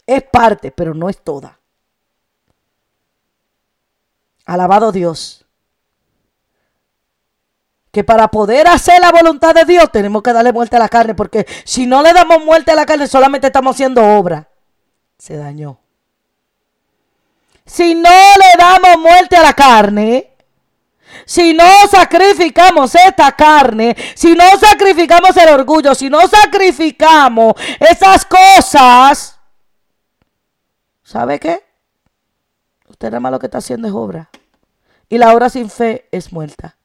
Es 0.05 0.23
parte, 0.23 0.71
pero 0.71 0.93
no 0.93 1.07
es 1.07 1.19
toda. 1.19 1.59
Alabado 4.45 4.91
Dios 4.91 5.47
que 7.98 8.04
para 8.04 8.28
poder 8.28 8.68
hacer 8.68 9.02
la 9.02 9.12
voluntad 9.12 9.56
de 9.56 9.66
Dios 9.66 9.91
tenemos 9.91 10.22
que 10.22 10.32
darle 10.32 10.54
muerte 10.54 10.76
a 10.76 10.80
la 10.80 10.88
carne, 10.88 11.16
porque 11.16 11.48
si 11.64 11.88
no 11.88 12.04
le 12.04 12.14
damos 12.14 12.45
muerte 12.45 12.70
a 12.70 12.76
la 12.76 12.86
carne 12.86 13.08
solamente 13.08 13.48
estamos 13.48 13.76
haciendo 13.76 14.06
obra. 14.06 14.48
Se 15.18 15.36
dañó. 15.36 15.80
Si 17.66 17.95
no 17.95 18.12
le 18.12 18.56
damos 18.56 19.00
muerte 19.00 19.36
a 19.36 19.41
la 19.41 19.54
carne, 19.54 20.32
si 21.26 21.56
no 21.56 21.66
sacrificamos 21.89 22.93
esta 22.93 23.32
carne, 23.32 23.98
si 24.14 24.36
no 24.36 24.45
sacrificamos 24.60 25.36
el 25.36 25.50
orgullo, 25.50 25.95
si 25.95 26.08
no 26.08 26.20
sacrificamos 26.28 27.56
esas 27.80 28.26
cosas, 28.26 29.39
¿sabe 31.02 31.39
qué? 31.39 31.64
Usted 32.88 33.08
nada 33.08 33.22
más 33.22 33.32
lo 33.32 33.39
que 33.39 33.48
está 33.48 33.58
haciendo 33.58 33.88
es 33.88 33.93
obra. 33.95 34.30
Y 35.10 35.18
la 35.18 35.34
obra 35.34 35.50
sin 35.50 35.72
fe 35.72 36.08
es 36.12 36.32
muerta. 36.32 36.78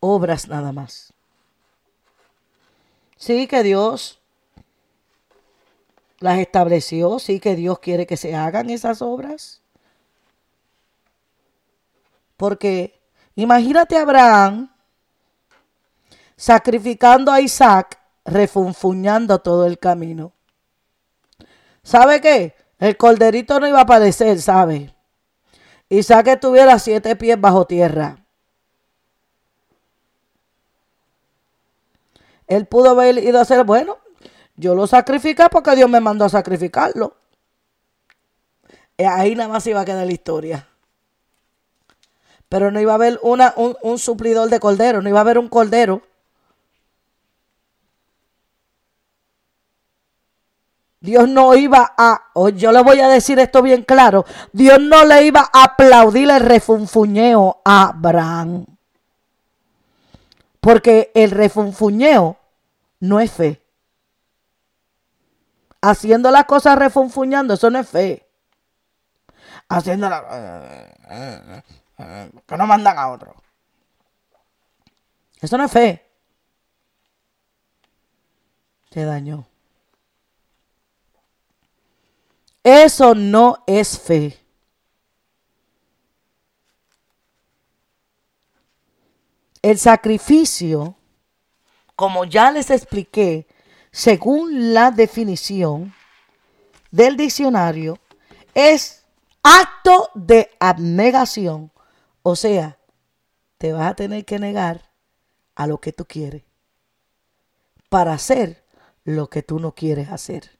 Obras 0.00 0.48
nada 0.48 0.72
más. 0.72 1.12
Sí 3.16 3.46
que 3.46 3.62
Dios 3.62 4.18
las 6.20 6.38
estableció, 6.38 7.18
sí 7.18 7.40
que 7.40 7.54
Dios 7.54 7.78
quiere 7.78 8.06
que 8.06 8.16
se 8.16 8.34
hagan 8.34 8.70
esas 8.70 9.02
obras. 9.02 9.60
Porque 12.36 13.00
imagínate 13.34 13.96
a 13.98 14.02
Abraham 14.02 14.70
sacrificando 16.36 17.30
a 17.30 17.40
Isaac, 17.42 17.98
refunfuñando 18.24 19.40
todo 19.40 19.66
el 19.66 19.78
camino. 19.78 20.32
¿Sabe 21.82 22.20
qué? 22.22 22.54
El 22.78 22.96
corderito 22.96 23.60
no 23.60 23.68
iba 23.68 23.80
a 23.80 23.82
aparecer, 23.82 24.40
¿sabe? 24.40 24.94
Isaac 25.90 26.28
estuviera 26.28 26.78
siete 26.78 27.14
pies 27.16 27.38
bajo 27.38 27.66
tierra. 27.66 28.19
Él 32.50 32.66
pudo 32.66 32.90
haber 32.90 33.16
ido 33.16 33.38
a 33.38 33.42
hacer, 33.42 33.64
bueno, 33.64 33.96
yo 34.56 34.74
lo 34.74 34.86
sacrifiqué 34.86 35.44
porque 35.50 35.74
Dios 35.74 35.88
me 35.88 36.00
mandó 36.00 36.26
a 36.26 36.28
sacrificarlo. 36.28 37.16
Y 38.98 39.04
ahí 39.04 39.34
nada 39.34 39.48
más 39.48 39.66
iba 39.66 39.80
a 39.80 39.84
quedar 39.86 40.04
la 40.04 40.12
historia. 40.12 40.66
Pero 42.50 42.70
no 42.70 42.78
iba 42.78 42.92
a 42.92 42.96
haber 42.96 43.18
una, 43.22 43.54
un, 43.56 43.76
un 43.80 43.98
suplidor 43.98 44.50
de 44.50 44.60
cordero, 44.60 45.00
no 45.00 45.08
iba 45.08 45.18
a 45.18 45.22
haber 45.22 45.38
un 45.38 45.48
cordero 45.48 46.02
Dios 51.02 51.26
no 51.30 51.54
iba 51.54 51.94
a, 51.96 52.24
yo 52.54 52.72
le 52.72 52.82
voy 52.82 53.00
a 53.00 53.08
decir 53.08 53.38
esto 53.38 53.62
bien 53.62 53.84
claro, 53.84 54.26
Dios 54.52 54.78
no 54.80 55.06
le 55.06 55.24
iba 55.24 55.48
a 55.50 55.64
aplaudir 55.64 56.28
el 56.28 56.40
refunfuñeo 56.40 57.62
a 57.64 57.88
Abraham. 57.88 58.66
Porque 60.60 61.10
el 61.14 61.30
refunfuñeo 61.30 62.36
no 63.00 63.18
es 63.18 63.32
fe. 63.32 63.62
Haciendo 65.82 66.30
las 66.30 66.44
cosas 66.44 66.78
refunfuñando, 66.78 67.54
eso 67.54 67.70
no 67.70 67.78
es 67.78 67.88
fe. 67.88 68.26
Haciendo 69.68 70.08
la... 70.08 71.64
que 72.46 72.56
no 72.56 72.66
mandan 72.66 72.98
a 72.98 73.08
otro. 73.10 73.34
Eso 75.40 75.56
no 75.56 75.64
es 75.64 75.72
fe. 75.72 76.06
Te 78.90 79.04
dañó. 79.04 79.46
Eso 82.62 83.14
no 83.14 83.64
es 83.66 83.98
fe. 83.98 84.36
El 89.62 89.78
sacrificio, 89.78 90.96
como 92.00 92.24
ya 92.24 92.50
les 92.50 92.70
expliqué, 92.70 93.46
según 93.92 94.72
la 94.72 94.90
definición 94.90 95.92
del 96.90 97.18
diccionario, 97.18 97.98
es 98.54 99.04
acto 99.42 100.08
de 100.14 100.48
abnegación. 100.60 101.70
O 102.22 102.36
sea, 102.36 102.78
te 103.58 103.74
vas 103.74 103.90
a 103.90 103.96
tener 103.96 104.24
que 104.24 104.38
negar 104.38 104.90
a 105.54 105.66
lo 105.66 105.78
que 105.78 105.92
tú 105.92 106.06
quieres 106.06 106.42
para 107.90 108.14
hacer 108.14 108.64
lo 109.04 109.28
que 109.28 109.42
tú 109.42 109.60
no 109.60 109.74
quieres 109.74 110.08
hacer. 110.08 110.58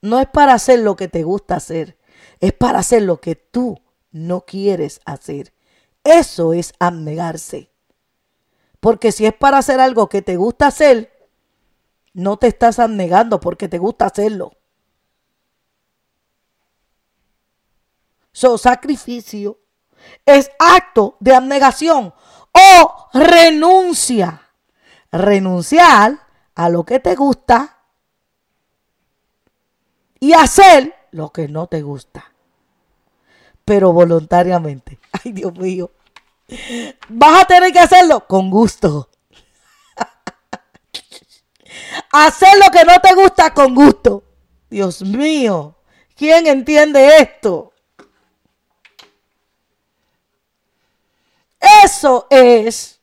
No 0.00 0.20
es 0.20 0.28
para 0.28 0.54
hacer 0.54 0.78
lo 0.78 0.94
que 0.94 1.08
te 1.08 1.24
gusta 1.24 1.56
hacer, 1.56 1.98
es 2.38 2.52
para 2.52 2.78
hacer 2.78 3.02
lo 3.02 3.20
que 3.20 3.34
tú 3.34 3.80
no 4.12 4.42
quieres 4.42 5.00
hacer. 5.06 5.52
Eso 6.04 6.52
es 6.52 6.72
abnegarse. 6.78 7.72
Porque 8.80 9.12
si 9.12 9.26
es 9.26 9.34
para 9.34 9.58
hacer 9.58 9.80
algo 9.80 10.08
que 10.08 10.22
te 10.22 10.36
gusta 10.36 10.68
hacer, 10.68 11.12
no 12.12 12.36
te 12.36 12.46
estás 12.46 12.78
abnegando 12.78 13.40
porque 13.40 13.68
te 13.68 13.78
gusta 13.78 14.06
hacerlo. 14.06 14.52
So, 18.32 18.56
sacrificio 18.56 19.58
es 20.24 20.50
acto 20.58 21.16
de 21.20 21.34
abnegación 21.34 22.14
o 22.52 23.08
renuncia. 23.12 24.42
Renunciar 25.10 26.18
a 26.54 26.68
lo 26.68 26.84
que 26.84 27.00
te 27.00 27.14
gusta 27.14 27.78
y 30.20 30.34
hacer 30.34 30.94
lo 31.12 31.32
que 31.32 31.48
no 31.48 31.66
te 31.66 31.82
gusta. 31.82 32.32
Pero 33.64 33.92
voluntariamente. 33.92 34.98
Ay, 35.24 35.32
Dios 35.32 35.54
mío. 35.58 35.90
Vas 37.08 37.42
a 37.42 37.44
tener 37.46 37.72
que 37.72 37.78
hacerlo 37.78 38.26
con 38.26 38.50
gusto. 38.50 39.10
hacer 42.12 42.58
lo 42.64 42.70
que 42.70 42.84
no 42.84 43.00
te 43.00 43.14
gusta 43.14 43.52
con 43.52 43.74
gusto. 43.74 44.24
Dios 44.70 45.02
mío. 45.02 45.76
¿Quién 46.14 46.46
entiende 46.46 47.18
esto? 47.18 47.72
Eso 51.84 52.26
es 52.30 53.00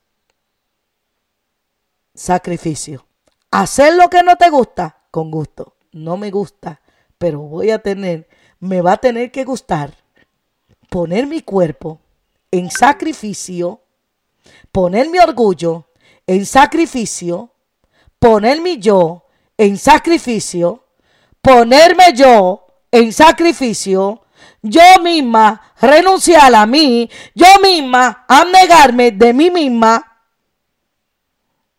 sacrificio. 2.13 3.05
Hacer 3.51 3.95
lo 3.95 4.09
que 4.09 4.23
no 4.23 4.35
te 4.35 4.49
gusta 4.49 5.03
con 5.11 5.31
gusto. 5.31 5.75
No 5.91 6.17
me 6.17 6.29
gusta 6.29 6.81
pero 7.17 7.39
voy 7.39 7.71
a 7.71 7.79
tener, 7.79 8.27
me 8.59 8.81
va 8.81 8.93
a 8.93 8.97
tener 8.97 9.31
que 9.31 9.43
gustar 9.43 9.93
poner 10.89 11.27
mi 11.27 11.41
cuerpo 11.41 11.99
en 12.51 12.71
sacrificio, 12.71 13.81
poner 14.71 15.09
mi 15.09 15.19
orgullo 15.19 15.89
en 16.27 16.45
sacrificio, 16.45 17.51
poner 18.19 18.61
mi 18.61 18.77
yo 18.77 19.25
en 19.57 19.77
sacrificio, 19.77 20.83
ponerme 21.41 22.13
yo 22.13 22.65
en 22.91 23.13
sacrificio, 23.13 24.23
yo 24.61 24.81
misma 25.01 25.73
renunciar 25.79 26.53
a 26.55 26.65
mí, 26.65 27.09
yo 27.33 27.47
misma 27.61 28.25
abnegarme 28.27 29.11
de 29.11 29.33
mí 29.33 29.51
misma. 29.51 30.11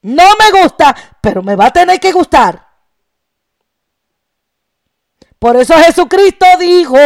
No 0.03 0.25
me 0.39 0.62
gusta, 0.62 0.95
pero 1.21 1.43
me 1.43 1.57
va 1.57 1.67
a 1.67 1.73
tener 1.73 1.99
que 1.99 2.12
gustar. 2.12 2.64
Por 5.39 5.57
eso 5.57 5.75
Jesucristo 5.75 6.47
dijo 6.59 6.97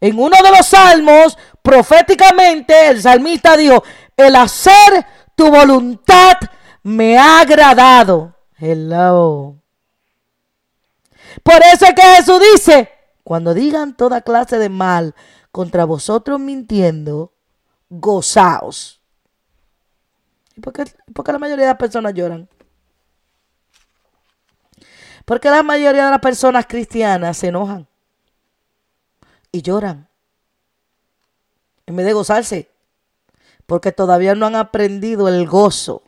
en 0.00 0.18
uno 0.18 0.36
de 0.42 0.50
los 0.50 0.66
salmos, 0.66 1.36
proféticamente, 1.66 2.90
el 2.90 3.02
salmista 3.02 3.56
dijo, 3.56 3.82
el 4.16 4.36
hacer 4.36 5.04
tu 5.34 5.50
voluntad 5.50 6.34
me 6.84 7.18
ha 7.18 7.40
agradado. 7.40 8.36
Hello. 8.56 9.56
Por 11.42 11.60
eso 11.74 11.86
es 11.86 11.92
que 11.92 12.02
Jesús 12.02 12.40
dice, 12.52 12.88
cuando 13.24 13.52
digan 13.52 13.96
toda 13.96 14.20
clase 14.20 14.60
de 14.60 14.68
mal 14.68 15.16
contra 15.50 15.84
vosotros 15.84 16.38
mintiendo, 16.38 17.32
gozaos. 17.90 19.00
¿Y 20.54 20.60
por 20.60 20.72
qué, 20.72 20.84
por 21.12 21.24
qué 21.24 21.32
la 21.32 21.40
mayoría 21.40 21.64
de 21.64 21.72
las 21.72 21.78
personas 21.78 22.14
lloran? 22.14 22.48
Porque 25.24 25.50
la 25.50 25.64
mayoría 25.64 26.04
de 26.04 26.10
las 26.12 26.20
personas 26.20 26.66
cristianas 26.66 27.38
se 27.38 27.48
enojan 27.48 27.88
y 29.50 29.62
lloran 29.62 30.05
en 31.86 31.96
vez 31.96 32.06
de 32.06 32.12
gozarse, 32.12 32.68
porque 33.66 33.92
todavía 33.92 34.34
no 34.34 34.46
han 34.46 34.56
aprendido 34.56 35.28
el 35.28 35.46
gozo 35.46 36.02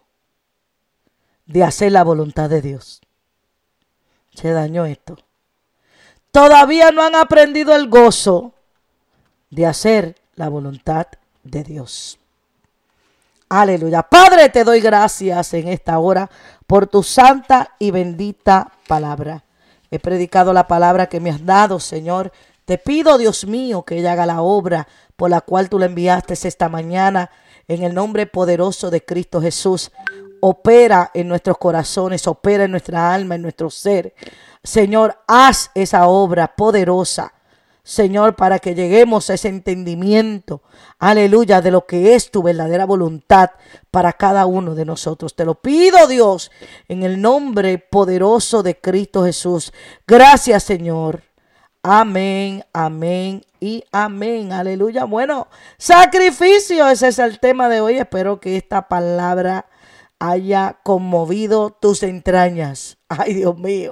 de 1.47 1.65
hacer 1.65 1.93
la 1.93 2.05
voluntad 2.05 2.51
de 2.51 2.61
Dios. 2.61 3.01
Se 4.35 4.53
dañó 4.53 4.85
esto. 4.85 5.17
Todavía 6.31 6.91
no 6.91 7.03
han 7.03 7.15
aprendido 7.15 7.75
el 7.75 7.89
gozo 7.89 8.53
de 9.51 9.67
hacer 9.67 10.17
la 10.37 10.49
voluntad 10.49 11.07
de 11.43 11.65
Dios. 11.65 12.19
Aleluya. 13.49 14.03
Padre, 14.03 14.51
te 14.51 14.63
doy 14.63 14.81
gracias 14.81 15.55
en 15.55 15.69
esta 15.69 15.99
hora 15.99 16.31
por 16.67 16.87
tu 16.87 17.03
santa 17.03 17.75
y 17.79 17.91
bendita 17.91 18.71
palabra. 18.87 19.43
He 19.91 19.99
predicado 19.99 20.53
la 20.53 20.69
palabra 20.69 21.07
que 21.07 21.19
me 21.19 21.31
has 21.31 21.45
dado, 21.45 21.81
Señor. 21.81 22.31
Te 22.67 22.77
pido, 22.77 23.17
Dios 23.17 23.47
mío, 23.47 23.85
que 23.85 23.99
ella 23.99 24.13
haga 24.13 24.27
la 24.27 24.43
obra 24.43 24.87
por 25.19 25.31
la 25.31 25.41
cual 25.41 25.69
tú 25.69 25.79
la 25.79 25.87
enviaste 25.87 26.35
esta 26.35 26.69
mañana 26.69 27.31
en 27.67 27.83
el 27.83 27.93
nombre 27.93 28.27
poderoso 28.27 28.89
de 28.89 29.05
Cristo 29.05 29.43
Jesús. 29.43 29.91
Opera 30.41 31.11
en 31.13 31.27
nuestros 31.27 31.59
corazones, 31.59 32.29
opera 32.29 32.65
en 32.65 32.71
nuestra 32.71 33.13
alma, 33.13 33.35
en 33.35 33.43
nuestro 33.43 33.69
ser. 33.69 34.15
Señor, 34.63 35.19
haz 35.27 35.71
esa 35.75 36.07
obra 36.07 36.55
poderosa 36.55 37.35
Señor, 37.89 38.37
para 38.37 38.59
que 38.59 38.75
lleguemos 38.75 39.31
a 39.31 39.35
ese 39.35 39.49
entendimiento, 39.49 40.61
aleluya, 40.99 41.63
de 41.63 41.71
lo 41.71 41.87
que 41.87 42.15
es 42.15 42.31
tu 42.31 42.43
verdadera 42.43 42.85
voluntad 42.85 43.53
para 43.91 44.13
cada 44.13 44.45
uno 44.45 44.75
de 44.75 44.85
nosotros. 44.85 45.35
Te 45.35 45.47
lo 45.47 45.55
pido, 45.55 46.07
Dios, 46.07 46.51
en 46.87 47.03
el 47.03 47.19
nombre 47.19 47.79
poderoso 47.79 48.63
de 48.63 48.79
Cristo 48.79 49.25
Jesús. 49.25 49.73
Gracias, 50.07 50.65
Señor. 50.65 51.28
Amén, 51.91 52.65
amén 52.75 53.41
y 53.61 53.83
amén. 53.93 54.53
Aleluya. 54.53 55.05
Bueno, 55.05 55.49
sacrificio, 55.79 56.87
ese 56.87 57.09
es 57.09 57.19
el 57.19 57.41
tema 57.41 57.71
de 57.71 57.81
hoy. 57.81 57.97
Espero 57.97 58.41
que 58.41 58.59
esta 58.59 58.89
palabra 58.89 59.65
haya 60.19 60.81
conmovido 60.83 61.71
tus 61.71 62.03
entrañas. 62.03 62.99
Ay, 63.09 63.33
Dios 63.33 63.57
mío. 63.57 63.87